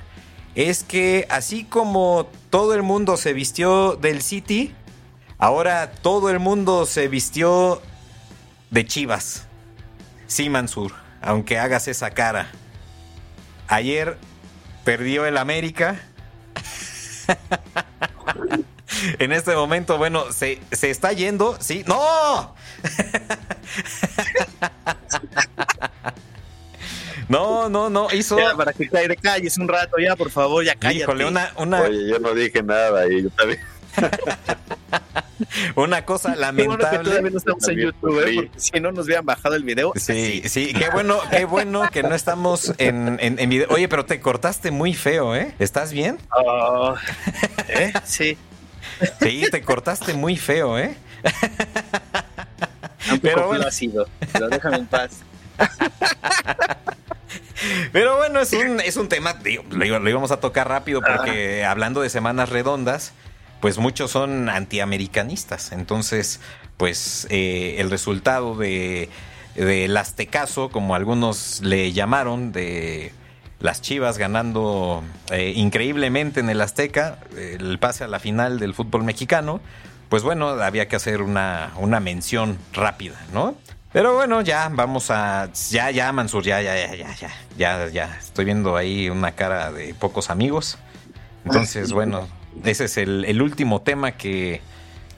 es 0.55 0.83
que 0.83 1.27
así 1.31 1.64
como 1.64 2.29
todo 2.51 2.75
el 2.75 2.83
mundo 2.83 3.16
se 3.16 3.33
vistió 3.33 3.94
del 3.94 4.22
City, 4.22 4.75
Ahora 5.38 5.92
todo 5.92 6.31
el 6.31 6.38
mundo 6.38 6.87
se 6.87 7.09
vistió 7.09 7.83
de 8.70 8.87
chivas. 8.87 9.46
Sí, 10.27 10.49
Mansur, 10.49 10.92
aunque 11.20 11.59
hagas 11.59 11.88
esa 11.88 12.11
cara. 12.11 12.49
Ayer 13.68 14.16
perdió 14.85 15.27
el 15.27 15.37
América. 15.37 16.01
en 19.19 19.33
este 19.33 19.55
momento, 19.55 19.99
bueno, 19.99 20.33
se, 20.33 20.61
se 20.73 20.91
está 20.91 21.13
yendo. 21.13 21.57
Sí, 21.61 21.85
¡no! 21.87 22.55
No, 27.29 27.69
no, 27.69 27.91
no, 27.91 28.07
hizo. 28.13 28.39
Ya, 28.39 28.55
para 28.55 28.73
que 28.73 28.87
te 28.87 29.17
calles 29.17 29.59
un 29.59 29.67
rato 29.67 29.97
ya, 29.99 30.15
por 30.15 30.31
favor, 30.31 30.65
ya 30.65 30.77
cállate. 30.77 31.03
Híjole, 31.03 31.27
una, 31.27 31.53
una... 31.57 31.81
Oye, 31.83 32.09
yo 32.09 32.21
no 32.21 32.33
dije 32.35 32.63
nada 32.63 33.09
y 33.09 33.25
yo 33.25 33.31
también. 33.31 33.61
Una 35.75 36.05
cosa 36.05 36.35
lamentable. 36.35 36.99
que 36.99 37.05
todavía 37.05 37.31
no 37.31 37.39
estamos 37.39 37.69
en 37.69 37.79
YouTube, 37.79 38.21
¿eh? 38.21 38.35
porque 38.35 38.51
si 38.57 38.81
no 38.81 38.93
nos 38.93 39.07
hubieran 39.07 39.27
bajado 39.27 39.55
el 39.55 39.65
video. 39.65 39.93
Sí, 39.97 40.43
sí, 40.47 40.73
qué 40.73 40.89
bueno, 40.91 41.19
qué 41.31 41.45
bueno 41.45 41.89
que 41.93 42.03
no 42.03 42.15
estamos 42.15 42.73
en, 42.79 43.19
en, 43.21 43.49
video. 43.49 43.69
Oye, 43.71 43.89
pero 43.89 44.05
te 44.07 44.21
cortaste 44.21 44.71
muy 44.71 44.95
feo, 44.95 45.35
¿eh? 45.35 45.55
¿Estás 45.59 45.93
bien? 45.93 46.19
Oh, 46.31 46.95
¿eh? 47.69 47.93
Sí. 48.05 48.37
Sí, 49.21 49.45
te 49.51 49.63
cortaste 49.63 50.15
muy 50.15 50.37
feo, 50.37 50.79
¿eh? 50.79 50.97
pero 53.23 53.49
bueno. 53.49 53.67
ha 53.67 53.71
sido, 53.71 54.09
pero 54.33 54.49
déjame 54.49 54.79
en 54.79 54.87
paz. 54.87 55.23
Pero 57.93 58.19
bueno, 58.19 58.41
es 58.41 58.53
un, 58.53 58.81
es 58.81 58.97
un 58.97 59.09
tema, 59.09 59.33
digo, 59.33 59.65
lo, 59.71 60.09
íbamos 60.09 60.31
a 60.31 60.41
tocar 60.41 60.69
rápido 60.69 61.01
porque 61.01 61.65
hablando 61.65 62.03
de 62.03 62.11
semanas 62.11 62.51
redondas, 62.51 63.13
pues 63.61 63.79
muchos 63.79 64.11
son 64.11 64.51
antiamericanistas. 64.51 65.73
Entonces, 65.73 66.41
pues 66.77 67.27
eh, 67.31 67.77
el 67.79 67.91
resultado 67.91 68.57
de 68.57 69.09
del 69.55 69.97
Aztecaso, 69.97 70.69
como 70.69 70.95
algunos 70.95 71.63
le 71.63 71.93
llamaron, 71.93 72.53
de 72.53 73.13
las 73.61 73.81
Chivas 73.83 74.19
ganando 74.19 75.03
eh, 75.31 75.53
increíblemente 75.57 76.40
en 76.40 76.51
el 76.51 76.61
Azteca, 76.61 77.19
el 77.37 77.79
pase 77.79 78.05
a 78.05 78.09
la 78.09 78.19
final 78.19 78.59
del 78.59 78.75
fútbol 78.75 79.05
mexicano, 79.05 79.61
pues 80.09 80.23
bueno, 80.23 80.49
había 80.49 80.88
que 80.88 80.97
hacer 80.97 81.23
una, 81.23 81.73
una 81.79 82.01
mención 82.01 82.59
rápida, 82.73 83.16
¿no? 83.33 83.57
Pero 83.92 84.14
bueno, 84.14 84.42
ya 84.42 84.69
vamos 84.71 85.11
a. 85.11 85.49
Ya, 85.71 85.90
ya, 85.90 86.12
Mansur, 86.12 86.45
ya, 86.45 86.61
ya, 86.61 86.77
ya, 86.77 86.95
ya, 86.95 87.14
ya. 87.14 87.31
Ya, 87.57 87.88
ya. 87.88 88.16
Estoy 88.19 88.45
viendo 88.45 88.77
ahí 88.77 89.09
una 89.09 89.33
cara 89.33 89.73
de 89.73 89.95
pocos 89.95 90.29
amigos. 90.29 90.77
Entonces, 91.47 91.92
bueno, 91.92 92.29
ese 92.64 92.85
es 92.85 92.99
el, 92.99 93.40
último 93.40 93.81
tema 93.81 94.12
que, 94.12 94.61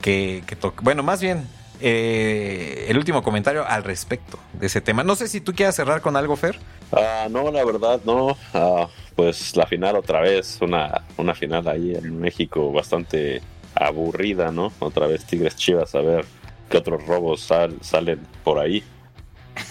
que, 0.01 0.43
toca. 0.59 0.81
Bueno, 0.81 1.03
más 1.03 1.19
bien, 1.19 1.45
eh, 1.81 2.85
el 2.87 2.97
último 2.97 3.21
comentario 3.21 3.67
al 3.67 3.83
respecto 3.83 4.39
de 4.53 4.67
ese 4.67 4.79
tema. 4.79 5.03
No 5.03 5.17
sé 5.17 5.27
si 5.27 5.41
tú 5.41 5.53
quieras 5.53 5.75
cerrar 5.75 5.99
con 5.99 6.15
algo, 6.15 6.37
Fer. 6.37 6.57
Ah, 6.91 7.27
no, 7.29 7.51
la 7.51 7.63
verdad, 7.63 8.01
no. 8.05 8.37
Ah, 8.53 8.87
pues 9.15 9.55
la 9.55 9.65
final 9.65 9.95
otra 9.95 10.21
vez, 10.21 10.59
una, 10.61 11.03
una 11.17 11.33
final 11.35 11.67
ahí 11.67 11.95
en 11.95 12.19
México 12.19 12.71
bastante 12.71 13.41
aburrida, 13.75 14.51
¿no? 14.51 14.71
Otra 14.79 15.07
vez 15.07 15.25
Tigres 15.25 15.55
Chivas, 15.55 15.93
a 15.95 16.01
ver 16.01 16.25
qué 16.69 16.77
otros 16.77 17.05
robos 17.05 17.47
salen 17.81 18.19
por 18.43 18.59
ahí. 18.59 18.83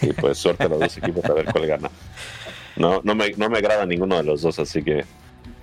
Y 0.03 0.13
pues 0.13 0.39
suerte 0.39 0.65
a 0.65 0.69
los 0.69 0.81
dos 0.81 0.97
equipos 0.99 1.25
a 1.25 1.33
ver 1.33 1.47
cuál 1.47 1.67
gana. 1.67 1.91
No, 2.77 3.01
no 3.03 3.15
me, 3.15 3.31
no 3.31 3.49
me 3.49 3.59
agrada 3.59 3.87
ninguno 3.87 4.17
de 4.17 4.23
los 4.23 4.43
dos, 4.43 4.59
así 4.59 4.83
que 4.83 5.05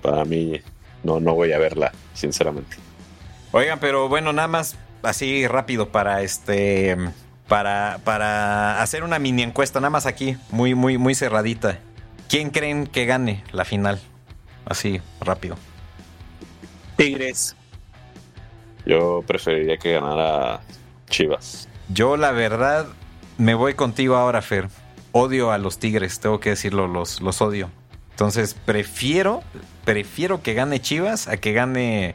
para 0.02 0.24
mí 0.24 0.60
no, 1.02 1.20
no 1.20 1.34
voy 1.34 1.52
a 1.52 1.58
verla, 1.58 1.92
sinceramente. 2.12 2.76
Oigan, 3.52 3.78
pero 3.78 4.08
bueno, 4.08 4.32
nada 4.32 4.48
más 4.48 4.76
así 5.02 5.46
rápido 5.46 5.88
para 5.88 6.22
este 6.22 6.96
para, 7.48 8.00
para 8.04 8.82
hacer 8.82 9.04
una 9.04 9.18
mini 9.18 9.42
encuesta, 9.42 9.80
nada 9.80 9.90
más 9.90 10.06
aquí, 10.06 10.36
muy, 10.50 10.74
muy, 10.74 10.98
muy 10.98 11.14
cerradita. 11.14 11.78
¿Quién 12.28 12.50
creen 12.50 12.86
que 12.86 13.06
gane 13.06 13.44
la 13.52 13.64
final? 13.64 14.00
Así, 14.64 15.00
rápido. 15.20 15.56
Tigres. 16.96 17.54
Yo 18.84 19.22
preferiría 19.26 19.76
que 19.76 19.92
ganara 19.92 20.60
Chivas. 21.08 21.68
Yo 21.88 22.16
la 22.16 22.32
verdad 22.32 22.86
me 23.38 23.54
voy 23.54 23.74
contigo 23.74 24.16
ahora, 24.16 24.42
Fer. 24.42 24.68
Odio 25.12 25.52
a 25.52 25.58
los 25.58 25.78
Tigres, 25.78 26.20
tengo 26.20 26.40
que 26.40 26.50
decirlo, 26.50 26.88
los, 26.88 27.20
los 27.20 27.40
odio. 27.40 27.70
Entonces 28.10 28.54
prefiero, 28.54 29.42
prefiero 29.84 30.42
que 30.42 30.54
gane 30.54 30.80
Chivas 30.80 31.28
a 31.28 31.36
que 31.36 31.52
gane 31.52 32.14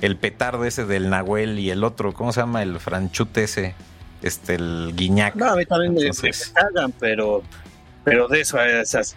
el 0.00 0.16
petardo 0.16 0.64
ese 0.64 0.84
del 0.84 1.10
Nahuel 1.10 1.58
y 1.58 1.70
el 1.70 1.84
otro, 1.84 2.12
¿cómo 2.12 2.32
se 2.32 2.40
llama? 2.40 2.62
El 2.62 2.80
franchute 2.80 3.44
ese. 3.44 3.74
Este, 4.22 4.54
el 4.54 4.92
Guiñac. 4.94 5.34
No, 5.34 5.46
a 5.50 5.56
mí 5.56 5.64
también 5.66 5.94
me- 5.94 6.00
Entonces- 6.00 6.52
me, 6.54 6.62
cagan, 6.62 6.92
pero, 6.98 7.42
pero 8.04 8.28
de 8.28 8.40
eso, 8.40 8.58
a 8.58 8.68
esas, 8.68 9.16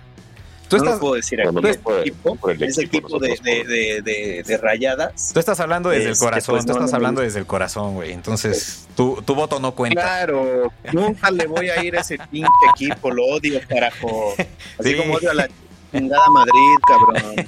Tú 0.68 0.78
no 0.78 0.84
estás, 0.84 0.96
lo 0.96 1.00
puedo 1.02 1.14
decir 1.14 1.40
aquí. 1.42 1.54
No 1.54 1.60
el- 1.60 1.76
equipo, 2.02 2.36
por 2.38 2.52
el 2.52 2.64
ese 2.64 2.82
equipo, 2.86 3.20
de, 3.20 3.38
de, 3.44 3.64
de, 3.66 4.02
de, 4.02 4.44
de 4.44 4.58
rayadas. 4.58 5.30
tú 5.32 5.40
estás 5.40 5.60
hablando 5.60 5.90
desde 5.90 6.06
el 6.06 6.12
Este, 6.14 6.26
corazón, 6.26 6.56
pues, 6.56 6.66
tú 6.66 6.72
no, 6.72 6.78
estás 6.80 6.92
no 6.92 6.96
hablando 6.96 7.20
gusta. 7.22 7.26
desde 7.26 7.40
el 7.40 7.46
corazón, 7.46 7.94
güey. 7.94 8.12
Entonces, 8.14 8.88
tu, 8.96 9.22
tu 9.22 9.36
voto 9.36 9.60
no 9.60 9.76
cuenta. 9.76 10.02
Claro, 10.02 10.72
nunca 10.92 11.30
le 11.30 11.46
voy 11.46 11.70
a 11.70 11.84
ir 11.84 11.96
a 11.96 12.02
ese 12.02 12.18
pinche 12.32 12.50
equipo, 12.74 13.12
lo 13.12 13.26
odio, 13.26 13.60
carajo. 13.70 14.34
Así 14.80 14.90
Sí. 14.94 14.96
como 14.98 15.14
odio 15.14 15.30
a 15.30 15.34
la 15.36 15.48
chingada 15.92 16.24
Madrid, 16.34 16.78
cabrón. 16.88 17.48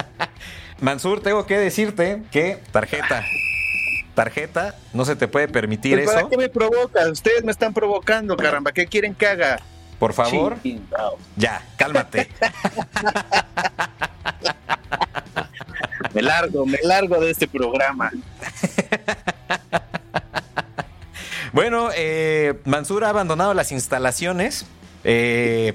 Mansur, 0.80 1.20
tengo 1.22 1.46
que 1.46 1.56
decirte 1.58 2.22
que 2.32 2.58
tarjeta, 2.72 3.24
tarjeta, 4.14 4.74
no 4.92 5.04
se 5.04 5.16
te 5.16 5.28
puede 5.28 5.48
permitir 5.48 5.94
Pues, 5.96 6.06
¿Para 6.06 6.20
eso. 6.20 6.28
qué 6.30 6.36
me 6.36 6.48
provoca? 6.48 7.08
Ustedes 7.10 7.44
me 7.44 7.52
están 7.52 7.72
provocando, 7.74 8.36
caramba. 8.36 8.72
¿Qué 8.72 8.86
quieren 8.86 9.14
que 9.14 9.26
haga? 9.26 9.58
Por 9.98 10.12
favor, 10.14 10.56
ya, 11.36 11.62
cálmate. 11.76 12.28
Me 16.14 16.22
largo, 16.22 16.66
me 16.66 16.78
largo 16.82 17.20
de 17.20 17.30
este 17.30 17.46
programa. 17.46 18.10
Bueno, 21.52 21.90
eh, 21.94 22.54
Mansur 22.64 23.04
ha 23.04 23.10
abandonado 23.10 23.54
las 23.54 23.70
instalaciones. 23.72 24.66
Eh, 25.04 25.74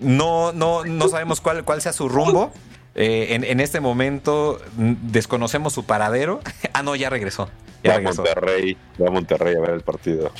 no, 0.00 0.52
no, 0.52 0.84
no 0.84 1.08
sabemos 1.08 1.40
cuál, 1.40 1.64
cuál 1.64 1.80
sea 1.82 1.92
su 1.92 2.08
rumbo. 2.08 2.52
Eh, 2.94 3.28
en, 3.34 3.44
en 3.44 3.60
este 3.60 3.80
momento 3.80 4.58
mm, 4.76 4.92
desconocemos 5.02 5.72
su 5.72 5.84
paradero. 5.84 6.40
Ah, 6.72 6.82
no, 6.82 6.94
ya 6.94 7.08
regresó. 7.08 7.48
Ya 7.86 8.00
Va 8.00 8.10
a. 8.10 8.14
Monterrey, 8.14 8.76
va 9.00 9.08
a 9.08 9.10
Monterrey 9.10 9.54
a 9.54 9.60
ver 9.60 9.70
el 9.70 9.82
partido. 9.82 10.32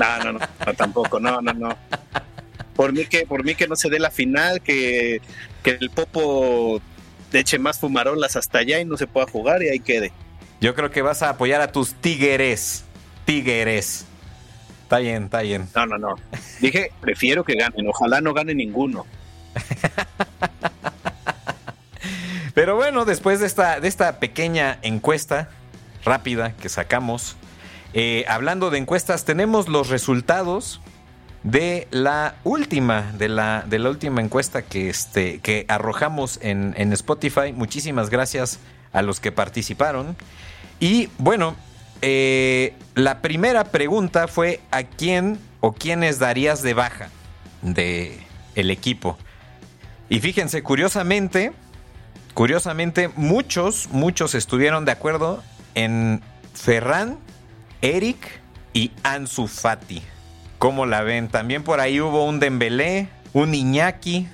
No, 0.00 0.24
no, 0.24 0.32
no, 0.32 0.38
no, 0.66 0.74
tampoco, 0.74 1.20
no, 1.20 1.40
no, 1.40 1.52
no. 1.52 1.76
Por 2.74 2.92
mí 2.92 3.04
que, 3.06 3.26
por 3.26 3.44
mí 3.44 3.54
que 3.54 3.68
no 3.68 3.76
se 3.76 3.90
dé 3.90 3.98
la 3.98 4.10
final, 4.10 4.62
que, 4.62 5.20
que 5.62 5.70
el 5.70 5.90
Popo 5.90 6.80
eche 7.32 7.58
más 7.58 7.78
fumarolas 7.78 8.36
hasta 8.36 8.58
allá 8.58 8.80
y 8.80 8.84
no 8.84 8.96
se 8.96 9.06
pueda 9.06 9.26
jugar 9.26 9.62
y 9.62 9.68
ahí 9.68 9.80
quede. 9.80 10.12
Yo 10.60 10.74
creo 10.74 10.90
que 10.90 11.02
vas 11.02 11.22
a 11.22 11.30
apoyar 11.30 11.60
a 11.60 11.72
tus 11.72 11.94
tigres. 11.94 12.84
Tigres. 13.24 14.06
Está 14.84 14.98
bien, 14.98 15.24
está 15.24 15.40
bien. 15.40 15.68
No, 15.74 15.86
no, 15.86 15.98
no. 15.98 16.14
Dije, 16.60 16.92
prefiero 17.00 17.44
que 17.44 17.54
ganen, 17.54 17.86
ojalá 17.88 18.20
no 18.20 18.34
gane 18.34 18.54
ninguno. 18.54 19.06
Pero 22.54 22.76
bueno, 22.76 23.04
después 23.04 23.40
de 23.40 23.46
esta, 23.46 23.80
de 23.80 23.88
esta 23.88 24.20
pequeña 24.20 24.78
encuesta 24.82 25.48
rápida 26.04 26.54
que 26.56 26.68
sacamos, 26.68 27.36
eh, 27.94 28.24
hablando 28.28 28.70
de 28.70 28.78
encuestas, 28.78 29.24
tenemos 29.24 29.68
los 29.68 29.88
resultados 29.88 30.80
de 31.42 31.88
la 31.90 32.36
última, 32.44 33.12
de 33.18 33.28
la, 33.28 33.64
de 33.66 33.78
la 33.78 33.90
última 33.90 34.20
encuesta 34.20 34.62
que, 34.62 34.88
este, 34.88 35.40
que 35.40 35.66
arrojamos 35.68 36.38
en, 36.42 36.74
en 36.76 36.92
Spotify. 36.92 37.52
Muchísimas 37.52 38.10
gracias 38.10 38.60
a 38.92 39.02
los 39.02 39.20
que 39.20 39.32
participaron. 39.32 40.16
Y 40.80 41.08
bueno, 41.18 41.56
eh, 42.00 42.74
la 42.94 43.20
primera 43.20 43.64
pregunta 43.64 44.28
fue 44.28 44.60
¿a 44.70 44.82
quién 44.82 45.38
o 45.60 45.72
quiénes 45.72 46.18
darías 46.18 46.62
de 46.62 46.74
baja 46.74 47.08
de 47.62 48.20
equipo? 48.54 49.18
Y 50.08 50.20
fíjense, 50.20 50.62
curiosamente, 50.62 51.52
curiosamente, 52.34 53.10
muchos, 53.16 53.88
muchos 53.90 54.34
estuvieron 54.34 54.84
de 54.84 54.92
acuerdo 54.92 55.42
en 55.74 56.22
Ferran, 56.54 57.18
Eric 57.80 58.18
y 58.72 58.90
Ansu 59.02 59.46
Fati. 59.46 60.02
¿Cómo 60.58 60.86
la 60.86 61.02
ven? 61.02 61.28
También 61.28 61.64
por 61.64 61.80
ahí 61.80 62.00
hubo 62.00 62.24
un 62.24 62.38
Dembélé, 62.38 63.08
un 63.32 63.54
Iñaki. 63.54 64.28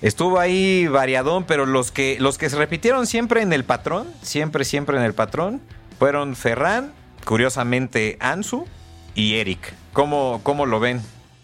Estuvo 0.00 0.40
ahí 0.40 0.88
variadón, 0.88 1.44
pero 1.44 1.66
los 1.66 1.92
que, 1.92 2.16
los 2.18 2.36
que 2.36 2.50
se 2.50 2.56
repitieron 2.56 3.06
siempre 3.06 3.42
en 3.42 3.52
el 3.52 3.64
patrón, 3.64 4.08
siempre, 4.22 4.64
siempre 4.64 4.96
en 4.96 5.04
el 5.04 5.14
patrón, 5.14 5.60
fueron 5.98 6.34
Ferran, 6.34 6.92
curiosamente 7.24 8.16
Ansu 8.18 8.66
y 9.14 9.34
Eric. 9.34 9.72
¿Cómo, 9.92 10.40
cómo 10.42 10.66
lo 10.66 10.80
ven? 10.80 11.00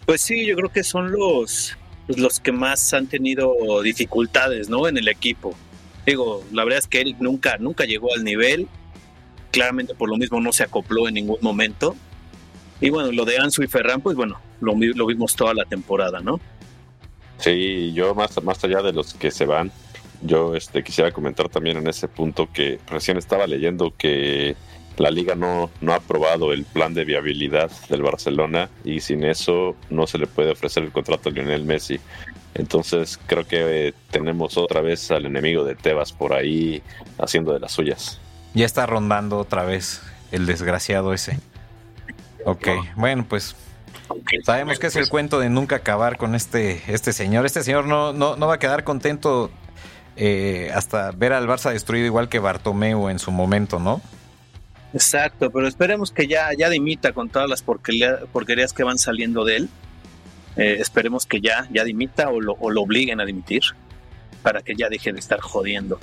Pues 0.07 0.23
sí, 0.23 0.47
yo 0.47 0.57
creo 0.57 0.73
que 0.73 0.83
son 0.83 1.13
los, 1.13 1.77
pues, 2.07 2.19
los 2.19 2.41
que 2.41 2.51
más 2.51 2.93
han 2.95 3.07
tenido 3.07 3.55
dificultades, 3.83 4.69
¿no? 4.69 4.89
En 4.89 4.97
el 4.97 5.07
equipo. 5.07 5.55
Digo, 6.07 6.43
la 6.51 6.65
verdad 6.65 6.79
es 6.79 6.89
que 6.89 7.03
Eric 7.03 7.19
nunca, 7.21 7.59
nunca 7.59 7.85
llegó 7.85 8.15
al 8.15 8.25
nivel. 8.25 8.67
Claramente 9.51 9.95
por 9.95 10.09
lo 10.09 10.17
mismo 10.17 10.41
no 10.41 10.53
se 10.53 10.63
acopló 10.63 11.09
en 11.09 11.15
ningún 11.15 11.39
momento. 11.41 11.97
Y 12.81 12.91
bueno, 12.91 13.11
lo 13.13 13.25
de 13.25 13.39
Ansu 13.39 13.63
y 13.63 13.67
Ferran, 13.67 14.01
pues 14.01 14.17
bueno, 14.17 14.41
lo, 14.61 14.75
lo 14.75 15.07
vimos 15.07 15.35
toda 15.35 15.55
la 15.55 15.65
temporada, 15.65 16.21
¿no? 16.21 16.41
Sí, 17.39 17.93
yo 17.93 18.15
más, 18.15 18.43
más 18.43 18.63
allá 18.65 18.83
de 18.83 18.93
los 18.93 19.15
que 19.15 19.31
se 19.31 19.47
van, 19.47 19.71
yo 20.23 20.55
este, 20.57 20.83
quisiera 20.83 21.13
comentar 21.13 21.49
también 21.49 21.77
en 21.77 21.87
ese 21.87 22.09
punto 22.09 22.49
que 22.53 22.81
recién 22.89 23.17
estaba 23.17 23.47
leyendo 23.47 23.95
que 23.97 24.57
la 24.97 25.11
liga 25.11 25.37
no, 25.37 25.71
no 25.81 25.93
ha 25.93 25.97
aprobado 25.97 26.53
el 26.53 26.65
plan 26.65 26.95
de 26.95 27.05
viabilidad 27.05 27.71
del 27.89 28.03
Barcelona 28.03 28.69
y 28.85 29.01
sin 29.01 29.23
eso 29.23 29.77
no 29.91 30.09
se 30.09 30.19
le 30.19 30.27
puede 30.27 30.51
ofrecer 30.51 30.83
el 30.83 30.91
contrato 30.91 31.29
a 31.29 31.33
Lionel 31.33 31.65
Messi. 31.65 32.01
Entonces 32.55 33.19
creo 33.27 33.47
que 33.47 33.89
eh, 33.89 33.95
tenemos 34.11 34.57
otra 34.57 34.81
vez 34.81 35.11
al 35.13 35.27
enemigo 35.27 35.65
de 35.65 35.77
Tebas 35.77 36.13
por 36.13 36.33
ahí 36.33 36.83
haciendo 37.19 37.53
de 37.53 37.61
las 37.61 37.73
suyas. 37.73 38.21
Ya 38.55 38.67
está 38.67 38.87
rondando 38.87 39.39
otra 39.39 39.63
vez 39.65 40.03
el 40.33 40.47
desgraciado 40.47 41.13
ese. 41.13 41.39
Ok, 42.45 42.69
bueno, 42.97 43.27
pues 43.29 43.57
sabemos 44.45 44.79
que 44.79 44.87
es 44.87 44.97
el 44.97 45.09
cuento 45.09 45.39
de 45.39 45.51
nunca 45.51 45.77
acabar 45.77 46.17
con 46.17 46.35
este, 46.35 46.83
este 46.89 47.13
señor. 47.13 47.45
Este 47.47 47.63
señor 47.63 47.87
no, 47.87 48.13
no, 48.13 48.37
no 48.37 48.47
va 48.47 48.55
a 48.55 48.59
quedar 48.59 48.85
contento 48.85 49.51
eh, 50.17 50.71
hasta 50.75 51.11
ver 51.13 51.33
al 51.33 51.47
Barça 51.47 51.73
destruido 51.73 52.07
igual 52.07 52.29
que 52.29 52.39
Bartomeu 52.39 53.09
en 53.09 53.19
su 53.19 53.31
momento, 53.31 53.79
¿no? 53.79 54.01
Exacto, 54.95 55.51
pero 55.51 55.69
esperemos 55.69 56.11
que 56.11 56.27
ya, 56.27 56.49
ya 56.57 56.71
dimita 56.71 57.13
con 57.13 57.29
todas 57.29 57.49
las 57.49 57.63
porquería- 57.63 58.21
porquerías 58.33 58.73
que 58.73 58.83
van 58.85 58.99
saliendo 58.99 59.45
de 59.45 59.57
él. 59.57 59.69
Eh, 60.57 60.79
esperemos 60.81 61.27
que 61.27 61.41
ya, 61.41 61.69
ya 61.71 61.85
dimita 61.85 62.31
o 62.31 62.41
lo, 62.41 62.55
o 62.55 62.71
lo 62.71 62.81
obliguen 62.83 63.21
a 63.21 63.25
dimitir 63.27 63.63
para 64.43 64.63
que 64.63 64.75
ya 64.75 64.89
deje 64.89 65.13
de 65.13 65.19
estar 65.21 65.41
jodiendo. 65.41 66.01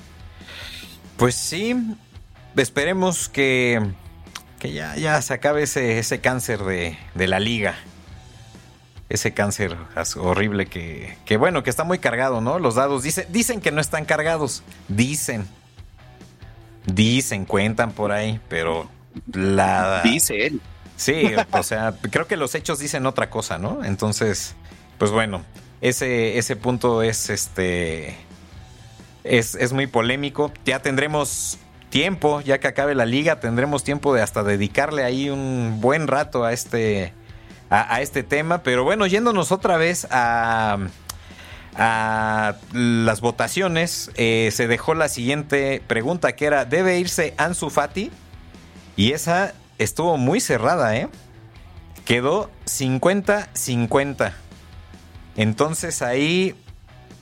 Pues 1.18 1.34
sí, 1.36 1.76
esperemos 2.56 3.30
que, 3.30 3.82
que 4.60 4.72
ya, 4.72 4.96
ya 4.96 5.22
se 5.22 5.34
acabe 5.34 5.63
ese, 5.63 6.00
ese 6.00 6.22
cáncer 6.22 6.63
de, 6.63 6.98
de 7.13 7.28
la 7.28 7.39
liga. 7.39 7.76
Ese 9.08 9.34
cáncer 9.34 9.78
horrible 10.18 10.65
que, 10.65 11.15
que, 11.26 11.38
bueno, 11.38 11.62
que 11.62 11.70
está 11.70 11.84
muy 11.84 12.00
cargado, 12.00 12.41
¿no? 12.41 12.58
Los 12.58 12.76
dados 12.76 13.04
dicen, 13.04 13.28
dicen 13.30 13.62
que 13.62 13.72
no 13.72 13.80
están 13.80 14.06
cargados. 14.06 14.63
Dicen. 14.88 15.48
Dicen, 16.88 17.46
cuentan 17.46 17.91
por 17.91 18.12
ahí, 18.12 18.39
pero 18.48 18.89
la... 19.32 20.02
Dice 20.04 20.48
él. 20.48 20.62
Sí, 20.98 21.34
o 21.52 21.63
sea, 21.63 21.94
creo 22.10 22.26
que 22.26 22.38
los 22.38 22.56
hechos 22.56 22.80
dicen 22.80 23.06
otra 23.06 23.30
cosa, 23.30 23.58
¿no? 23.58 23.84
Entonces, 23.84 24.56
pues 24.98 25.12
bueno, 25.12 25.44
ese, 25.82 26.38
ese 26.38 26.56
punto 26.56 27.02
es 27.04 27.30
este. 27.30 28.15
Es, 29.26 29.56
es 29.56 29.74
muy 29.74 29.88
polémico. 29.88 30.54
Ya 30.63 30.82
tendremos 30.82 31.58
tiempo, 31.96 32.42
ya 32.42 32.60
que 32.60 32.68
acabe 32.68 32.94
la 32.94 33.06
liga, 33.06 33.40
tendremos 33.40 33.86
tiempo 33.86 34.14
de 34.14 34.22
hasta 34.22 34.44
dedicarle 34.44 35.06
ahí 35.06 35.30
un 35.30 35.78
buen 35.80 36.08
rato 36.08 36.44
a 36.44 36.52
este. 36.52 37.14
A, 37.70 38.02
este 38.02 38.22
tema. 38.22 38.64
Pero 38.64 38.84
bueno, 38.84 39.08
yéndonos 39.08 39.54
otra 39.54 39.78
vez 39.78 40.06
a. 40.12 40.78
A 41.78 42.56
las 42.72 43.20
votaciones, 43.20 44.10
eh, 44.16 44.50
se 44.54 44.68
dejó 44.68 44.94
la 44.94 45.08
siguiente 45.08 45.82
pregunta 45.88 46.34
que 46.34 46.46
era: 46.46 46.66
¿debe 46.66 47.00
irse 47.00 47.34
Ansu 47.38 47.70
Fati? 47.70 48.12
Y 48.98 49.14
esa 49.14 49.54
estuvo 49.78 50.18
muy 50.18 50.42
cerrada, 50.42 50.98
¿eh? 50.98 51.08
Quedó 52.04 52.50
50-50. 52.66 54.34
Entonces 55.38 56.02
ahí, 56.02 56.56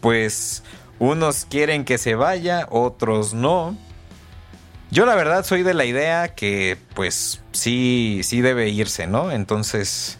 pues, 0.02 0.64
unos 0.98 1.46
quieren 1.46 1.86
que 1.86 2.00
se 2.00 2.16
vaya, 2.16 2.68
otros 2.72 3.36
no. 3.36 3.78
Yo 4.94 5.08
la 5.08 5.16
verdad 5.16 5.44
soy 5.44 5.64
de 5.64 5.74
la 5.74 5.86
idea 5.86 6.36
que, 6.36 6.78
pues, 6.94 7.42
sí, 7.52 8.22
sí 8.22 8.42
debe 8.42 8.70
irse, 8.70 9.08
¿no? 9.08 9.32
Entonces, 9.32 10.20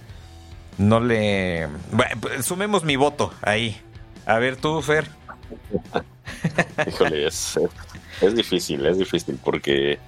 no 0.80 1.00
le... 1.00 1.68
Bueno, 1.92 2.16
pues, 2.20 2.44
sumemos 2.44 2.84
mi 2.84 2.96
voto 2.96 3.32
ahí. 3.44 3.80
A 4.26 4.40
ver 4.40 4.56
tú, 4.56 4.82
Fer. 4.82 5.06
Híjole, 6.88 7.28
es, 7.28 7.56
difícil, 8.34 8.84
es 8.88 8.98
difícil 8.98 9.40
porque 9.44 10.00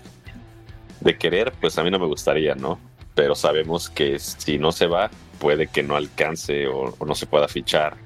de 1.00 1.16
querer, 1.16 1.54
pues 1.62 1.78
a 1.78 1.84
mí 1.84 1.92
no 1.92 2.00
me 2.00 2.08
gustaría, 2.08 2.56
¿no? 2.56 2.80
Pero 3.14 3.36
sabemos 3.36 3.92
que 3.92 4.18
si 4.18 4.58
no 4.58 4.72
se 4.72 4.88
va, 4.88 5.12
puede 5.38 5.68
que 5.68 5.84
no 5.84 5.96
alcance 5.96 6.66
o 6.66 6.96
no 7.06 7.14
se 7.14 7.28
pueda 7.28 7.48
fichar 7.48 7.98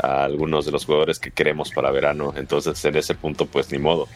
a 0.00 0.22
algunos 0.22 0.66
de 0.66 0.70
los 0.70 0.84
jugadores 0.84 1.18
que 1.18 1.32
queremos 1.32 1.72
para 1.72 1.90
verano. 1.90 2.32
Entonces, 2.36 2.84
en 2.84 2.94
ese 2.94 3.16
punto, 3.16 3.46
pues 3.46 3.72
ni 3.72 3.78
modo. 3.78 4.06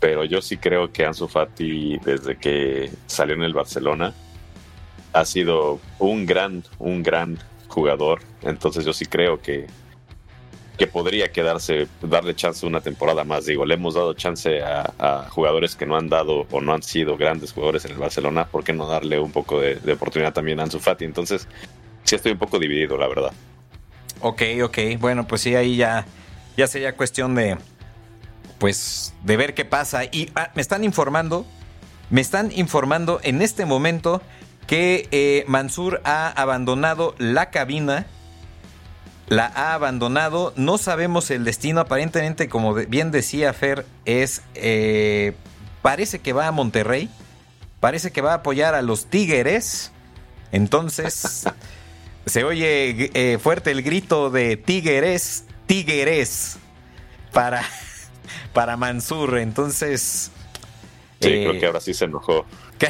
Pero 0.00 0.24
yo 0.24 0.40
sí 0.40 0.56
creo 0.56 0.90
que 0.90 1.04
Ansu 1.04 1.28
Fati, 1.28 1.98
desde 1.98 2.36
que 2.36 2.90
salió 3.06 3.34
en 3.34 3.42
el 3.42 3.52
Barcelona, 3.52 4.14
ha 5.12 5.24
sido 5.24 5.78
un 5.98 6.24
gran, 6.24 6.64
un 6.78 7.02
gran 7.02 7.38
jugador. 7.68 8.20
Entonces 8.42 8.84
yo 8.84 8.94
sí 8.94 9.04
creo 9.04 9.40
que, 9.42 9.66
que 10.78 10.86
podría 10.86 11.30
quedarse, 11.30 11.86
darle 12.00 12.34
chance 12.34 12.66
una 12.66 12.80
temporada 12.80 13.24
más. 13.24 13.44
Digo, 13.44 13.66
le 13.66 13.74
hemos 13.74 13.94
dado 13.94 14.14
chance 14.14 14.62
a, 14.62 15.26
jugadores 15.28 15.76
que 15.76 15.84
no 15.84 15.96
han 15.96 16.08
dado 16.08 16.46
o 16.50 16.60
no 16.62 16.72
han 16.72 16.82
sido 16.82 17.18
grandes 17.18 17.52
jugadores 17.52 17.84
en 17.84 17.92
el 17.92 17.98
Barcelona. 17.98 18.46
¿Por 18.46 18.64
qué 18.64 18.72
no 18.72 18.88
darle 18.88 19.18
un 19.20 19.32
poco 19.32 19.60
de, 19.60 19.92
oportunidad 19.92 20.32
también 20.32 20.60
a 20.60 20.62
Ansu 20.62 20.78
Fati? 20.78 21.04
Entonces, 21.04 21.46
sí 22.04 22.16
estoy 22.16 22.32
un 22.32 22.38
poco 22.38 22.58
dividido, 22.58 22.96
la 22.96 23.06
verdad. 23.06 23.32
Ok, 24.22 24.42
ok. 24.62 24.78
Bueno, 24.98 25.26
pues 25.26 25.42
sí, 25.42 25.54
ahí 25.54 25.76
ya, 25.76 26.06
ya 26.56 26.66
sería 26.66 26.96
cuestión 26.96 27.34
de, 27.34 27.58
pues, 28.60 29.14
de 29.24 29.36
ver 29.36 29.54
qué 29.54 29.64
pasa. 29.64 30.04
Y 30.04 30.30
ah, 30.36 30.52
me 30.54 30.62
están 30.62 30.84
informando, 30.84 31.44
me 32.10 32.20
están 32.20 32.52
informando 32.54 33.18
en 33.24 33.42
este 33.42 33.64
momento 33.64 34.22
que 34.68 35.08
eh, 35.10 35.44
Mansur 35.48 36.00
ha 36.04 36.28
abandonado 36.28 37.16
la 37.18 37.50
cabina. 37.50 38.06
La 39.26 39.46
ha 39.46 39.74
abandonado. 39.74 40.52
No 40.56 40.76
sabemos 40.76 41.30
el 41.30 41.44
destino. 41.44 41.80
Aparentemente, 41.80 42.48
como 42.48 42.74
bien 42.74 43.10
decía 43.10 43.52
Fer, 43.52 43.86
es. 44.04 44.42
Eh, 44.54 45.32
parece 45.82 46.18
que 46.18 46.32
va 46.32 46.46
a 46.46 46.52
Monterrey. 46.52 47.08
Parece 47.80 48.12
que 48.12 48.20
va 48.20 48.32
a 48.32 48.36
apoyar 48.36 48.74
a 48.74 48.82
los 48.82 49.06
Tigres. 49.06 49.90
Entonces. 50.52 51.46
se 52.26 52.44
oye 52.44 53.10
eh, 53.14 53.38
fuerte 53.38 53.70
el 53.70 53.82
grito 53.82 54.30
de 54.30 54.56
Tigres. 54.56 55.44
Tigres. 55.66 56.58
Para. 57.32 57.64
Para 58.52 58.76
Mansur. 58.76 59.38
Entonces. 59.38 60.30
Sí, 61.20 61.28
creo 61.28 61.58
que 61.58 61.66
ahora 61.66 61.80
sí 61.80 61.94
se 61.94 62.06
enojó. 62.06 62.46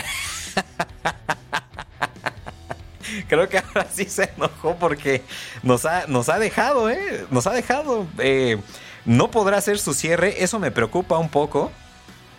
Creo 3.29 3.49
que 3.49 3.59
ahora 3.59 3.87
sí 3.91 4.05
se 4.05 4.31
enojó 4.37 4.77
porque 4.77 5.23
nos 5.63 5.85
ha, 5.85 6.07
nos 6.07 6.29
ha 6.29 6.39
dejado, 6.39 6.91
¿eh? 6.91 7.27
Nos 7.31 7.47
ha 7.47 7.53
dejado. 7.53 8.07
Eh, 8.19 8.59
no 9.05 9.31
podrá 9.31 9.57
hacer 9.59 9.79
su 9.79 9.95
cierre. 9.95 10.43
Eso 10.43 10.59
me 10.59 10.71
preocupa 10.71 11.19
un 11.19 11.29
poco. 11.29 11.73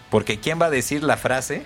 Porque 0.10 0.40
¿quién 0.40 0.62
va 0.62 0.68
a 0.68 0.70
decir 0.70 1.04
la 1.04 1.18
frase? 1.18 1.66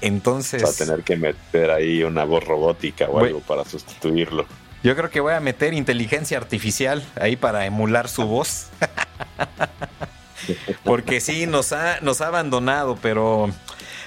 Entonces. 0.00 0.64
Va 0.64 0.70
a 0.70 0.72
tener 0.72 1.02
que 1.04 1.16
meter 1.16 1.70
ahí 1.70 2.02
una 2.02 2.24
voz 2.24 2.44
robótica 2.44 3.06
o 3.06 3.20
algo 3.20 3.40
para 3.40 3.64
sustituirlo. 3.64 4.46
Yo 4.82 4.96
creo 4.96 5.10
que 5.10 5.20
voy 5.20 5.34
a 5.34 5.40
meter 5.40 5.74
inteligencia 5.74 6.38
artificial 6.38 7.04
ahí 7.20 7.36
para 7.36 7.66
emular 7.66 8.08
su 8.08 8.24
voz. 8.26 8.68
Porque 10.84 11.20
sí, 11.20 11.46
nos 11.46 11.72
ha, 11.72 12.00
nos 12.00 12.20
ha 12.20 12.28
abandonado, 12.28 12.96
pero 13.00 13.50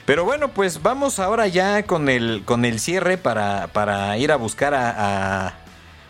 pero 0.06 0.26
bueno, 0.26 0.50
pues 0.50 0.82
vamos 0.82 1.20
ahora 1.20 1.48
ya 1.48 1.84
con 1.84 2.10
el, 2.10 2.44
con 2.46 2.66
el 2.66 2.80
cierre 2.80 3.18
para, 3.18 3.68
para 3.68 4.18
ir 4.18 4.32
a 4.32 4.36
buscar 4.36 4.74
a, 4.76 5.54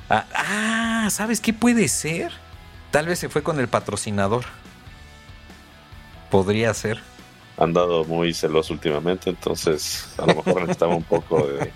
Ah, 0.10 1.08
¿sabes 1.10 1.42
qué 1.42 1.54
puede 1.54 1.88
ser? 1.88 2.32
Tal 2.92 3.08
vez 3.08 3.20
se 3.20 3.30
fue 3.30 3.42
con 3.42 3.60
el 3.60 3.68
patrocinador. 3.68 4.46
Podría 6.30 6.74
ser. 6.74 7.02
Han 7.58 7.74
dado 7.74 8.04
muy 8.06 8.34
celoso 8.34 8.74
últimamente, 8.74 9.30
entonces 9.30 10.14
a 10.18 10.26
lo 10.26 10.36
mejor 10.36 10.62
necesitaba 10.62 10.96
un 10.96 11.04
poco 11.04 11.48
de, 11.48 11.72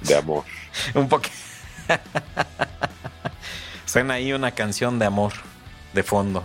de 0.00 0.16
amor. 0.16 0.44
un 0.94 1.08
poco. 1.08 1.28
Suena 3.86 4.14
ahí 4.14 4.32
una 4.32 4.52
canción 4.52 4.98
de 4.98 5.06
amor 5.06 5.32
de 5.94 6.02
fondo. 6.02 6.44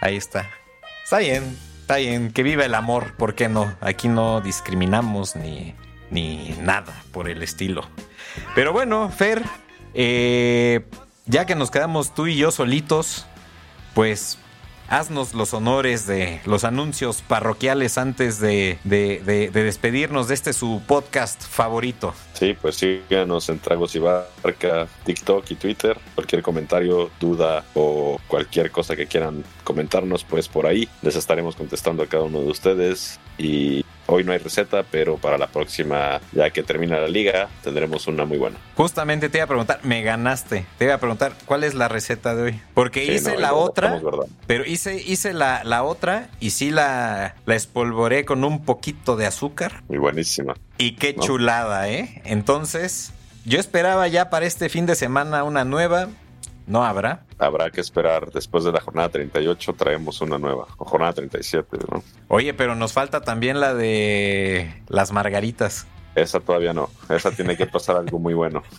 Ahí 0.00 0.16
está. 0.16 0.50
Está 1.04 1.18
bien. 1.18 1.56
Está 1.86 1.98
bien, 1.98 2.32
que 2.32 2.42
viva 2.42 2.64
el 2.64 2.74
amor, 2.74 3.14
¿por 3.16 3.36
qué 3.36 3.48
no? 3.48 3.72
Aquí 3.80 4.08
no 4.08 4.40
discriminamos 4.40 5.36
ni, 5.36 5.72
ni 6.10 6.52
nada 6.60 6.92
por 7.12 7.28
el 7.28 7.44
estilo. 7.44 7.88
Pero 8.56 8.72
bueno, 8.72 9.08
Fer, 9.08 9.40
eh, 9.94 10.84
ya 11.26 11.46
que 11.46 11.54
nos 11.54 11.70
quedamos 11.70 12.12
tú 12.12 12.26
y 12.26 12.36
yo 12.36 12.50
solitos, 12.50 13.24
pues 13.94 14.36
haznos 14.88 15.34
los 15.34 15.54
honores 15.54 16.06
de 16.08 16.40
los 16.44 16.64
anuncios 16.64 17.22
parroquiales 17.22 17.98
antes 17.98 18.40
de, 18.40 18.78
despedirnos 18.84 20.26
de 20.26 20.34
este 20.34 20.52
su 20.52 20.82
podcast 20.88 21.40
favorito. 21.40 22.14
Sí, 22.34 22.56
pues 22.60 22.76
síganos 22.76 23.48
en 23.48 23.60
Tragos 23.60 23.94
y 23.94 24.00
Barca, 24.00 24.88
TikTok 25.04 25.50
y 25.50 25.54
Twitter. 25.54 25.96
Cualquier 26.14 26.42
comentario, 26.42 27.10
duda 27.20 27.64
o 27.74 28.20
cualquier 28.26 28.70
cosa 28.70 28.96
que 28.96 29.06
quieran 29.06 29.44
comentarnos, 29.66 30.24
pues 30.24 30.48
por 30.48 30.66
ahí 30.66 30.88
les 31.02 31.16
estaremos 31.16 31.56
contestando 31.56 32.02
a 32.02 32.06
cada 32.06 32.24
uno 32.24 32.40
de 32.40 32.48
ustedes. 32.48 33.20
Y 33.36 33.84
Hoy 34.08 34.22
no 34.22 34.32
hay 34.32 34.38
receta, 34.38 34.84
pero 34.84 35.16
para 35.16 35.36
la 35.36 35.48
próxima, 35.48 36.20
ya 36.32 36.50
que 36.50 36.62
termina 36.62 36.98
la 37.00 37.08
liga, 37.08 37.48
tendremos 37.62 38.06
una 38.06 38.24
muy 38.24 38.38
buena. 38.38 38.56
Justamente 38.76 39.28
te 39.28 39.38
iba 39.38 39.44
a 39.44 39.48
preguntar, 39.48 39.80
me 39.82 40.02
ganaste. 40.02 40.64
Te 40.78 40.84
iba 40.84 40.94
a 40.94 40.98
preguntar, 40.98 41.32
¿cuál 41.44 41.64
es 41.64 41.74
la 41.74 41.88
receta 41.88 42.34
de 42.36 42.42
hoy? 42.42 42.60
Porque 42.72 43.04
hice 43.04 43.36
la 43.36 43.54
otra, 43.54 44.00
pero 44.46 44.64
hice, 44.64 45.02
hice 45.02 45.32
la, 45.32 45.64
la, 45.64 45.82
otra 45.82 46.28
y 46.38 46.50
sí 46.50 46.70
la, 46.70 47.34
la 47.46 47.56
espolvoré 47.56 48.24
con 48.24 48.44
un 48.44 48.64
poquito 48.64 49.16
de 49.16 49.26
azúcar. 49.26 49.82
Muy 49.88 49.98
buenísima. 49.98 50.54
Y 50.78 50.92
qué 50.92 51.16
chulada, 51.16 51.88
¿eh? 51.88 52.22
Entonces, 52.24 53.12
yo 53.44 53.58
esperaba 53.58 54.06
ya 54.06 54.30
para 54.30 54.46
este 54.46 54.68
fin 54.68 54.86
de 54.86 54.94
semana 54.94 55.42
una 55.42 55.64
nueva. 55.64 56.08
No 56.66 56.84
habrá. 56.84 57.24
Habrá 57.38 57.70
que 57.70 57.80
esperar. 57.80 58.30
Después 58.32 58.64
de 58.64 58.72
la 58.72 58.80
jornada 58.80 59.08
38 59.08 59.72
traemos 59.74 60.20
una 60.20 60.38
nueva. 60.38 60.66
O 60.78 60.84
jornada 60.84 61.12
37, 61.12 61.78
¿no? 61.90 62.02
Oye, 62.28 62.54
pero 62.54 62.74
nos 62.74 62.92
falta 62.92 63.20
también 63.20 63.60
la 63.60 63.72
de 63.74 64.82
las 64.88 65.12
margaritas. 65.12 65.86
Esa 66.16 66.40
todavía 66.40 66.72
no. 66.72 66.90
Esa 67.08 67.30
tiene 67.30 67.56
que 67.56 67.66
pasar 67.66 67.96
algo 67.96 68.18
muy 68.18 68.34
bueno. 68.34 68.62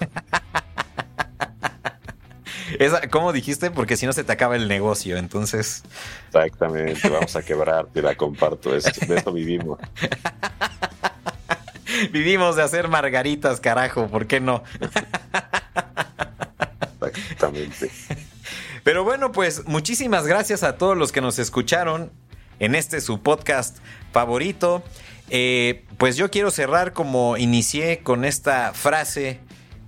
Esa, 2.80 3.08
¿Cómo 3.10 3.32
dijiste? 3.32 3.72
Porque 3.72 3.96
si 3.96 4.06
no 4.06 4.14
se 4.14 4.24
te 4.24 4.32
acaba 4.34 4.56
el 4.56 4.68
negocio, 4.68 5.18
entonces. 5.18 5.84
Exactamente, 6.28 7.10
vamos 7.10 7.36
a 7.36 7.42
quebrar, 7.44 7.88
te 7.88 8.02
la 8.02 8.16
comparto. 8.16 8.72
de 8.72 8.78
eso 8.80 9.32
vivimos. 9.32 9.80
vivimos 12.12 12.56
de 12.56 12.64
hacer 12.64 12.88
margaritas, 12.90 13.62
carajo, 13.62 14.08
¿por 14.08 14.28
qué 14.28 14.40
no? 14.40 14.64
Pero 18.84 19.03
bueno, 19.03 19.32
pues 19.32 19.68
muchísimas 19.68 20.26
gracias 20.26 20.63
a 20.63 20.78
todos 20.78 20.97
los 20.97 21.11
que 21.11 21.22
nos 21.22 21.39
escucharon 21.39 22.11
en 22.59 22.76
este 22.76 23.01
su 23.01 23.22
podcast 23.22 23.78
favorito. 24.11 24.84
Eh, 25.30 25.86
pues 25.97 26.15
yo 26.15 26.32
quiero 26.32 26.51
cerrar 26.51 26.93
como 26.93 27.38
inicié 27.38 27.99
con 27.99 28.24
esta 28.24 28.74
frase 28.74 29.41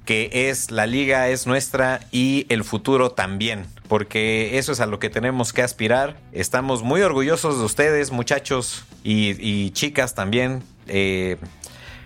que 0.10 0.50
es 0.50 0.72
la 0.72 0.88
liga 0.88 1.30
es 1.30 1.46
nuestra 1.46 2.00
y 2.12 2.48
el 2.50 2.64
futuro 2.64 3.12
también, 3.12 3.68
porque 3.88 4.58
eso 4.58 4.72
es 4.72 4.80
a 4.80 4.88
lo 4.88 4.98
que 4.98 5.12
tenemos 5.12 5.54
que 5.54 5.62
aspirar. 5.62 6.18
Estamos 6.32 6.82
muy 6.82 7.02
orgullosos 7.02 7.60
de 7.60 7.66
ustedes, 7.66 8.12
muchachos 8.12 8.86
y, 9.04 9.70
chicas 9.70 10.16
también. 10.16 10.64
Eh, 10.88 11.38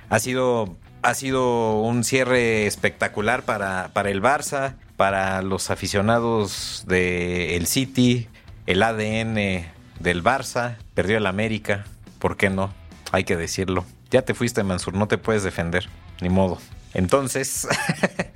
ha 0.10 0.20
sido 0.20 0.76
ha 1.02 1.14
sido 1.14 1.80
un 1.80 2.04
cierre 2.04 2.66
espectacular 2.66 3.44
para, 3.44 3.92
para 3.94 4.10
el 4.10 4.22
Barça, 4.22 4.76
para 5.04 5.42
los 5.42 5.70
aficionados 5.70 6.86
del 6.88 7.68
City, 7.68 8.30
el 8.68 8.82
ADN 8.82 9.66
del 10.00 10.24
Barça, 10.24 10.78
perdió 10.94 11.18
el 11.18 11.26
América, 11.26 11.84
¿por 12.20 12.38
qué 12.38 12.50
no? 12.50 12.74
Hay 13.12 13.26
que 13.26 13.36
decirlo. 13.36 13.84
Ya 14.12 14.22
te 14.22 14.34
fuiste, 14.34 14.64
Mansur, 14.64 14.94
no 14.94 15.10
te 15.10 15.18
puedes 15.18 15.44
defender, 15.44 15.90
ni 16.22 16.30
modo. 16.30 16.58
Entonces, 16.94 17.68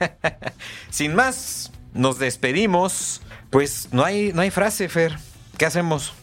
sin 0.89 1.15
más, 1.15 1.71
nos 1.93 2.19
despedimos. 2.19 3.21
Pues 3.49 3.87
no 3.93 4.03
hay, 4.03 4.33
no 4.33 4.41
hay 4.41 4.51
frase, 4.51 4.89
Fer. 4.89 5.17
¿Qué 5.57 5.65
hacemos? 5.65 6.15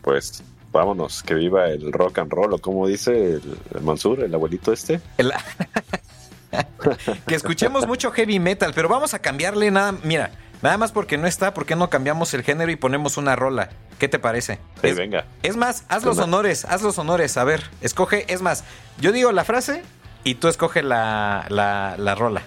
pues 0.00 0.42
vámonos, 0.72 1.22
que 1.22 1.34
viva 1.34 1.68
el 1.68 1.92
rock 1.92 2.20
and 2.20 2.32
roll, 2.32 2.54
o 2.54 2.58
como 2.58 2.86
dice 2.86 3.34
el, 3.34 3.82
Mansur, 3.82 4.24
el 4.24 4.34
abuelito 4.34 4.72
este. 4.72 5.02
que 7.26 7.34
escuchemos 7.34 7.86
mucho 7.86 8.10
heavy 8.12 8.38
metal, 8.38 8.72
pero 8.74 8.88
vamos 8.88 9.14
a 9.14 9.18
cambiarle 9.18 9.70
nada, 9.70 9.94
mira, 10.02 10.30
nada 10.62 10.78
más 10.78 10.92
porque 10.92 11.18
no 11.18 11.26
está, 11.26 11.54
¿por 11.54 11.66
qué 11.66 11.76
no 11.76 11.90
cambiamos 11.90 12.34
el 12.34 12.42
género 12.42 12.70
y 12.70 12.76
ponemos 12.76 13.16
una 13.16 13.36
rola? 13.36 13.70
¿Qué 13.98 14.08
te 14.08 14.18
parece? 14.18 14.58
Sí, 14.82 14.92
venga. 14.92 15.24
Es 15.42 15.56
más, 15.56 15.84
haz 15.88 16.04
los 16.04 16.18
honores, 16.18 16.64
haz 16.64 16.82
los 16.82 16.98
honores, 16.98 17.36
a 17.36 17.44
ver, 17.44 17.62
escoge, 17.80 18.24
es 18.32 18.42
más, 18.42 18.64
yo 18.98 19.12
digo 19.12 19.32
la 19.32 19.44
frase 19.44 19.82
y 20.24 20.36
tú 20.36 20.48
escoge 20.48 20.82
la, 20.82 21.46
la, 21.48 22.14
rola. 22.14 22.42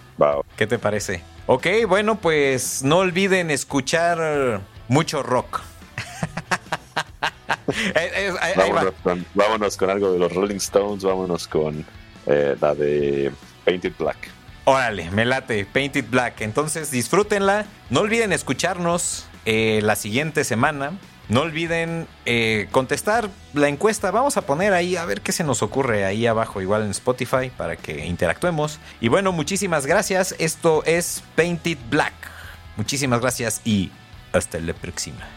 ¿Qué 0.56 0.68
te 0.68 0.80
parece? 0.80 1.24
Ok, 1.46 1.68
bueno, 1.88 2.16
pues 2.16 2.84
no 2.84 2.98
olviden 2.98 3.52
escuchar 3.52 4.62
mucho 4.88 5.24
rock. 5.24 5.62
Eh, 7.96 8.34
vámonos, 9.36 9.76
con, 9.76 9.90
algo 9.90 10.14
de 10.14 10.20
los 10.20 10.34
Rolling 10.34 10.56
Stones, 10.56 11.04
vámonos 11.04 11.48
con 11.48 11.86
eh, 12.26 12.56
la 12.60 12.74
de 12.74 13.32
Painted 13.68 13.92
Black. 14.00 14.30
Órale, 14.64 15.12
me 15.12 15.26
late, 15.26 15.66
Painted 15.66 16.06
Black. 16.10 16.40
Entonces 16.40 16.90
disfrútenla. 16.90 17.66
No 17.90 18.00
olviden 18.00 18.32
escucharnos 18.32 19.28
eh, 19.46 19.82
la 19.84 19.98
siguiente 19.98 20.46
semana. 20.46 20.94
no 21.28 21.42
olviden 21.42 22.08
eh, 22.26 22.70
contestar 22.72 23.30
la 23.54 23.68
encuesta. 23.68 24.10
Vamos 24.12 24.38
a 24.38 24.44
poner 24.44 24.72
ahí 24.72 24.96
a 24.96 25.04
ver 25.04 25.20
qué 25.20 25.34
se 25.34 25.44
nos 25.44 25.62
ocurre 25.62 26.06
ahí 26.06 26.26
abajo, 26.26 26.62
igual 26.62 26.84
en 26.84 26.92
Spotify, 26.92 27.52
para 27.58 27.76
que 27.76 28.06
interactuemos. 28.06 28.80
Y 29.02 29.10
bueno, 29.10 29.34
muchísimas 29.34 29.86
gracias. 29.86 30.34
Esto 30.40 30.84
es 30.86 31.22
Painted 31.36 31.78
Black. 31.90 32.14
Muchísimas 32.78 33.20
gracias 33.20 33.60
y 33.66 33.92
hasta 34.32 34.60
la 34.60 34.74
próxima. 34.74 35.37